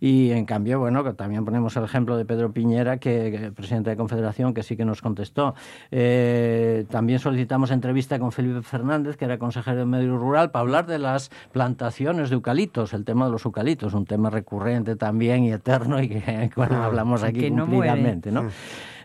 y 0.00 0.30
en 0.32 0.44
cambio, 0.44 0.78
bueno, 0.80 1.02
que 1.04 1.12
también 1.12 1.44
ponemos 1.44 1.76
el 1.76 1.84
ejemplo 1.84 2.16
de 2.16 2.24
Pedro 2.24 2.52
Piñera, 2.52 2.98
que, 2.98 3.30
que 3.30 3.52
presidente 3.52 3.90
de 3.90 3.96
Confederación, 3.96 4.49
que 4.54 4.62
sí 4.62 4.76
que 4.76 4.84
nos 4.84 5.02
contestó. 5.02 5.54
Eh, 5.90 6.84
también 6.90 7.18
solicitamos 7.18 7.70
entrevista 7.70 8.18
con 8.18 8.32
Felipe 8.32 8.62
Fernández, 8.62 9.16
que 9.16 9.24
era 9.24 9.38
consejero 9.38 9.78
de 9.78 9.86
Medio 9.86 10.16
Rural, 10.16 10.50
para 10.50 10.60
hablar 10.62 10.86
de 10.86 10.98
las 10.98 11.30
plantaciones 11.52 12.30
de 12.30 12.34
eucaliptos, 12.34 12.92
el 12.94 13.04
tema 13.04 13.26
de 13.26 13.32
los 13.32 13.44
eucaliptos, 13.44 13.94
un 13.94 14.06
tema 14.06 14.30
recurrente 14.30 14.96
también 14.96 15.44
y 15.44 15.52
eterno 15.52 16.00
y 16.02 16.08
que 16.08 16.50
bueno, 16.56 16.82
hablamos 16.82 17.22
aquí 17.22 17.40
Que 17.40 17.50
no 17.50 17.66
muere. 17.66 17.90
cumplidamente, 17.90 18.30
¿no? 18.32 18.48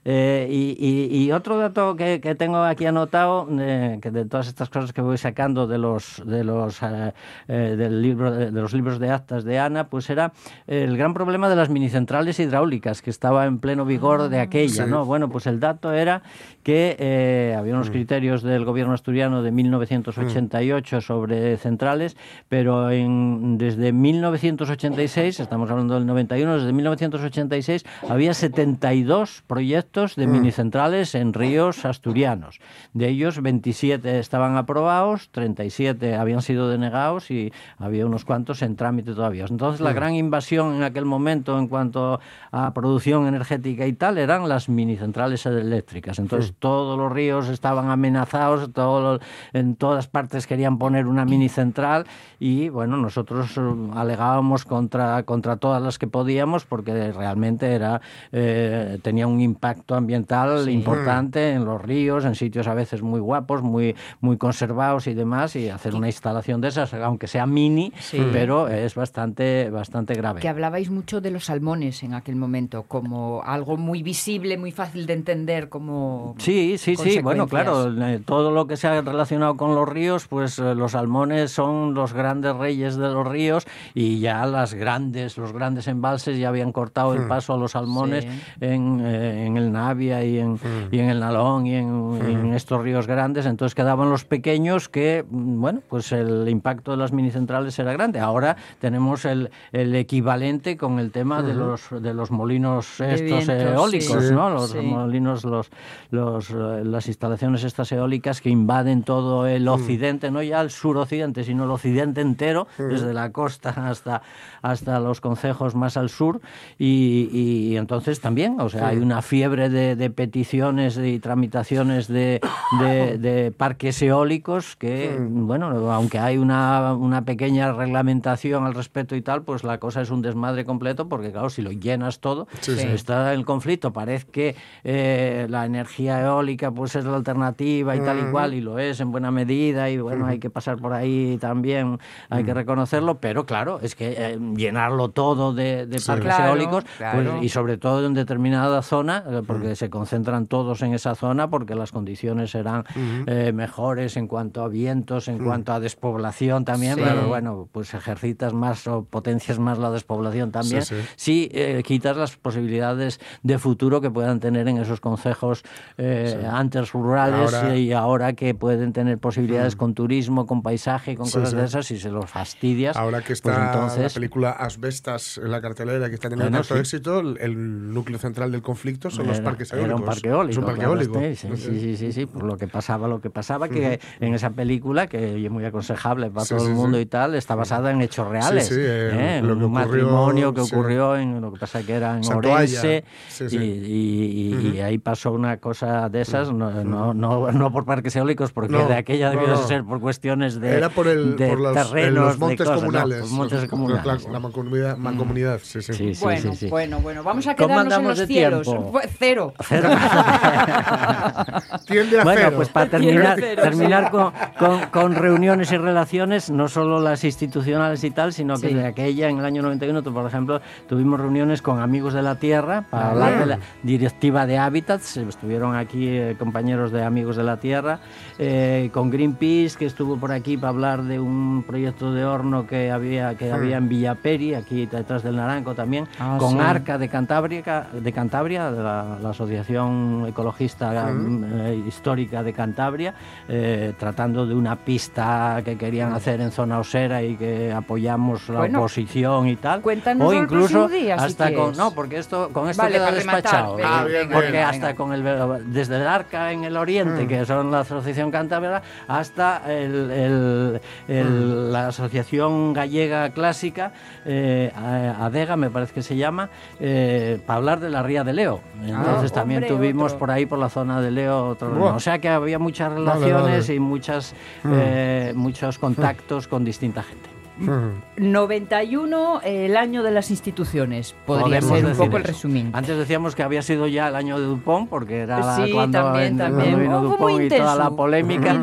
Eh, 0.08 0.47
y, 0.51 0.78
y- 0.80 1.24
y 1.26 1.32
otro 1.32 1.58
dato 1.58 1.95
que, 1.95 2.22
que 2.22 2.36
tengo 2.36 2.58
aquí 2.58 2.86
anotado, 2.86 3.47
eh, 3.60 3.97
que 4.01 4.12
de 4.12 4.26
todas 4.26 4.47
estas 4.47 4.70
cosas 4.70 4.93
que 4.93 5.01
voy 5.01 5.18
sacando 5.18 5.66
de 5.66 5.80
los 5.80 6.22
de 6.26 6.43
los 6.43 6.82
eh, 6.84 7.12
eh, 7.47 7.76
del 7.76 8.03
libro 8.03 8.32
de, 8.32 8.51
de 8.51 8.62
los 8.62 8.74
libros 8.74 8.99
de 8.99 9.10
actas 9.10 9.43
de 9.43 9.58
Ana, 9.58 9.88
pues 9.89 10.10
era 10.12 10.32
el 10.68 10.95
gran 10.95 11.16
problema 11.16 11.49
de 11.49 11.56
las 11.56 11.70
minicentrales 11.70 12.39
hidráulicas 12.39 13.01
que 13.01 13.10
estaba 13.10 13.45
en 13.45 13.58
pleno 13.58 13.84
vigor 13.84 14.30
de 14.30 14.39
aquella, 14.39 14.86
Sí. 14.86 14.89
¿no? 14.91 15.06
Bueno, 15.06 15.30
pues 15.30 15.47
el 15.47 15.60
dato 15.60 15.91
era 15.91 16.22
que 16.62 16.95
eh, 16.99 17.56
había 17.58 17.74
unos 17.74 17.89
criterios 17.89 18.43
del 18.43 18.64
gobierno 18.64 18.93
asturiano 18.93 19.41
de 19.41 19.51
1988 19.51 21.01
sobre 21.01 21.58
centrales, 21.58 22.16
pero 22.47 22.91
en, 22.91 23.58
desde 23.58 23.91
1986, 23.91 25.39
estamos 25.39 25.70
hablando 25.72 25.95
del 25.95 26.06
91, 26.06 26.56
desde 26.60 26.74
1986 26.74 27.86
había 28.08 28.34
72 28.36 29.43
proyectos 29.47 29.94
de 29.95 30.27
minicentrales 30.27 31.15
en 31.15 31.33
ríos 31.33 31.85
asturianos. 31.85 32.59
De 32.93 33.07
ellos, 33.07 33.41
27 33.41 34.19
estaban 34.19 34.57
aprobados, 34.57 35.29
37 35.31 36.15
habían 36.15 36.41
sido 36.41 36.67
denegados 36.69 37.31
y 37.31 37.53
había 37.77 38.05
unos 38.05 38.25
cuantos 38.25 38.61
en 38.61 38.75
trámite 38.75 39.13
todavía. 39.13 39.45
Entonces, 39.49 39.79
la 39.79 39.93
gran 39.93 40.15
invasión 40.15 40.75
en 40.75 40.83
aquel 40.83 41.05
momento 41.05 41.57
en 41.57 41.67
cuanto 41.69 42.19
a 42.51 42.73
producción 42.73 43.25
energética 43.27 43.85
y 43.87 43.93
tal 43.93 44.17
eran 44.17 44.49
las 44.49 44.67
minicentrales 44.67 45.45
eléctricas. 45.45 46.19
Entonces, 46.19 46.53
todos 46.59 46.97
los 46.97 47.11
ríos 47.11 47.47
estaban 47.47 47.89
amenazados, 47.89 48.71
todo- 48.73 49.19
en 49.53 49.75
todas 49.77 50.07
partes 50.07 50.45
querían 50.47 50.77
poner 50.77 51.07
una 51.07 51.23
minicentral 51.25 52.05
y, 52.39 52.67
bueno, 52.67 52.97
nosotros 52.97 53.57
eh, 53.57 53.61
alegábamos 53.93 54.65
contra, 54.65 55.23
contra 55.23 55.55
todas 55.57 55.81
las 55.81 55.97
que 55.97 56.07
podíamos 56.07 56.65
porque 56.65 57.11
realmente 57.13 57.73
era 57.73 58.01
eh, 58.31 58.99
tenía 59.03 59.27
un 59.27 59.39
impacto 59.39 59.84
ambiental 59.93 60.67
importante 60.69 61.51
en 61.51 61.65
los 61.65 61.81
ríos, 61.81 62.25
en 62.25 62.33
sitios 62.36 62.67
a 62.67 62.73
veces 62.73 63.01
muy 63.03 63.19
guapos, 63.19 63.61
muy, 63.61 63.95
muy 64.21 64.38
conservados 64.38 65.07
y 65.07 65.13
demás, 65.13 65.55
y 65.55 65.69
hacer 65.69 65.93
una 65.95 66.07
instalación 66.07 66.61
de 66.61 66.69
esas, 66.69 66.93
aunque 66.93 67.27
sea 67.27 67.45
mini, 67.45 67.91
Sí. 67.99 68.19
pero 68.31 68.67
es 68.67 68.95
bastante, 68.95 69.69
bastante 69.69 70.13
grave. 70.15 70.39
Que 70.41 70.49
hablabais 70.49 70.89
mucho 70.89 71.21
de 71.21 71.31
los 71.31 71.45
salmones 71.45 72.01
en 72.03 72.13
aquel 72.13 72.36
momento, 72.36 72.83
como 72.88 73.41
algo 73.43 73.77
muy 73.77 74.01
visible, 74.01 74.57
muy 74.57 74.71
fácil 74.71 75.05
de 75.05 75.13
entender, 75.13 75.69
como. 75.69 76.36
Sí, 76.39 76.77
sí, 76.77 76.95
sí. 76.95 77.19
Bueno, 77.21 77.47
claro, 77.47 77.91
eh, 78.07 78.21
todo 78.25 78.51
lo 78.51 78.67
que 78.67 78.77
se 78.77 78.88
ha 78.88 79.01
relacionado 79.01 79.57
con 79.57 79.75
los 79.75 79.88
ríos, 79.88 80.27
pues 80.27 80.57
eh, 80.59 80.73
los 80.75 80.93
salmones 80.93 81.51
son 81.51 81.93
los 81.93 82.13
grandes 82.13 82.55
reyes 82.55 82.95
de 82.95 83.09
los 83.09 83.27
ríos 83.27 83.67
y 83.93 84.19
ya 84.19 84.45
las 84.45 84.73
grandes, 84.73 85.38
los 85.38 85.51
grandes 85.53 85.88
embalses 85.88 86.38
ya 86.39 86.49
habían 86.49 86.71
cortado 86.71 87.13
el 87.13 87.27
paso 87.27 87.53
a 87.53 87.57
los 87.57 87.71
salmones 87.71 88.23
Sí. 88.23 88.29
en, 88.61 89.01
eh, 89.05 89.45
en 89.45 89.57
el 89.57 89.64
Navia 89.72 90.24
y 90.24 90.39
en, 90.39 90.59
y 90.91 90.99
en 90.99 91.09
el 91.09 91.20
Nalón 91.20 91.66
y 91.68 91.76
en, 91.76 92.20
en 92.28 92.53
estos 92.53 92.82
ríos 92.82 93.07
grandes. 93.07 93.45
Entonces 93.45 93.76
quedaban 93.76 94.09
los 94.09 94.26
pequeños 94.26 94.89
que, 94.89 95.26
mm, 95.30 95.61
bueno, 95.61 95.82
pues 95.89 96.11
el 96.11 96.47
impacto 96.49 96.91
de 96.91 96.97
las 96.97 97.11
minicentrales 97.11 97.78
era 97.80 97.93
grande. 97.93 98.20
Ahora 98.20 98.55
tenemos 98.80 99.26
el, 99.26 99.49
el 99.72 99.95
equivalente 99.95 100.78
con 100.78 100.99
el 100.99 101.11
tema 101.11 101.41
de 101.41 101.53
los 101.53 101.89
de 102.01 102.13
los 102.13 102.32
molinos 102.32 102.95
De 102.99 103.13
estos 103.16 103.47
viento, 103.47 103.53
eólicos, 103.53 104.24
sí. 104.28 104.34
¿no? 104.34 104.49
Los 104.49 104.70
Sí. 104.72 104.80
molinos, 104.80 105.45
los, 105.45 105.70
los, 106.11 106.49
eh, 106.49 106.82
las 106.84 107.07
instalaciones 107.07 107.63
estas 107.63 107.91
eólicas 107.91 108.41
que 108.41 108.49
invaden 108.49 109.03
todo 109.03 109.47
el 109.47 109.68
occidente, 109.68 110.32
no 110.32 110.41
ya 110.43 110.61
el 110.61 110.70
suroccidente, 110.72 111.43
sino 111.43 111.63
el 111.63 111.72
occidente 111.72 112.22
entero, 112.22 112.68
desde 112.78 113.13
la 113.13 113.32
costa 113.32 113.70
hasta, 113.89 114.22
hasta 114.61 114.99
los 114.99 115.22
concejos 115.22 115.76
más 115.76 115.97
al 115.97 116.09
sur. 116.09 116.41
Y, 116.78 117.30
y 117.32 117.78
entonces 117.78 118.20
también, 118.20 118.59
o 118.59 118.70
sea, 118.70 118.88
hay 118.88 118.97
una 118.97 119.22
fiebre 119.22 119.55
de, 119.70 119.95
de 119.95 120.10
peticiones 120.10 120.97
y 120.97 121.20
tramitaciones 121.20 122.08
de, 122.08 122.41
de- 122.80 123.18
de 123.18 123.51
parques 123.51 124.01
eólicos 124.01 124.76
que, 124.76 125.18
bueno, 125.20 125.68
aunque 125.91 126.20
hay 126.20 126.38
una, 126.38 126.93
una 126.93 127.24
pequeña 127.24 127.72
reglamentación 127.74 128.66
al 128.66 128.74
respecto 128.74 129.16
y 129.16 129.22
tal, 129.22 129.43
pues 129.43 129.64
la 129.64 129.80
cosa 129.80 130.01
es 130.01 130.10
un 130.10 130.22
desmadre 130.22 130.66
completo 130.66 131.08
porque, 131.10 131.32
claro, 131.32 131.49
si 131.49 131.62
lo 131.62 131.72
llenas 131.72 132.20
todo, 132.20 132.47
Sí, 132.62 132.76
sí. 132.76 132.88
está 132.88 133.34
el 133.34 133.45
conflicto. 133.45 133.93
Parece 133.93 134.26
que 134.32 134.56
eh, 134.84 135.47
la 135.49 135.66
energía 135.66 136.22
eólica 136.22 136.72
pues 136.72 136.95
es 136.95 137.06
la 137.06 137.16
alternativa 137.16 137.95
y 137.95 137.99
tal 138.01 138.20
y 138.20 138.26
cual, 138.32 138.53
y 138.53 138.62
lo 138.62 138.80
es 138.80 138.99
en 138.99 139.12
buena 139.12 139.32
medida, 139.32 139.89
y 139.89 139.97
bueno, 139.97 140.26
hay 140.26 140.39
que 140.39 140.49
pasar 140.49 140.78
por 140.78 140.93
ahí 140.93 141.38
también, 141.39 141.99
hay 142.30 142.43
que 142.43 142.53
reconocerlo, 142.53 143.20
pero 143.20 143.45
claro, 143.45 143.80
es 143.82 143.95
que 143.95 144.16
eh, 144.18 144.39
llenarlo 144.56 145.10
todo 145.10 145.53
de, 145.53 145.86
de 145.88 146.01
parques 146.01 146.36
Claro, 146.36 146.49
eólicos, 146.49 146.84
claro. 146.97 147.32
pues, 147.34 147.43
y 147.43 147.49
sobre 147.49 147.78
todo 147.78 148.06
en 148.06 148.14
determinada 148.14 148.82
zona, 148.82 149.24
porque 149.45 149.75
se 149.75 149.89
concentran 149.89 150.47
todos 150.47 150.81
en 150.81 150.93
esa 150.93 151.15
zona, 151.15 151.49
porque 151.49 151.75
las 151.75 151.91
condiciones 151.91 152.51
serán 152.51 152.83
eh, 153.27 153.51
mejores 153.53 154.17
en 154.17 154.27
cuanto 154.27 154.63
a 154.63 154.67
vientos, 154.67 155.27
en 155.27 155.43
cuanto 155.43 155.73
a 155.73 155.79
despoblación 155.79 156.65
también, 156.65 156.95
Sí. 156.95 157.01
pero 157.03 157.27
bueno, 157.27 157.67
pues 157.71 157.93
ejercitas 157.93 158.53
más 158.53 158.87
o 158.87 159.03
potencias 159.05 159.59
más 159.59 159.77
la 159.77 159.91
despoblación 159.91 160.51
también. 160.51 160.81
Sí, 160.83 160.95
sí. 160.95 161.01
Si 161.15 161.49
eh, 161.51 161.81
quitas 161.85 162.17
las 162.17 162.35
posibilidades 162.37 163.19
de 163.43 163.57
futuro 163.57 164.01
que 164.01 164.09
puedan 164.11 164.39
tener 164.39 164.67
en 164.67 164.77
esos 164.77 164.99
concejos 164.99 165.63
eh, 165.97 166.45
antes 166.51 166.91
rurales 166.91 167.53
Ahora- 167.53 167.75
y 167.75 167.93
ahora 167.93 168.33
que 168.33 168.53
pueden 168.55 168.93
tener 168.93 169.17
posibilidades 169.17 169.75
con 169.75 169.93
turismo, 169.93 170.45
con 170.45 170.61
paisaje, 170.61 171.15
con 171.15 171.25
cosas 171.29 171.51
de 171.51 171.63
esas, 171.65 171.89
y 171.91 171.99
se 171.99 172.09
los 172.09 172.29
fastidias. 172.29 172.95
Ahora 172.97 173.19
que 173.19 173.27
pues 173.27 173.39
está 173.39 173.57
la 173.59 173.65
entonces, 173.73 174.13
película 174.13 174.51
Asbestas 174.51 175.37
en 175.37 175.51
la 175.51 175.61
cartelera, 175.61 176.09
que 176.09 176.15
está 176.15 176.29
teniendo 176.29 176.51
Bueno, 176.51 176.63
tanto 176.63 176.79
éxito, 176.79 177.19
el, 177.19 177.37
el 177.39 177.93
núcleo 177.93 178.19
central 178.19 178.51
del 178.51 178.61
conflicto 178.61 179.09
son 179.09 179.27
los 179.27 179.34
Era- 179.38 179.43
parques 179.45 179.71
era 179.71 179.81
eólicos. 179.81 179.99
un 179.99 180.05
parque 180.05 180.27
eólico. 180.29 180.51
Es 180.51 180.57
un 180.57 180.63
parque 180.65 180.79
claro, 180.79 180.93
eólico. 180.95 181.19
sí, 181.19 181.36
sí, 181.36 181.47
sí, 181.57 181.79
sí, 181.79 181.97
sí, 181.97 182.11
sí, 182.13 182.25
por 182.25 182.43
lo 182.43 182.57
que 182.57 182.67
pasaba, 182.67 183.07
lo 183.07 183.19
que 183.21 183.29
pasaba, 183.29 183.69
que 183.69 183.99
en 184.19 184.33
esa 184.33 184.49
película, 184.51 185.07
que 185.07 185.43
es 185.45 185.51
muy 185.51 185.65
aconsejable 185.65 186.29
para 186.29 186.45
Sí, 186.45 186.55
todo 186.55 186.65
sí, 186.65 186.71
el 186.71 186.75
mundo 186.75 186.97
sí. 186.97 187.03
y 187.03 187.05
tal, 187.05 187.36
está 187.36 187.55
basada 187.55 187.91
en 187.91 188.01
hechos 188.01 188.27
reales. 188.27 188.69
¿eh? 188.71 189.41
lo 189.43 189.57
que 189.57 189.65
un 189.65 189.75
ocurrió, 189.77 190.05
matrimonio 190.05 190.53
que 190.53 190.61
sí. 190.63 190.73
ocurrió 190.75 191.15
en 191.17 191.41
lo 191.41 191.51
que 191.53 191.59
pasa 191.59 191.81
que 191.83 191.93
era 191.93 192.15
en 192.17 192.23
Santoalla. 192.23 192.55
Orense 192.79 193.03
Sí, 193.29 193.49
sí. 193.49 193.57
y, 193.57 194.55
y- 194.55 194.75
y 194.75 194.79
ahí 194.81 194.97
pasó 194.97 195.31
una 195.31 195.57
cosa 195.57 196.09
de 196.09 196.21
esas, 196.21 196.51
no, 196.51 196.83
no, 196.83 197.13
no, 197.13 197.51
no 197.51 197.71
por 197.71 197.86
parques 197.86 198.15
eólicos, 198.15 198.51
porque 198.51 198.71
No, 198.73 198.88
de 198.88 198.95
aquella 198.95 199.29
debió 199.29 199.47
no. 199.47 199.57
ser 199.57 199.83
por 199.83 199.99
cuestiones 199.99 200.59
de, 200.59 200.75
Era 200.77 200.89
por, 200.89 201.07
el, 201.07 201.36
de 201.36 201.49
por 201.49 201.59
los, 201.59 201.77
en 201.77 201.83
terrenos, 201.83 202.25
los 202.25 202.33
de 202.33 202.39
montes 202.39 202.57
cosas, 202.67 202.79
comunales. 202.79 203.19
por 203.21 203.29
montes 203.31 203.61
los- 203.61 203.69
comunales. 203.69 204.25
La, 204.25 204.31
la 204.31 204.39
mancomunidad, 204.39 204.97
mancomunidad, 204.97 205.59
sí, 205.63 205.81
sí. 205.81 205.93
Sí, 205.93 206.15
sí, 206.15 206.23
bueno, 206.23 206.51
sí, 206.51 206.57
sí. 206.57 206.67
bueno, 206.69 206.99
bueno, 206.99 207.23
vamos 207.23 207.47
a 207.47 207.55
¿Cómo 207.55 207.69
quedarnos 207.69 207.97
en 207.99 208.03
los 208.07 208.17
de 208.19 208.27
cielos. 208.27 208.67
tiempo? 208.67 208.91
Bu- 209.34 209.53
Cero. 209.63 209.89
Tiende 211.88 212.19
a 212.19 212.23
Bueno, 212.23 212.41
cero. 212.43 212.53
pues 212.55 212.69
para 212.69 212.89
terminar, 212.89 213.38
Cero, 213.39 213.61
terminar 213.61 214.11
con, 214.11 214.32
con- 214.59 214.82
con 214.91 215.15
reuniones 215.15 215.71
y 215.71 215.78
relaciones, 215.78 216.49
no 216.49 216.67
solo 216.67 216.99
las 216.99 217.23
institucionales 217.23 218.03
y 218.03 218.11
tal, 218.11 218.34
sino 218.34 218.55
que 218.55 218.69
Sí. 218.69 218.73
de 218.73 218.86
aquella, 218.86 219.30
en 219.30 219.39
el 219.39 219.45
año 219.45 219.61
91, 219.61 220.01
tú, 220.01 220.13
por 220.13 220.26
ejemplo, 220.28 220.61
tuvimos 220.88 221.19
reuniones 221.19 221.61
con 221.61 221.80
amigos 221.82 222.13
de 222.13 222.21
la 222.21 222.36
Tierra 222.36 222.84
para 222.89 223.11
hablar 223.11 223.39
de 223.39 223.45
la 223.45 223.59
directiva 223.84 224.45
de 224.45 224.57
hábitats. 224.57 225.17
Estuvieron 225.17 225.76
aquí 225.76 226.07
eh, 226.07 226.36
compañeros 226.38 226.91
de 226.91 227.03
Amigos 227.03 227.36
de 227.36 227.43
la 227.43 227.57
Tierra, 227.57 227.99
eh, 228.38 228.89
con 228.93 229.09
Greenpeace, 229.09 229.78
que 229.78 229.86
estuvo 229.86 230.17
por 230.17 230.32
aquí 230.32 230.57
para 230.57 230.69
hablar 230.69 231.03
de 231.03 231.19
un 231.19 231.63
proyecto 231.65 232.11
de 232.13 232.26
horno 232.26 232.65
que 232.67 232.91
había, 232.91 233.36
que 233.36 233.51
había 233.51 233.78
en 233.78 233.89
Villaperi, 233.89 234.55
aquí 234.55 234.86
detrás 234.86 235.23
del 235.23 235.36
Naranco 235.36 235.73
también, 235.76 236.07
Ah, 236.19 236.38
con 236.39 236.53
sí. 236.53 236.59
Arca 236.59 236.97
de 236.97 237.09
Cantabria, 237.09 237.88
de 237.93 238.11
Cantabria, 238.11 238.71
de 238.71 238.84
la, 238.84 239.14
la 239.22 239.30
Asociación 239.30 240.26
Ecologista 240.28 240.91
mm, 241.11 241.43
eh, 241.43 241.84
Histórica 241.88 242.43
de 242.43 242.53
Cantabria, 242.53 243.13
eh, 243.47 243.93
tratando 243.97 244.45
de 244.45 244.53
una 244.55 244.76
pista 244.76 245.61
que 245.63 245.78
querían 245.78 246.13
hacer 246.13 246.41
en 246.41 246.51
zona 246.51 246.80
osera 246.80 247.22
y 247.24 247.36
que 247.36 247.72
apoyamos 247.72 248.49
la 248.49 248.59
Bueno, 248.59 248.80
oposición 248.80 249.47
y 249.47 249.55
tal. 249.55 249.82
cuéntanos 249.82 250.28
o 250.30 250.34
incluso 250.34 250.88
día, 250.88 251.18
si 251.20 251.26
hasta 251.26 251.53
con 251.53 251.76
no, 251.76 251.91
porque 251.91 252.18
esto 252.18 252.49
con 252.51 252.70
esto 252.70 252.84
Vale, 252.84 252.95
queda 252.95 253.11
rematar, 253.11 253.36
despachado. 253.41 253.76
venga, 253.76 253.99
Ah, 254.01 254.03
bien, 254.05 254.30
porque 254.32 254.51
bien, 254.51 254.63
hasta 254.63 254.88
venga. 254.88 254.95
con 254.95 255.13
el 255.13 255.74
desde 255.74 255.95
el 255.97 256.07
Arca 256.07 256.51
en 256.51 256.63
el 256.63 256.78
oriente, 256.78 257.28
que 257.28 257.45
son 257.45 257.72
la 257.72 257.80
Asociación 257.82 258.32
Cantabria, 258.32 258.82
hasta 259.07 259.61
el- 259.72 260.11
el- 260.11 260.82
el- 261.07 261.72
la 261.72 261.88
Asociación 261.88 262.74
Gallega 262.74 263.30
Clásica, 263.30 263.91
eh, 264.26 264.72
ADEGA 265.20 265.55
me 265.55 265.70
parece 265.70 265.93
que 265.93 266.01
se 266.03 266.16
llama, 266.16 266.49
eh, 266.80 267.39
para 267.45 267.57
hablar 267.57 267.80
de 267.80 267.89
la 267.89 268.03
Ría 268.03 268.24
de 268.24 268.34
Leo. 268.34 268.61
Entonces 269.06 269.32
Ah, 269.32 269.36
también 269.36 269.64
hombre, 269.64 269.76
tuvimos 269.76 270.06
otro. 270.14 270.20
por 270.20 270.32
ahí, 270.32 270.45
por 270.45 270.60
la 270.60 270.70
zona 270.70 271.01
de 271.01 271.12
Leo, 271.12 271.49
otro- 271.49 271.95
o 271.95 271.99
sea 271.99 272.20
que 272.20 272.30
había 272.30 272.60
muchas 272.60 272.89
Vale, 272.93 272.99
relaciones 273.06 273.68
vale. 273.68 273.76
y 273.76 273.80
muchas, 273.80 274.34
eh, 274.66 275.34
muchos 275.36 275.78
contactos 275.80 276.47
con 276.47 276.64
distinta 276.66 277.03
gente. 277.03 277.30
Mm. 277.58 278.01
91, 278.18 279.41
el 279.43 279.78
año 279.78 280.03
de 280.03 280.12
las 280.12 280.30
instituciones. 280.32 281.16
Podría 281.26 281.60
Podemos 281.62 281.78
ser 281.80 281.86
un 281.86 281.97
poco 281.97 282.18
el 282.18 282.24
eso. 282.24 282.32
resumen. 282.34 282.70
Antes 282.74 282.97
decíamos 282.97 283.36
que 283.36 283.43
había 283.43 283.62
sido 283.62 283.88
ya 283.88 284.08
el 284.10 284.16
año 284.16 284.39
de 284.39 284.45
Dupont, 284.45 284.89
porque 284.89 285.20
era 285.20 285.56
Sí, 285.56 285.72
cuando, 285.72 285.99
también, 286.01 286.28
en- 286.34 286.38
también. 286.38 286.70
cuando 286.72 286.80
vino 286.80 286.99
Oh, 286.99 287.01
Dupont 287.03 287.41
y 287.43 287.47
toda 287.49 287.76
la 287.76 287.89
polémica. 287.91 288.53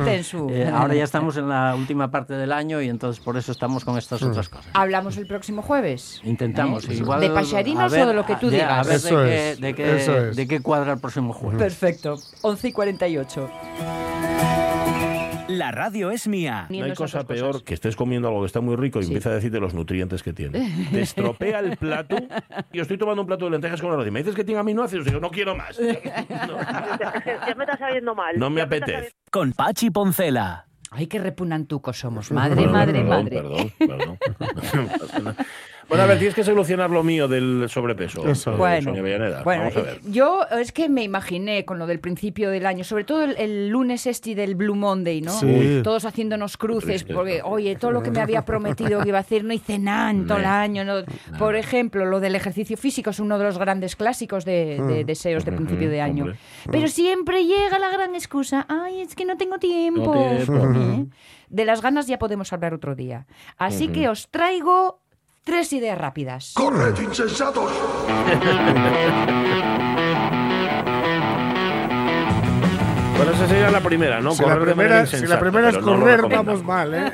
Eh, 0.51 0.71
ahora 0.73 0.95
ya 0.95 1.05
estamos 1.05 1.37
en 1.37 1.49
la 1.49 1.75
última 1.77 2.11
parte 2.11 2.35
del 2.35 2.53
año 2.53 2.81
y 2.83 2.89
entonces 2.89 3.23
por 3.23 3.37
eso 3.37 3.53
estamos 3.53 3.85
con 3.85 3.97
estas 3.99 4.23
otras 4.23 4.49
cosas. 4.49 4.67
Hablamos 4.75 5.17
el 5.17 5.27
próximo 5.27 5.63
jueves. 5.63 6.21
Intentamos. 6.25 6.89
¿Eh? 6.89 6.95
igual, 6.95 7.21
¿De 7.21 7.29
ver- 7.29 8.03
o 8.03 8.07
de 8.07 8.15
lo 8.15 8.27
que 8.27 8.37
tú 8.37 8.47
de- 8.51 8.57
digas? 8.57 8.87
A 8.87 8.89
ver 8.89 8.97
Eso 8.97 9.19
de, 9.21 9.29
qué, 9.29 9.51
es, 9.53 9.61
de, 9.61 9.75
qué, 9.75 9.97
eso 9.97 10.17
es. 10.19 10.37
de 10.37 10.47
qué 10.49 10.61
cuadra 10.61 10.93
el 10.95 11.01
próximo 11.01 11.33
jueves. 11.33 11.59
Perfecto. 11.59 12.17
11 12.43 12.69
y 12.69 12.73
48. 12.73 13.51
La 15.63 15.71
radio 15.71 16.11
es 16.11 16.27
mía. 16.27 16.67
No 16.71 16.85
hay 16.85 16.93
cosa 16.95 17.25
peor 17.25 17.47
cosas. 17.53 17.63
que 17.63 17.75
estés 17.75 17.95
comiendo 17.95 18.27
algo 18.27 18.41
que 18.41 18.47
está 18.47 18.61
muy 18.61 18.75
rico 18.75 19.01
y 19.01 19.05
empieza 19.05 19.31
a 19.31 19.35
decirte 19.35 19.61
los 19.61 19.75
nutrientes 19.75 20.21
que 20.21 20.33
tiene. 20.33 20.89
Te 20.91 21.01
estropea 21.03 21.61
el 21.61 21.77
plato. 21.77 22.17
Yo 22.73 22.83
estoy 22.83 22.99
tomando 22.99 23.23
un 23.23 23.29
plato 23.29 23.45
de 23.45 23.53
lentejas 23.53 23.81
con 23.81 23.93
arroz 23.93 24.09
y 24.09 24.11
me 24.11 24.19
dices 24.19 24.35
que 24.35 24.43
tiene 24.43 24.59
aminoácidos 24.61 25.07
y 25.07 25.13
yo 25.13 25.21
no 25.21 25.31
quiero 25.31 25.55
más. 25.55 25.79
No, 25.79 25.87
Ya 27.47 27.55
me 27.57 27.63
está 27.63 27.79
sabiendo 27.79 28.13
mal. 28.13 28.37
no 28.37 28.51
me 28.51 28.57
Ya 28.57 28.65
apetece. 28.65 29.13
Con 29.31 29.53
Pachi 29.53 29.91
Poncela. 29.91 30.67
Ay, 30.91 31.07
qué 31.07 31.21
repugnantucos 31.21 31.97
somos. 31.97 32.33
Madre, 32.33 32.57
Perdón, 32.57 32.73
madre, 32.73 32.93
perdón, 32.93 33.09
madre. 33.09 33.73
Perdón, 33.79 34.19
perdón. 34.19 35.37
Bueno, 35.89 36.05
a 36.05 36.07
ver, 36.07 36.19
tienes 36.19 36.35
que 36.35 36.45
solucionar 36.45 36.91
lo 36.91 37.03
mío 37.03 37.29
del 37.29 37.67
sobrepeso. 37.69 38.27
Eso. 38.29 38.53
eh, 38.53 38.57
Bueno, 38.57 38.83
Sonia 38.85 39.03
Villaneda. 39.03 39.43
bueno, 39.43 39.63
Vamos 39.65 39.77
a 39.77 39.83
ver. 39.83 39.95
eh, 39.97 40.01
yo 40.05 40.41
es 40.59 40.73
que 40.73 40.89
me 40.89 41.03
imaginé 41.03 41.65
con 41.65 41.79
lo 41.79 41.87
del 41.87 42.01
principio 42.01 42.51
del 42.51 42.67
año, 42.67 42.85
sobre 42.85 43.05
todo 43.05 43.25
el, 43.25 43.37
el 43.37 43.69
lunes 43.69 44.07
este 44.07 44.35
del 44.35 44.55
Blue 44.55 44.75
Monday, 44.75 45.21
¿no? 45.21 45.33
Sí. 45.33 45.81
Todos 45.83 46.05
haciéndonos 46.05 46.57
cruces, 46.57 46.87
triste, 47.03 47.15
porque, 47.15 47.43
oye, 47.45 47.77
todo 47.77 47.91
lo 47.91 48.03
que 48.03 48.11
me 48.11 48.21
había 48.21 48.45
prometido 48.45 49.01
que 49.03 49.09
iba 49.09 49.19
a 49.19 49.23
hacer 49.23 49.45
no 49.45 49.53
hice 49.53 49.79
nada 49.79 50.11
en 50.11 50.27
todo 50.27 50.39
el 50.39 50.45
año. 50.45 50.85
¿no? 50.85 51.03
Por 51.39 51.57
ejemplo, 51.57 52.05
lo 52.07 52.21
del 52.21 52.35
ejercicio 52.37 52.77
físico 52.77 53.11
es 53.11 53.19
uno 53.21 53.37
de 53.39 53.45
los 53.45 53.59
grandes 53.59 53.97
clásicos 53.97 54.45
de, 54.45 54.81
de 54.81 55.05
deseos 55.05 55.45
de 55.45 55.53
principio 55.53 55.91
de 55.91 56.01
año. 56.01 56.25
hombre. 56.25 56.39
Pero 56.71 56.89
siempre 56.89 57.45
llega 57.45 57.79
la 57.79 57.91
gran 57.91 58.15
excusa, 58.15 58.65
ay, 58.69 59.01
es 59.03 59.15
que 59.15 59.25
no 59.25 59.37
tengo 59.37 59.59
tiempo. 59.59 60.15
No 60.15 60.37
tiempo. 60.37 60.73
¿Eh? 60.77 61.07
De 61.49 61.67
las 61.67 61.83
ganas 61.83 62.07
ya 62.07 62.19
podemos 62.19 62.51
hablar 62.55 62.73
otro 62.73 62.95
día. 62.95 63.27
Así 63.59 63.89
que 63.89 64.09
os 64.09 64.31
traigo 64.31 65.02
tres 65.45 65.73
ideas 65.73 65.99
rápidas. 65.99 66.53
¡Corred, 66.55 66.99
insensatos! 67.01 67.73
Bueno, 73.17 73.33
esa 73.37 73.47
sería 73.47 73.71
la 73.71 73.81
primera, 73.81 74.21
¿no? 74.21 74.33
Si 74.33 74.43
la, 74.43 74.49
Correr 74.55 74.69
de 74.69 74.75
manera 74.75 75.03
primera, 75.05 75.19
si 75.21 75.27
la 75.27 75.39
primera 75.39 75.69
es 75.69 75.77
no 75.77 75.83
correr, 75.83 76.23
vamos 76.29 76.65
mal, 76.65 76.93
¿eh? 76.95 77.13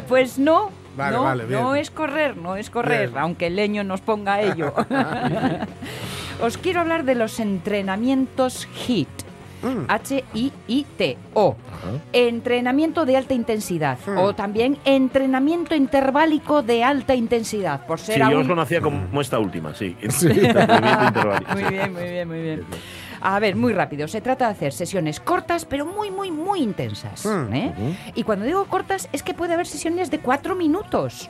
Pues 0.08 0.38
no, 0.38 0.70
Vale, 0.96 1.16
no, 1.16 1.24
vale, 1.24 1.44
bien. 1.44 1.60
no 1.60 1.74
es 1.74 1.90
correr, 1.90 2.36
no 2.38 2.56
es 2.56 2.70
correr, 2.70 3.08
Bien. 3.10 3.18
aunque 3.18 3.48
el 3.48 3.56
leño 3.56 3.84
nos 3.84 4.00
ponga 4.00 4.34
a 4.34 4.40
ello. 4.42 4.72
Os 6.42 6.56
quiero 6.56 6.80
hablar 6.80 7.04
de 7.04 7.16
los 7.16 7.38
entrenamientos 7.38 8.66
HIIT. 8.86 9.08
Mm. 9.62 9.84
H-I-I-T. 9.88 11.18
O. 11.34 11.56
Entrenamiento 12.12 13.04
de 13.04 13.16
alta 13.16 13.34
intensidad. 13.34 13.98
O 14.18 14.34
también 14.34 14.78
entrenamiento 14.84 15.74
interválico 15.74 16.62
de 16.62 16.82
alta 16.84 17.14
intensidad. 17.14 17.86
Por 17.86 17.98
ser 17.98 18.14
Sí, 18.16 18.20
yo 18.20 18.26
aún- 18.26 18.42
os 18.42 18.48
conocía 18.48 18.80
como 18.80 19.20
esta 19.20 19.38
última, 19.38 19.74
sí. 19.74 19.96
Sí. 20.08 20.28
Muy 21.52 21.64
bien, 21.64 21.92
muy 21.92 22.04
bien, 22.04 22.28
muy 22.28 22.40
bien. 22.42 22.64
A 23.20 23.38
ver, 23.38 23.54
muy 23.56 23.72
rápido. 23.74 24.08
Se 24.08 24.20
trata 24.20 24.46
de 24.46 24.52
hacer 24.52 24.72
sesiones 24.72 25.20
cortas, 25.20 25.64
pero 25.66 25.84
muy, 25.84 26.10
muy, 26.10 26.30
muy 26.30 26.60
intensas. 26.62 27.26
Mm. 27.26 27.52
¿eh? 27.54 27.72
Y 28.14 28.22
cuando 28.22 28.44
digo 28.46 28.64
cortas, 28.64 29.08
es 29.12 29.22
que 29.22 29.34
puede 29.34 29.52
haber 29.54 29.66
sesiones 29.66 30.10
de 30.10 30.20
cuatro 30.20 30.54
minutos. 30.54 31.28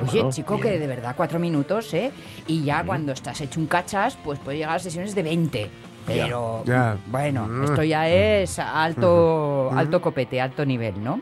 Oye, 0.00 0.10
Bueno, 0.20 0.30
chico, 0.32 0.56
bien. 0.56 0.68
que 0.74 0.78
de 0.78 0.86
verdad 0.88 1.14
cuatro 1.16 1.38
minutos, 1.38 1.92
¿eh? 1.94 2.10
Y 2.48 2.62
ya 2.64 2.82
cuando 2.84 3.12
estás 3.12 3.40
hecho 3.40 3.60
un 3.60 3.66
cachas, 3.66 4.16
pues 4.24 4.38
puede 4.40 4.58
llegar 4.58 4.76
a 4.76 4.78
sesiones 4.80 5.14
de 5.14 5.22
20. 5.22 5.70
Pero, 6.06 6.62
bueno, 7.06 7.46
Mm. 7.46 7.64
esto 7.64 7.82
ya 7.82 8.08
es 8.08 8.58
alto, 8.58 9.70
alto 9.74 10.00
copete, 10.00 10.40
alto 10.40 10.64
nivel, 10.64 11.02
¿no? 11.02 11.20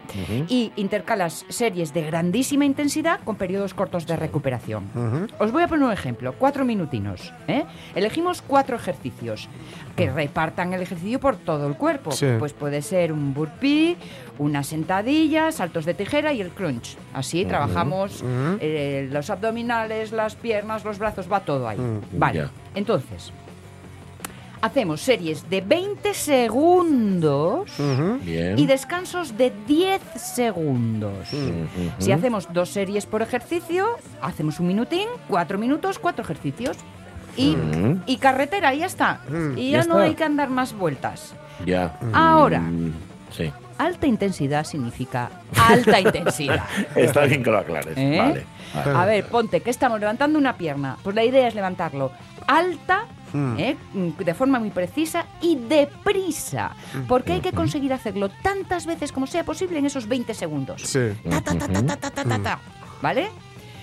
Y 0.48 0.72
intercalas 0.76 1.44
series 1.48 1.92
de 1.94 2.02
grandísima 2.02 2.64
intensidad 2.64 3.20
con 3.24 3.36
periodos 3.36 3.74
cortos 3.74 4.06
de 4.06 4.16
recuperación. 4.16 4.84
Os 5.38 5.52
voy 5.52 5.62
a 5.62 5.68
poner 5.68 5.84
un 5.84 5.92
ejemplo, 5.92 6.34
cuatro 6.38 6.64
minutinos. 6.64 7.32
¿eh? 7.48 7.64
Elegimos 7.94 8.42
cuatro 8.42 8.76
ejercicios 8.76 9.48
que 9.96 10.10
repartan 10.10 10.72
el 10.72 10.82
ejercicio 10.82 11.20
por 11.20 11.36
todo 11.36 11.66
el 11.66 11.74
cuerpo. 11.76 12.12
Sí. 12.12 12.26
Pues 12.38 12.52
puede 12.52 12.82
ser 12.82 13.12
un 13.12 13.34
burpee, 13.34 13.96
una 14.38 14.62
sentadilla, 14.62 15.52
saltos 15.52 15.84
de 15.84 15.94
tijera 15.94 16.32
y 16.32 16.40
el 16.40 16.50
crunch. 16.50 16.96
Así 17.14 17.44
trabajamos 17.44 18.24
eh, 18.60 19.08
los 19.12 19.30
abdominales, 19.30 20.12
las 20.12 20.34
piernas, 20.34 20.84
los 20.84 20.98
brazos, 20.98 21.30
va 21.30 21.40
todo 21.40 21.68
ahí. 21.68 21.78
Vale, 22.12 22.38
Ya. 22.40 22.50
entonces, 22.74 23.32
hacemos 24.62 25.00
series 25.02 25.50
de 25.50 25.60
20 25.60 26.14
segundos 26.14 27.68
Bien. 28.22 28.58
y 28.58 28.66
descansos 28.66 29.36
de 29.36 29.52
10 29.66 30.00
segundos. 30.16 31.28
Si 31.98 32.12
hacemos 32.12 32.48
dos 32.52 32.70
series 32.70 33.04
por 33.06 33.22
ejercicio, 33.22 33.86
hacemos 34.22 34.60
un 34.60 34.68
minutín, 34.68 35.08
cuatro 35.28 35.58
minutos, 35.58 35.98
cuatro 35.98 36.24
ejercicios. 36.24 36.76
y, 37.36 37.56
y 38.06 38.16
carretera, 38.18 38.72
y 38.74 38.78
ya 38.78 38.86
está. 38.86 39.20
Y 39.56 39.70
ya 39.72 39.82
ya, 39.82 39.84
no 39.88 39.94
está. 39.96 40.02
hay 40.04 40.14
que 40.14 40.24
andar 40.24 40.48
más 40.50 40.72
vueltas. 40.76 41.34
Ya. 41.66 41.98
Ahora. 42.12 42.60
Mm, 42.60 42.92
Sí. 43.30 43.50
Alta 43.78 44.06
intensidad 44.06 44.62
significa 44.64 45.30
alta 45.58 45.98
intensidad. 45.98 46.64
Está 46.94 47.24
bien 47.24 47.42
que 47.42 47.50
lo 47.50 47.56
aclares. 47.58 47.94
¿Eh? 47.96 48.16
Vale. 48.18 48.44
vale. 48.74 48.98
A 48.98 49.06
ver, 49.06 49.26
ponte 49.26 49.60
que 49.62 49.70
estamos 49.70 49.98
levantando 49.98 50.38
una 50.38 50.58
pierna. 50.58 50.98
Pues 51.02 51.16
la 51.16 51.24
idea 51.24 51.48
es 51.48 51.54
levantarlo 51.54 52.12
alta, 52.46 53.06
Mm. 53.32 53.58
¿eh? 53.58 53.76
Mm, 53.94 54.08
de 54.22 54.34
forma 54.34 54.58
muy 54.58 54.70
precisa 54.70 55.26
y 55.40 55.56
deprisa, 55.56 56.76
mm. 56.94 57.06
porque 57.06 57.32
hay 57.32 57.40
que 57.40 57.50
mm-hmm. 57.50 57.54
conseguir 57.54 57.92
hacerlo 57.92 58.28
tantas 58.42 58.86
veces 58.86 59.12
como 59.12 59.26
sea 59.26 59.44
posible 59.44 59.78
en 59.78 59.86
esos 59.86 60.06
20 60.08 60.34
segundos. 60.34 60.82
Sí. 60.82 61.12
¿Vale? 63.00 63.30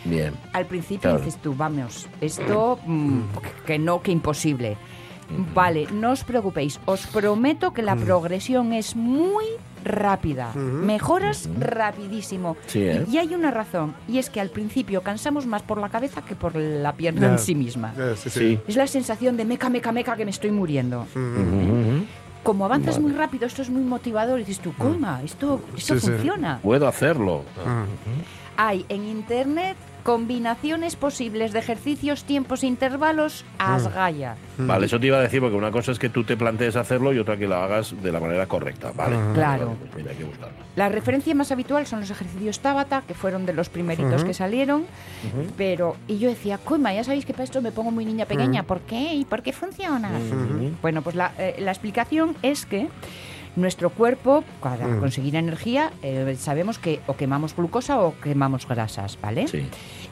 Bien. 0.05 0.33
Al 0.53 0.65
principio 0.65 1.17
dices 1.17 1.37
tú, 1.37 1.53
vamos, 1.53 2.07
esto 2.21 2.79
mmm, 2.85 3.21
que 3.65 3.77
no, 3.77 4.01
que 4.01 4.11
imposible. 4.11 4.77
Vale, 5.53 5.87
no 5.91 6.11
os 6.11 6.23
preocupéis, 6.23 6.79
os 6.85 7.05
prometo 7.07 7.71
que 7.73 7.81
la 7.81 7.95
progresión 7.95 8.73
es 8.73 8.95
muy 8.95 9.45
rápida. 9.83 10.51
Mejoras 10.55 11.47
rapidísimo. 11.59 12.57
Sí, 12.67 12.81
¿eh? 12.81 13.05
Y 13.09 13.17
hay 13.17 13.33
una 13.33 13.51
razón, 13.51 13.93
y 14.07 14.17
es 14.17 14.29
que 14.29 14.41
al 14.41 14.49
principio 14.49 15.01
cansamos 15.01 15.45
más 15.45 15.61
por 15.61 15.77
la 15.79 15.89
cabeza 15.89 16.21
que 16.23 16.35
por 16.35 16.55
la 16.55 16.93
pierna 16.93 17.27
en 17.27 17.39
sí 17.39 17.55
misma. 17.55 17.93
Ya, 17.97 18.15
sí, 18.15 18.29
sí. 18.29 18.39
Sí. 18.39 18.59
Es 18.67 18.75
la 18.75 18.87
sensación 18.87 19.37
de 19.37 19.45
meca, 19.45 19.69
meca, 19.69 19.91
meca 19.91 20.15
que 20.15 20.25
me 20.25 20.31
estoy 20.31 20.51
muriendo. 20.51 21.05
Como 22.43 22.65
avanzas 22.65 22.99
muy 22.99 23.11
rápido, 23.11 23.45
esto 23.45 23.61
es 23.61 23.69
muy 23.69 23.83
motivador 23.83 24.39
y 24.39 24.43
dices 24.45 24.61
tú, 24.63 24.73
coma, 24.77 25.21
esto, 25.23 25.61
esto 25.77 25.95
Sí, 25.95 25.99
sí. 26.01 26.07
funciona. 26.07 26.59
Puedo 26.63 26.87
hacerlo. 26.87 27.43
Hay 28.57 28.85
en 28.89 29.05
internet 29.05 29.77
combinaciones 30.09 30.95
posibles 30.95 31.53
de 31.53 31.59
ejercicios, 31.59 32.23
tiempos 32.23 32.63
e 32.63 32.65
intervalos 32.65 33.45
a 33.59 33.75
Asgaya. 33.75 34.37
Vale, 34.57 34.87
eso 34.87 34.99
te 34.99 35.05
iba 35.05 35.19
a 35.19 35.21
decir, 35.21 35.39
porque 35.39 35.55
una 35.55 35.69
cosa 35.69 35.91
es 35.91 35.99
que 35.99 36.09
tú 36.09 36.23
te 36.23 36.35
plantees 36.35 36.77
hacerlo 36.77 37.13
y 37.13 37.19
otra 37.19 37.37
que 37.37 37.47
lo 37.47 37.57
hagas 37.57 37.93
de 38.01 38.11
la 38.11 38.19
manera 38.19 38.47
correcta. 38.47 38.91
Vale. 38.91 39.15
Claro. 39.35 39.67
Vale, 39.67 39.77
pues 39.81 39.95
mira, 39.97 40.09
hay 40.09 40.17
que 40.17 40.23
buscarlo. 40.23 40.57
La 40.75 40.89
referencia 40.89 41.35
más 41.35 41.51
habitual 41.51 41.85
son 41.85 41.99
los 41.99 42.09
ejercicios 42.09 42.59
Tabata, 42.59 43.03
que 43.07 43.13
fueron 43.13 43.45
de 43.45 43.53
los 43.53 43.69
primeritos 43.69 44.23
que 44.23 44.33
salieron. 44.33 44.85
Pero, 45.55 45.95
y 46.07 46.17
yo 46.17 46.27
decía, 46.27 46.57
coima, 46.57 46.91
ya 46.91 47.03
sabéis 47.03 47.27
que 47.27 47.33
para 47.33 47.43
esto 47.43 47.61
me 47.61 47.71
pongo 47.71 47.91
muy 47.91 48.03
niña 48.03 48.25
pequeña. 48.25 48.63
¿Por 48.63 48.79
qué? 48.79 49.13
¿Y 49.13 49.25
por 49.25 49.43
qué 49.43 49.53
funciona? 49.53 50.09
Bueno, 50.81 51.03
pues 51.03 51.15
la, 51.15 51.33
eh, 51.37 51.57
la 51.59 51.69
explicación 51.69 52.35
es 52.41 52.65
que 52.65 52.87
nuestro 53.55 53.89
cuerpo, 53.89 54.43
para 54.61 54.99
conseguir 54.99 55.35
energía, 55.35 55.91
eh, 56.01 56.35
sabemos 56.39 56.79
que 56.79 57.01
o 57.07 57.15
quemamos 57.15 57.55
glucosa 57.55 57.99
o 57.99 58.13
quemamos 58.19 58.67
grasas, 58.67 59.17
¿vale? 59.21 59.47
Sí. 59.47 59.67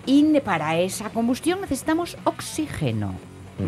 Y 0.06 0.40
para 0.40 0.78
esa 0.78 1.10
combustión 1.10 1.62
necesitamos 1.62 2.18
oxígeno, 2.24 3.14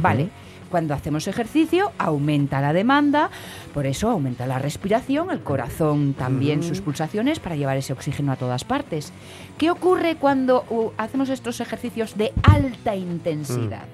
¿vale? 0.02 0.30
Cuando 0.70 0.94
hacemos 0.94 1.28
ejercicio 1.28 1.92
aumenta 1.98 2.62
la 2.62 2.74
demanda, 2.74 3.32
por 3.74 3.88
eso 3.88 4.10
aumenta 4.10 4.46
la 4.46 4.60
respiración, 4.60 5.32
el 5.32 5.42
corazón 5.42 6.14
también 6.14 6.62
sus 6.62 6.82
pulsaciones 6.82 7.40
para 7.40 7.56
llevar 7.56 7.78
ese 7.78 7.94
oxígeno 7.94 8.32
a 8.32 8.36
todas 8.36 8.64
partes. 8.64 9.12
¿Qué 9.58 9.72
ocurre 9.72 10.16
cuando 10.16 10.66
uh, 10.70 10.92
hacemos 10.98 11.30
estos 11.30 11.60
ejercicios 11.60 12.18
de 12.18 12.34
alta 12.44 12.96
intensidad? 12.96 13.86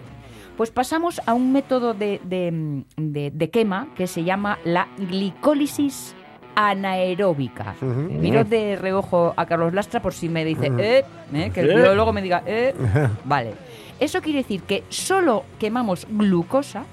Pues 0.58 0.72
pasamos 0.72 1.22
a 1.26 1.34
un 1.34 1.52
método 1.52 1.94
de, 1.94 2.22
de, 2.24 2.52
mm, 2.52 2.84
de- 2.98 3.32
de 3.32 3.50
quema 3.50 3.88
que 3.96 4.08
se 4.08 4.24
llama 4.24 4.58
la 4.64 4.88
glicólisis 4.98 6.16
anaeróbica. 6.56 7.76
Miro 7.82 8.44
de 8.46 8.78
reojo 8.78 9.34
a 9.36 9.46
Carlos 9.46 9.74
Lastra 9.74 10.02
por 10.02 10.14
si 10.14 10.30
me 10.30 10.46
dice, 10.46 10.72
eh, 10.80 11.04
eh, 11.34 11.52
que 11.54 11.60
el 11.62 11.72
¿Eh? 11.72 11.76
biólogo 11.82 12.14
me 12.14 12.22
diga, 12.22 12.42
eh. 12.46 12.74
Vale. 13.26 13.54
Eso 14.00 14.22
quiere 14.22 14.40
decir 14.40 14.62
que 14.62 14.84
solo 14.90 15.44
quemamos 15.60 16.08
glucosa 16.10 16.86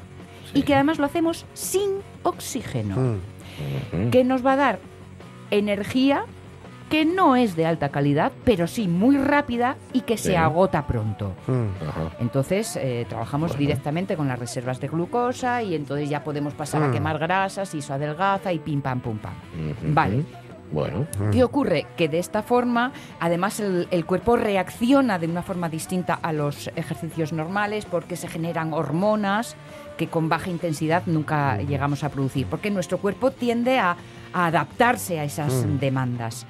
y 0.54 0.62
que 0.62 0.74
además 0.74 0.98
lo 0.98 1.06
hacemos 1.06 1.46
sin 1.54 1.90
oxígeno, 2.24 2.96
Mm. 3.92 4.10
que 4.10 4.24
nos 4.24 4.44
va 4.44 4.54
a 4.54 4.56
dar 4.56 4.78
energía 5.50 6.24
que 6.92 7.04
no 7.06 7.36
es 7.36 7.56
de 7.56 7.64
alta 7.64 7.88
calidad, 7.88 8.32
pero 8.44 8.66
sí 8.66 8.86
muy 8.86 9.16
rápida 9.16 9.76
y 9.94 10.02
que 10.02 10.18
Sí. 10.18 10.24
se 10.28 10.36
agota 10.36 10.86
pronto. 10.86 11.32
Mm. 11.46 12.20
Entonces 12.20 12.76
eh, 12.76 13.06
trabajamos 13.08 13.56
directamente 13.56 14.14
con 14.16 14.28
las 14.28 14.38
reservas 14.38 14.78
de 14.78 14.88
glucosa 14.88 15.62
y 15.62 15.74
entonces 15.74 16.10
ya 16.10 16.22
podemos 16.22 16.52
pasar 16.52 16.82
a 16.82 16.88
Mm. 16.88 16.92
quemar 16.92 17.18
grasas 17.18 17.74
y 17.74 17.78
eso 17.78 17.94
adelgaza 17.94 18.52
y 18.52 18.58
pim 18.58 18.82
pam 18.82 19.00
pum 19.00 19.16
pam. 19.18 19.32
Vale. 19.94 20.22
Bueno. 20.70 21.06
¿Qué 21.30 21.44
ocurre? 21.44 21.86
Que 21.96 22.08
de 22.08 22.18
esta 22.18 22.42
forma, 22.42 22.92
además, 23.20 23.60
el, 23.60 23.88
el 23.90 24.04
cuerpo 24.06 24.36
reacciona 24.36 25.18
de 25.18 25.26
una 25.26 25.42
forma 25.42 25.68
distinta 25.68 26.14
a 26.14 26.32
los 26.32 26.70
ejercicios 26.76 27.32
normales 27.32 27.84
porque 27.86 28.16
se 28.16 28.26
generan 28.28 28.72
hormonas 28.72 29.54
que 29.98 30.08
con 30.08 30.28
baja 30.30 30.48
intensidad 30.50 31.02
nunca 31.06 31.56
llegamos 31.58 32.04
a 32.04 32.08
producir, 32.08 32.46
porque 32.46 32.70
nuestro 32.70 32.96
cuerpo 32.98 33.30
tiende 33.30 33.78
a, 33.78 33.96
a 34.32 34.46
adaptarse 34.46 35.20
a 35.20 35.24
esas 35.24 35.66
demandas. 35.78 36.46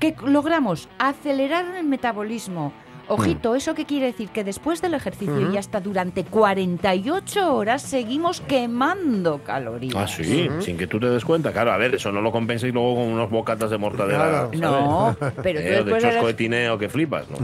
¿Qué 0.00 0.14
logramos? 0.24 0.88
Acelerar 0.98 1.64
el 1.76 1.84
metabolismo. 1.86 2.72
Ojito, 3.10 3.54
¿eso 3.54 3.74
qué 3.74 3.86
quiere 3.86 4.04
decir? 4.04 4.28
Que 4.28 4.44
después 4.44 4.82
del 4.82 4.92
ejercicio 4.92 5.50
y 5.50 5.56
hasta 5.56 5.80
durante 5.80 6.24
48 6.24 7.54
horas 7.54 7.80
seguimos 7.80 8.42
quemando 8.42 9.38
calorías. 9.42 9.94
Ah, 9.96 10.06
sí, 10.06 10.46
sin 10.60 10.76
que 10.76 10.86
tú 10.86 11.00
te 11.00 11.08
des 11.08 11.24
cuenta. 11.24 11.50
Claro, 11.50 11.72
a 11.72 11.78
ver, 11.78 11.94
eso 11.94 12.12
no 12.12 12.20
lo 12.20 12.30
compenses 12.30 12.70
luego 12.74 12.96
con 12.96 13.04
unos 13.04 13.30
bocatas 13.30 13.70
de 13.70 13.78
mortadela. 13.78 14.50
No, 14.52 15.16
pero 15.42 15.60
tú 15.62 15.66
Eh, 15.66 15.70
de 15.70 15.76
después 15.84 16.02
del- 16.02 16.12
chosco 16.12 16.26
de 16.26 16.34
tineo 16.34 16.76
que 16.76 16.90
flipas, 16.90 17.24
¿no? 17.30 17.38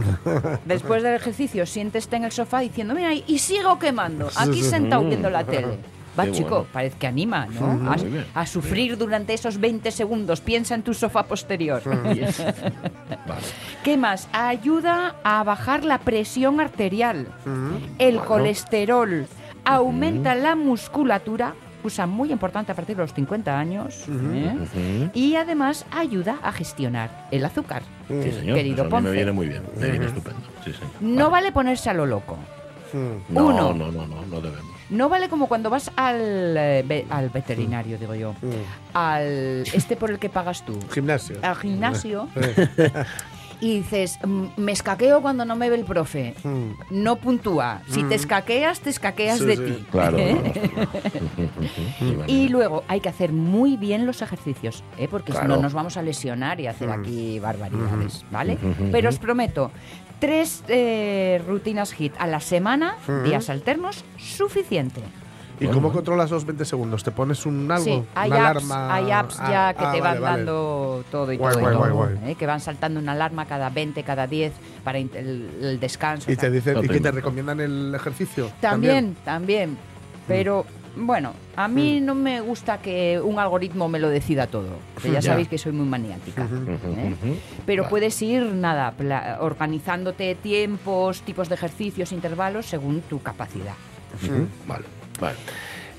Después 0.65 1.01
del 1.01 1.15
ejercicio, 1.15 1.65
siénteste 1.65 2.15
en 2.15 2.25
el 2.25 2.31
sofá 2.31 2.59
diciendo, 2.59 2.93
mira, 2.93 3.11
y, 3.15 3.23
y 3.25 3.39
sigo 3.39 3.79
quemando, 3.79 4.29
aquí 4.37 4.61
sentado 4.61 5.03
viendo 5.03 5.31
la 5.31 5.43
tele. 5.45 5.79
Va, 6.17 6.25
Qué 6.25 6.31
chico, 6.31 6.49
bueno. 6.49 6.67
parece 6.71 6.97
que 6.97 7.07
anima, 7.07 7.47
¿no? 7.47 7.93
A, 8.33 8.45
sufrir 8.45 8.97
durante 8.97 9.33
esos 9.33 9.59
20 9.59 9.91
segundos. 9.91 10.41
Piensa 10.41 10.75
en 10.75 10.83
tu 10.83 10.93
sofá 10.93 11.23
posterior. 11.23 11.81
Vale. 11.85 13.41
¿Qué 13.83 13.97
más? 13.97 14.27
Ayuda 14.31 15.15
a 15.23 15.43
bajar 15.43 15.83
la 15.83 15.99
presión 15.99 16.61
arterial, 16.61 17.27
el 17.99 18.19
colesterol, 18.19 19.27
aumenta 19.65 20.35
la 20.35 20.55
musculatura, 20.55 21.53
cosa 21.83 22.07
muy 22.07 22.31
importante 22.31 22.71
a 22.71 22.75
partir 22.75 22.95
de 22.95 23.03
los 23.03 23.13
50 23.13 23.59
años, 23.59 24.05
¿eh? 24.07 24.55
Ujú. 24.55 25.11
y 25.13 25.35
además 25.35 25.85
ayuda 25.91 26.39
a 26.41 26.51
gestionar 26.51 27.27
el 27.31 27.45
azúcar. 27.45 27.83
Sí, 28.07 28.31
señor. 28.31 28.57
Querido 28.57 28.83
a 28.85 29.01
mí 29.01 29.07
me 29.07 29.11
viene 29.11 29.31
muy 29.31 29.47
bien. 29.47 29.63
Me 29.77 29.91
viene 29.91 30.05
estupendo. 30.05 30.41
Sí, 30.63 30.71
señor. 30.73 30.91
No 31.01 31.29
vale 31.29 31.51
ponerse 31.51 31.89
a 31.89 31.93
lo 31.93 32.05
loco. 32.05 32.37
Mm. 32.93 33.33
No, 33.33 33.45
Uno. 33.47 33.73
no, 33.73 33.91
no, 33.91 34.07
no, 34.07 34.25
no 34.25 34.41
debemos. 34.41 34.74
No 34.89 35.09
vale 35.09 35.29
como 35.29 35.47
cuando 35.47 35.69
vas 35.69 35.91
al, 35.95 36.55
eh, 36.57 37.05
al 37.09 37.29
veterinario, 37.29 37.97
digo 37.97 38.13
yo, 38.15 38.35
al 38.93 39.63
este 39.73 39.95
por 39.95 40.11
el 40.11 40.19
que 40.19 40.29
pagas 40.29 40.63
tú, 40.65 40.77
Gimnasio. 40.93 41.37
al 41.41 41.55
gimnasio, 41.55 42.27
y 43.61 43.77
dices, 43.77 44.19
"Mm, 44.23 44.45
me 44.57 44.73
escaqueo 44.73 45.21
cuando 45.21 45.43
no 45.45 45.55
me 45.55 45.69
ve 45.69 45.77
el 45.77 45.85
profe. 45.85 46.35
Mm. 46.43 46.71
No 47.03 47.15
puntúa. 47.15 47.81
Si 47.89 48.03
te 48.03 48.15
escaqueas, 48.15 48.81
te 48.81 48.89
escaqueas 48.89 49.39
Sí, 49.39 49.45
de 49.45 49.55
sí. 49.55 49.63
ti. 49.63 49.85
Claro. 49.91 50.17
¿Eh? 50.19 50.35
Y 52.27 52.49
luego 52.49 52.83
hay 52.87 52.99
que 52.99 53.09
hacer 53.09 53.31
muy 53.31 53.77
bien 53.77 54.05
los 54.05 54.21
ejercicios, 54.21 54.83
¿eh? 54.97 55.07
porque 55.09 55.31
si 55.31 55.37
Claro. 55.39 55.55
no 55.55 55.61
nos 55.61 55.73
vamos 55.73 55.97
a 55.97 56.01
lesionar 56.01 56.59
y 56.59 56.67
hacer 56.67 56.89
aquí 56.89 57.39
barbaridades, 57.39 58.25
¿vale? 58.31 58.57
Pero 58.91 59.09
os 59.09 59.17
prometo, 59.19 59.71
tres 60.25 60.63
eh, 60.69 61.39
rutinas 61.47 61.93
HIT 61.93 62.13
a 62.17 62.25
la 62.25 62.39
semana, 62.39 62.95
días 63.23 63.47
alternos, 63.51 64.03
suficiente. 64.17 64.99
¿Y 65.59 65.67
cómo 65.67 65.93
controlas 65.93 66.31
los 66.31 66.45
20 66.45 66.65
segundos? 66.65 67.03
¿Te 67.03 67.11
pones 67.11 67.45
un 67.45 67.71
algo? 67.71 67.85
Sí, 67.85 68.03
hay 68.15 68.31
una 68.31 68.49
apps, 68.49 68.63
alarma? 68.71 68.95
hay 68.95 69.11
apps 69.11 69.37
Ah, 69.39 69.51
ya 69.51 69.73
que 69.75 69.85
ah, 69.85 69.91
te 69.93 70.01
vale, 70.01 70.19
van 70.19 70.21
vale. 70.21 70.37
dando 70.37 71.03
todo 71.11 71.31
y 71.31 71.37
Guay, 71.37 71.53
todo, 71.53 71.61
y 71.61 71.63
guay, 71.63 71.75
todo, 71.75 71.93
guay, 71.95 72.15
guay. 72.17 72.31
¿eh? 72.31 72.35
que 72.35 72.45
van 72.47 72.59
saltando 72.59 72.99
una 72.99 73.11
alarma 73.11 73.45
cada 73.45 73.69
20, 73.69 74.01
cada 74.03 74.25
10 74.25 74.51
para 74.83 74.97
el, 74.97 75.09
el 75.61 75.79
descanso. 75.79 76.31
Y 76.31 76.35
te 76.35 76.49
dicen, 76.49 76.79
¿y 76.79 76.87
te 76.87 76.93
que 76.95 76.99
te 76.99 77.11
recomiendan 77.11 77.59
el 77.59 77.93
ejercicio? 77.95 78.49
También, 78.59 79.15
también. 79.23 79.77
Pero 80.27 80.65
bueno, 80.95 81.33
a 81.55 81.67
mí 81.67 81.99
Mm. 82.01 82.05
no 82.05 82.15
me 82.15 82.41
gusta 82.41 82.79
que 82.79 83.19
un 83.21 83.37
algoritmo 83.39 83.87
me 83.89 83.99
lo 83.99 84.09
decida 84.09 84.47
todo. 84.47 84.77
Que 85.01 85.09
ya 85.11 85.19
Ya. 85.19 85.31
sabéis 85.31 85.47
que 85.47 85.57
soy 85.57 85.71
muy 85.71 85.85
maniática. 85.87 86.43
¿eh? 86.43 87.39
Pero 87.65 87.83
Vale. 87.83 87.89
puedes 87.89 88.21
ir, 88.21 88.43
nada, 88.45 88.91
pla- 88.91 89.37
organizándote 89.41 90.35
tiempos, 90.35 91.21
tipos 91.21 91.49
de 91.49 91.55
ejercicios, 91.55 92.11
intervalos 92.11 92.65
según 92.65 93.01
tu 93.01 93.21
capacidad. 93.21 93.73
Vale, 94.67 94.85
vale. 95.19 95.35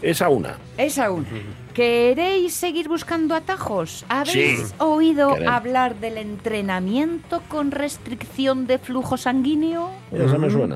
Esa 0.03 0.29
una. 0.29 0.57
Esa 0.77 1.07
aún. 1.07 1.27
¿Queréis 1.73 2.55
seguir 2.55 2.87
buscando 2.89 3.35
atajos? 3.35 4.05
¿Habéis 4.11 4.61
Sí. 4.69 4.75
oído 4.79 5.31
Queremos. 5.35 5.55
hablar 5.55 5.97
del 5.97 6.19
entrenamiento 6.19 7.43
con 7.49 7.71
restricción 7.71 8.67
de 8.67 8.79
flujo 8.79 9.17
sanguíneo? 9.17 9.91
Esa 10.13 10.37
me 10.39 10.51
suena. 10.51 10.75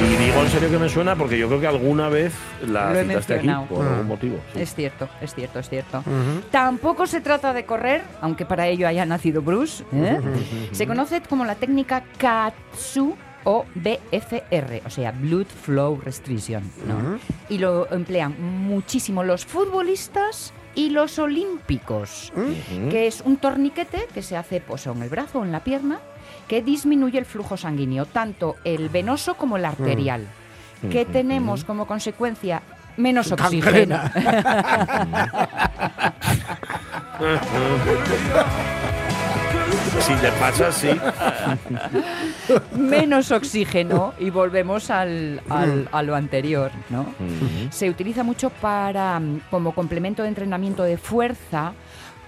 Y 0.00 0.16
digo 0.16 0.40
en 0.42 0.48
serio 0.48 0.70
que 0.70 0.78
me 0.78 0.88
suena 0.88 1.16
porque 1.16 1.36
yo 1.38 1.48
creo 1.48 1.60
que 1.60 1.66
alguna 1.66 2.08
vez 2.08 2.32
la 2.66 2.92
Lo 2.92 3.00
he 3.00 3.04
citaste 3.04 3.34
aquí 3.34 3.46
mencionado. 3.48 3.66
por 3.74 3.86
algún 3.86 4.06
motivo. 4.06 4.38
sí. 4.54 4.60
Es 4.62 4.74
cierto, 4.74 5.08
es 5.20 5.34
cierto, 5.34 5.58
es 5.58 5.68
cierto. 5.68 6.04
Tampoco 6.50 7.06
se 7.06 7.20
trata 7.20 7.52
de 7.52 7.64
correr, 7.64 8.02
aunque 8.20 8.44
para 8.46 8.68
ello 8.68 8.86
haya 8.86 9.04
nacido 9.04 9.42
Bruce. 9.42 9.84
¿eh? 9.92 10.20
Se 10.72 10.86
conoce 10.86 11.20
como 11.22 11.44
la 11.44 11.56
técnica 11.56 12.04
KATSU 12.18 13.16
o 13.44 13.64
BFR, 13.74 14.82
o 14.86 14.90
sea, 14.90 15.10
Blood 15.12 15.46
Flow 15.46 16.00
Restriction. 16.04 16.62
¿no? 16.86 17.18
Y 17.48 17.58
lo 17.58 17.90
emplean 17.92 18.34
muchísimo 18.40 19.24
los 19.24 19.46
futbolistas 19.46 20.52
y 20.74 20.90
los 20.90 21.18
olímpicos, 21.18 22.32
que 22.90 23.08
es 23.08 23.20
un 23.24 23.36
torniquete 23.36 24.06
que 24.14 24.22
se 24.22 24.36
hace 24.36 24.60
pues, 24.60 24.86
o 24.86 24.92
en 24.92 25.02
el 25.02 25.08
brazo 25.08 25.40
o 25.40 25.44
en 25.44 25.50
la 25.50 25.64
pierna, 25.64 25.98
que 26.48 26.62
disminuye 26.62 27.18
el 27.18 27.24
flujo 27.26 27.56
sanguíneo, 27.56 28.06
tanto 28.06 28.56
el 28.64 28.88
venoso 28.88 29.34
como 29.34 29.56
el 29.56 29.64
arterial, 29.66 30.26
que 30.90 31.04
tenemos 31.04 31.64
como 31.64 31.86
consecuencia 31.86 32.62
menos 32.96 33.30
oxígeno. 33.30 34.00
Si 40.00 40.14
te 40.14 40.30
pasa, 40.32 40.70
sí. 40.72 40.88
menos 42.76 43.30
oxígeno 43.32 44.14
y 44.18 44.30
volvemos 44.30 44.90
al, 44.90 45.40
al- 45.50 45.88
a 45.90 46.02
lo 46.02 46.14
anterior, 46.14 46.70
¿no? 46.88 47.06
Se 47.70 47.90
utiliza 47.90 48.22
mucho 48.22 48.50
para 48.50 49.18
mm, 49.18 49.40
como 49.50 49.72
complemento 49.74 50.22
de 50.22 50.28
entrenamiento 50.28 50.84
de 50.84 50.96
fuerza 50.98 51.72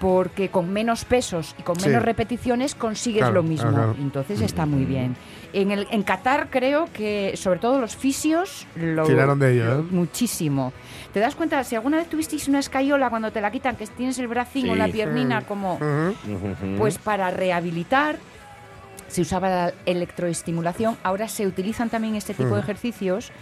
porque 0.00 0.48
con 0.48 0.72
menos 0.72 1.04
pesos 1.04 1.54
y 1.58 1.62
con 1.62 1.78
Sí. 1.78 1.88
menos 1.88 2.02
repeticiones 2.02 2.74
consigues 2.74 3.20
Claro, 3.20 3.34
lo 3.34 3.42
mismo. 3.42 3.70
claro. 3.70 3.94
Entonces 4.00 4.40
está 4.40 4.64
muy 4.66 4.84
bien. 4.86 5.14
En, 5.52 5.70
el, 5.70 5.86
en 5.90 6.02
Qatar 6.02 6.48
creo 6.50 6.88
que 6.92 7.34
sobre 7.36 7.58
todo 7.60 7.78
los 7.80 7.94
fisios 7.96 8.66
lo 8.76 9.04
Tiraron 9.04 9.38
de 9.38 9.52
ello, 9.52 9.64
lo- 9.66 9.80
¿eh? 9.80 9.84
muchísimo. 9.90 10.72
¿Te 11.12 11.20
das 11.20 11.34
cuenta? 11.34 11.62
Si 11.64 11.74
alguna 11.76 11.98
vez 11.98 12.08
tuvisteis 12.08 12.48
una 12.48 12.60
escayola 12.60 13.10
cuando 13.10 13.30
te 13.30 13.40
la 13.42 13.50
quitan, 13.50 13.76
que 13.76 13.86
tienes 13.88 14.18
el 14.18 14.28
bracín 14.28 14.70
o 14.70 14.74
la 14.74 14.88
piernina 14.88 15.40
Mm. 15.40 15.44
como... 15.44 15.78
Pues 16.78 16.98
para 16.98 17.30
rehabilitar 17.30 18.16
se 19.10 19.20
usaba 19.22 19.48
la 19.48 19.72
electroestimulación, 19.86 20.96
ahora 21.02 21.28
se 21.28 21.46
utilizan 21.46 21.90
también 21.90 22.14
este 22.14 22.32
tipo 22.34 22.54
de 22.54 22.60
ejercicios 22.60 23.32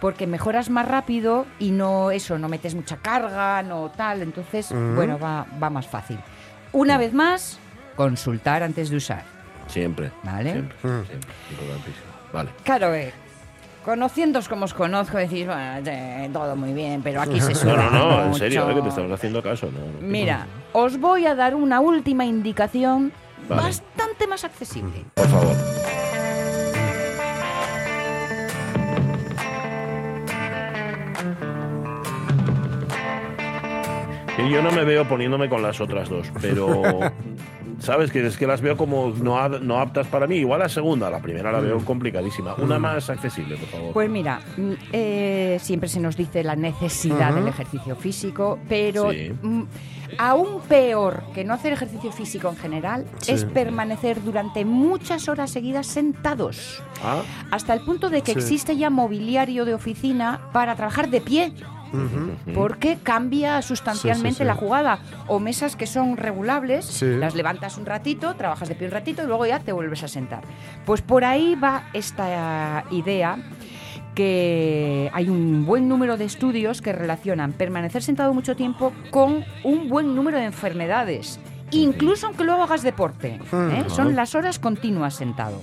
porque 0.00 0.26
mejoras 0.26 0.70
más 0.70 0.86
rápido 0.86 1.46
y 1.58 1.70
no 1.70 2.10
eso, 2.10 2.38
no 2.38 2.48
metes 2.48 2.74
mucha 2.74 2.96
carga, 2.98 3.62
no 3.62 3.90
tal, 3.90 4.22
entonces, 4.22 4.68
bueno, 4.94 5.18
va, 5.18 5.46
va 5.62 5.68
más 5.70 5.86
fácil. 5.86 6.18
Una 6.72 6.98
vez 6.98 7.12
más, 7.12 7.58
consultar 7.96 8.62
antes 8.62 8.90
de 8.90 8.96
usar, 8.96 9.24
Siempre. 9.68 10.10
¿vale? 10.22 10.52
Siempre. 10.52 10.76
siempre. 10.80 11.30
Vale. 12.32 12.50
Claro, 12.62 12.94
eh, 12.94 13.12
conociéndoos 13.84 14.48
como 14.48 14.64
os 14.66 14.74
conozco, 14.74 15.16
decís, 15.16 15.46
bueno, 15.46 15.62
eh, 15.86 16.28
todo 16.32 16.54
muy 16.56 16.72
bien, 16.72 17.02
pero 17.02 17.20
aquí 17.22 17.40
se 17.40 17.52
No, 17.54 17.58
suda 17.58 17.90
no, 17.90 17.90
no, 17.90 18.20
en 18.22 18.26
mucho". 18.28 18.38
serio, 18.38 18.70
eh, 18.70 18.74
que 18.74 18.82
te 18.82 18.88
estamos 18.88 19.12
haciendo 19.12 19.42
caso. 19.42 19.70
no, 19.72 19.78
no. 19.78 20.06
Mira, 20.06 20.46
os 20.72 20.98
voy 21.00 21.26
a 21.26 21.34
dar 21.34 21.54
una 21.54 21.80
última 21.80 22.24
indicación 22.26 23.12
Vale. 23.48 23.62
bastante 23.62 24.26
más 24.26 24.44
accesible. 24.44 25.04
Por 25.14 25.28
favor. 25.28 25.56
Yo 34.50 34.62
no 34.62 34.70
me 34.72 34.84
veo 34.84 35.06
poniéndome 35.08 35.48
con 35.48 35.62
las 35.62 35.80
otras 35.80 36.08
dos, 36.08 36.26
pero 36.40 36.82
sabes 37.78 38.10
que 38.10 38.26
es 38.26 38.36
que 38.36 38.46
las 38.46 38.60
veo 38.60 38.76
como 38.76 39.10
no, 39.10 39.48
no 39.48 39.78
aptas 39.80 40.06
para 40.06 40.26
mí. 40.26 40.36
Igual 40.36 40.60
la 40.60 40.68
segunda, 40.68 41.10
la 41.10 41.20
primera 41.20 41.52
la 41.52 41.60
veo 41.60 41.78
complicadísima. 41.84 42.54
Una 42.54 42.78
más 42.78 43.08
accesible, 43.10 43.56
por 43.56 43.68
favor. 43.68 43.92
Pues 43.92 44.10
mira, 44.10 44.40
mm, 44.56 44.72
eh, 44.92 45.58
siempre 45.60 45.88
se 45.88 46.00
nos 46.00 46.16
dice 46.16 46.42
la 46.42 46.56
necesidad 46.56 47.34
del 47.34 47.48
ejercicio 47.48 47.96
físico, 47.96 48.58
pero 48.68 49.10
Sí. 49.12 49.30
mm, 49.42 49.62
aún 50.18 50.60
peor 50.68 51.24
que 51.34 51.44
no 51.44 51.52
hacer 51.54 51.72
ejercicio 51.72 52.12
físico 52.12 52.48
en 52.48 52.56
general 52.56 53.04
Sí. 53.20 53.32
es 53.32 53.44
permanecer 53.44 54.22
durante 54.22 54.64
muchas 54.64 55.28
horas 55.28 55.50
seguidas 55.50 55.86
sentados, 55.86 56.82
Ah, 57.04 57.22
hasta 57.50 57.74
el 57.74 57.80
punto 57.80 58.08
de 58.08 58.22
que 58.22 58.32
Sí. 58.32 58.38
existe 58.38 58.76
ya 58.76 58.88
mobiliario 58.88 59.64
de 59.64 59.74
oficina 59.74 60.40
para 60.52 60.74
trabajar 60.76 61.10
de 61.10 61.20
pie. 61.20 61.52
Porque 62.54 62.98
cambia 63.02 63.62
sustancialmente 63.62 64.30
Sí, 64.30 64.34
sí, 64.38 64.42
sí. 64.42 64.44
la 64.44 64.54
jugada. 64.54 64.98
O 65.26 65.38
mesas 65.38 65.76
que 65.76 65.86
son 65.86 66.16
regulables, 66.16 67.02
las 67.02 67.34
levantas 67.34 67.76
un 67.78 67.86
ratito, 67.86 68.34
trabajas 68.34 68.68
de 68.68 68.74
pie 68.74 68.86
un 68.88 68.92
ratito 68.92 69.22
y 69.22 69.26
luego 69.26 69.46
ya 69.46 69.60
te 69.60 69.72
vuelves 69.72 70.02
a 70.02 70.08
sentar. 70.08 70.42
Pues 70.84 71.02
por 71.02 71.24
ahí 71.24 71.54
va 71.54 71.84
esta 71.92 72.84
idea 72.90 73.38
que 74.14 75.10
hay 75.12 75.28
un 75.28 75.66
buen 75.66 75.88
número 75.88 76.16
de 76.16 76.24
estudios 76.24 76.80
que 76.80 76.92
relacionan 76.92 77.52
permanecer 77.52 78.02
sentado 78.02 78.32
mucho 78.32 78.56
tiempo 78.56 78.92
con 79.10 79.44
un 79.62 79.88
buen 79.88 80.16
número 80.16 80.38
de 80.38 80.44
enfermedades, 80.44 81.38
incluso 81.70 82.26
aunque 82.26 82.44
luego 82.44 82.62
hagas 82.62 82.82
deporte. 82.82 83.38
¿eh? 83.52 83.84
Mm. 83.86 83.90
Son 83.90 84.16
las 84.16 84.34
horas 84.34 84.58
continuas 84.58 85.14
sentado. 85.14 85.60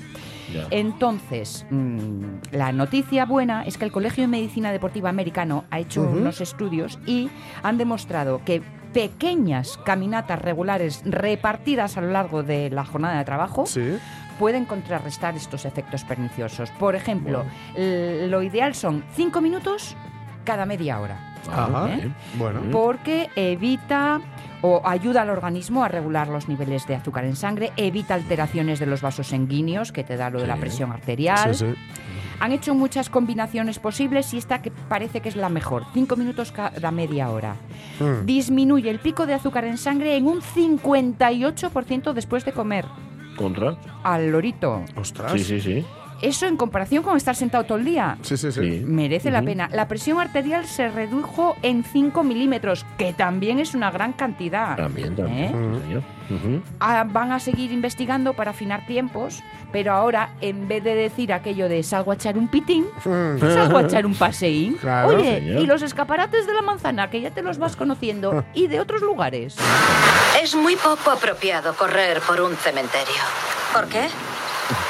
Entonces, 0.71 1.65
mm, 1.69 2.23
la 2.51 2.71
noticia 2.71 3.25
buena 3.25 3.63
es 3.63 3.77
que 3.77 3.85
el 3.85 3.91
Colegio 3.91 4.23
de 4.23 4.27
Medicina 4.27 4.71
Deportiva 4.71 5.09
Americano 5.09 5.65
ha 5.71 5.79
hecho 5.79 6.01
unos 6.03 6.41
estudios 6.41 6.99
y 7.05 7.29
han 7.63 7.77
demostrado 7.77 8.41
que 8.45 8.61
pequeñas 8.93 9.79
caminatas 9.85 10.39
regulares 10.41 11.01
repartidas 11.05 11.97
a 11.97 12.01
lo 12.01 12.11
largo 12.11 12.43
de 12.43 12.69
la 12.69 12.85
jornada 12.85 13.17
de 13.17 13.25
trabajo 13.25 13.65
Sí. 13.65 13.97
pueden 14.37 14.65
contrarrestar 14.65 15.35
estos 15.35 15.65
efectos 15.65 16.03
perniciosos. 16.03 16.69
Por 16.71 16.95
ejemplo, 16.95 17.43
Bueno. 17.75 18.27
lo 18.27 18.43
ideal 18.43 18.75
son 18.75 19.03
cinco 19.15 19.41
minutos 19.41 19.95
cada 20.43 20.65
media 20.65 20.99
hora 20.99 21.17
Ajá. 21.51 21.89
¿eh? 21.95 22.11
Bueno. 22.37 22.61
porque 22.71 23.29
evita 23.35 24.21
o 24.63 24.81
ayuda 24.85 25.21
al 25.23 25.29
organismo 25.29 25.83
a 25.83 25.89
regular 25.89 26.29
los 26.29 26.47
niveles 26.47 26.87
de 26.87 26.95
azúcar 26.95 27.25
en 27.25 27.35
sangre, 27.35 27.73
evita 27.75 28.13
alteraciones 28.13 28.79
de 28.79 28.85
los 28.85 29.01
vasos 29.01 29.27
sanguíneos, 29.27 29.91
que 29.91 30.05
te 30.05 30.15
da 30.15 30.29
lo 30.29 30.39
de 30.39 30.47
la 30.47 30.55
presión 30.55 30.91
arterial. 30.91 31.53
Sí, 31.53 31.65
sí. 31.65 31.75
Han 32.39 32.53
hecho 32.53 32.73
muchas 32.73 33.09
combinaciones 33.09 33.79
posibles 33.79 34.33
y 34.33 34.37
esta 34.37 34.61
que 34.61 34.71
parece 34.71 35.19
que 35.19 35.27
es 35.27 35.35
la 35.35 35.49
mejor, 35.49 35.83
cinco 35.93 36.15
minutos 36.15 36.53
cada 36.53 36.91
media 36.91 37.29
hora. 37.29 37.55
Mm. 37.99 38.25
Disminuye 38.25 38.89
el 38.89 38.99
pico 38.99 39.25
de 39.25 39.33
azúcar 39.33 39.65
en 39.65 39.77
sangre 39.77 40.15
en 40.15 40.27
un 40.27 40.41
58% 40.41 42.13
después 42.13 42.45
de 42.45 42.53
comer. 42.53 42.85
¿Contra? 43.35 43.77
Al 44.03 44.31
lorito. 44.31 44.81
Ostras. 44.95 45.33
Sí, 45.33 45.39
sí, 45.43 45.59
sí. 45.59 45.85
Eso 46.23 46.45
en 46.45 46.55
comparación 46.55 47.03
con 47.03 47.17
estar 47.17 47.35
sentado 47.35 47.65
todo 47.65 47.77
el 47.77 47.83
día. 47.83 48.17
Sí, 48.21 48.37
sí, 48.37 48.49
sí. 48.53 48.61
Sí. 48.61 48.85
Merece 48.85 49.29
la 49.29 49.41
pena. 49.41 49.69
La 49.73 49.89
presión 49.89 50.21
arterial 50.21 50.65
se 50.65 50.87
redujo 50.87 51.57
en 51.61 51.83
5 51.83 52.23
milímetros, 52.23 52.85
que 52.97 53.11
también 53.11 53.59
es 53.59 53.75
una 53.75 53.91
gran 53.91 54.13
cantidad. 54.13 54.77
También, 54.77 55.17
también. 55.17 55.81
¿Eh? 55.91 56.01
Ah, 56.79 57.05
van 57.05 57.33
a 57.33 57.41
seguir 57.41 57.73
investigando 57.73 58.33
para 58.33 58.51
afinar 58.51 58.85
tiempos, 58.85 59.43
pero 59.73 59.91
ahora, 59.91 60.29
en 60.39 60.69
vez 60.69 60.81
de 60.81 60.95
decir 60.95 61.33
aquello 61.33 61.67
de 61.67 61.83
salgo 61.83 62.11
a 62.11 62.15
echar 62.15 62.37
un 62.37 62.47
pitín, 62.47 62.85
salgo 63.03 63.77
a 63.77 63.81
echar 63.81 64.05
un 64.05 64.15
paseín. 64.15 64.75
Claro, 64.75 65.09
Oye, 65.09 65.39
señor. 65.39 65.61
y 65.61 65.65
los 65.65 65.81
escaparates 65.81 66.47
de 66.47 66.53
la 66.53 66.61
manzana, 66.61 67.09
que 67.09 67.19
ya 67.19 67.31
te 67.31 67.41
los 67.43 67.57
vas 67.57 67.75
conociendo, 67.75 68.45
y 68.53 68.67
de 68.67 68.79
otros 68.79 69.01
lugares. 69.01 69.57
Es 70.41 70.55
muy 70.55 70.77
poco 70.77 71.11
apropiado 71.11 71.73
correr 71.73 72.21
por 72.21 72.39
un 72.39 72.55
cementerio. 72.55 73.23
¿Por 73.73 73.87
qué? 73.87 74.07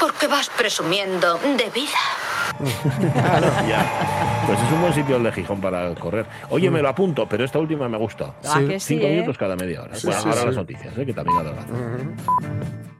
Porque 0.00 0.26
vas 0.26 0.48
presumiendo 0.50 1.38
de 1.38 1.70
vida. 1.70 1.98
Ya. 3.68 4.42
Pues 4.46 4.58
es 4.60 4.72
un 4.72 4.80
buen 4.82 4.94
sitio 4.94 5.16
el 5.16 5.22
de 5.24 5.32
Gijón 5.32 5.60
para 5.60 5.94
correr. 5.94 6.26
Oye, 6.50 6.70
me 6.70 6.80
lo 6.82 6.88
apunto, 6.88 7.26
pero 7.28 7.44
esta 7.44 7.58
última 7.58 7.88
me 7.88 7.98
gusta. 7.98 8.34
Ah, 8.44 8.60
sí, 8.68 8.78
Cinco 8.80 9.06
¿eh? 9.06 9.10
minutos 9.10 9.38
cada 9.38 9.56
media 9.56 9.82
hora. 9.82 9.94
Sí, 9.96 10.06
Bueno, 10.06 10.20
sí, 10.22 10.28
ahora 10.28 10.40
sí. 10.40 10.46
las 10.46 10.56
noticias, 10.56 10.98
¿eh? 10.98 11.06
que 11.06 11.12
también 11.14 11.38
adelgazan. 11.38 11.70
Ujú. 11.74 12.93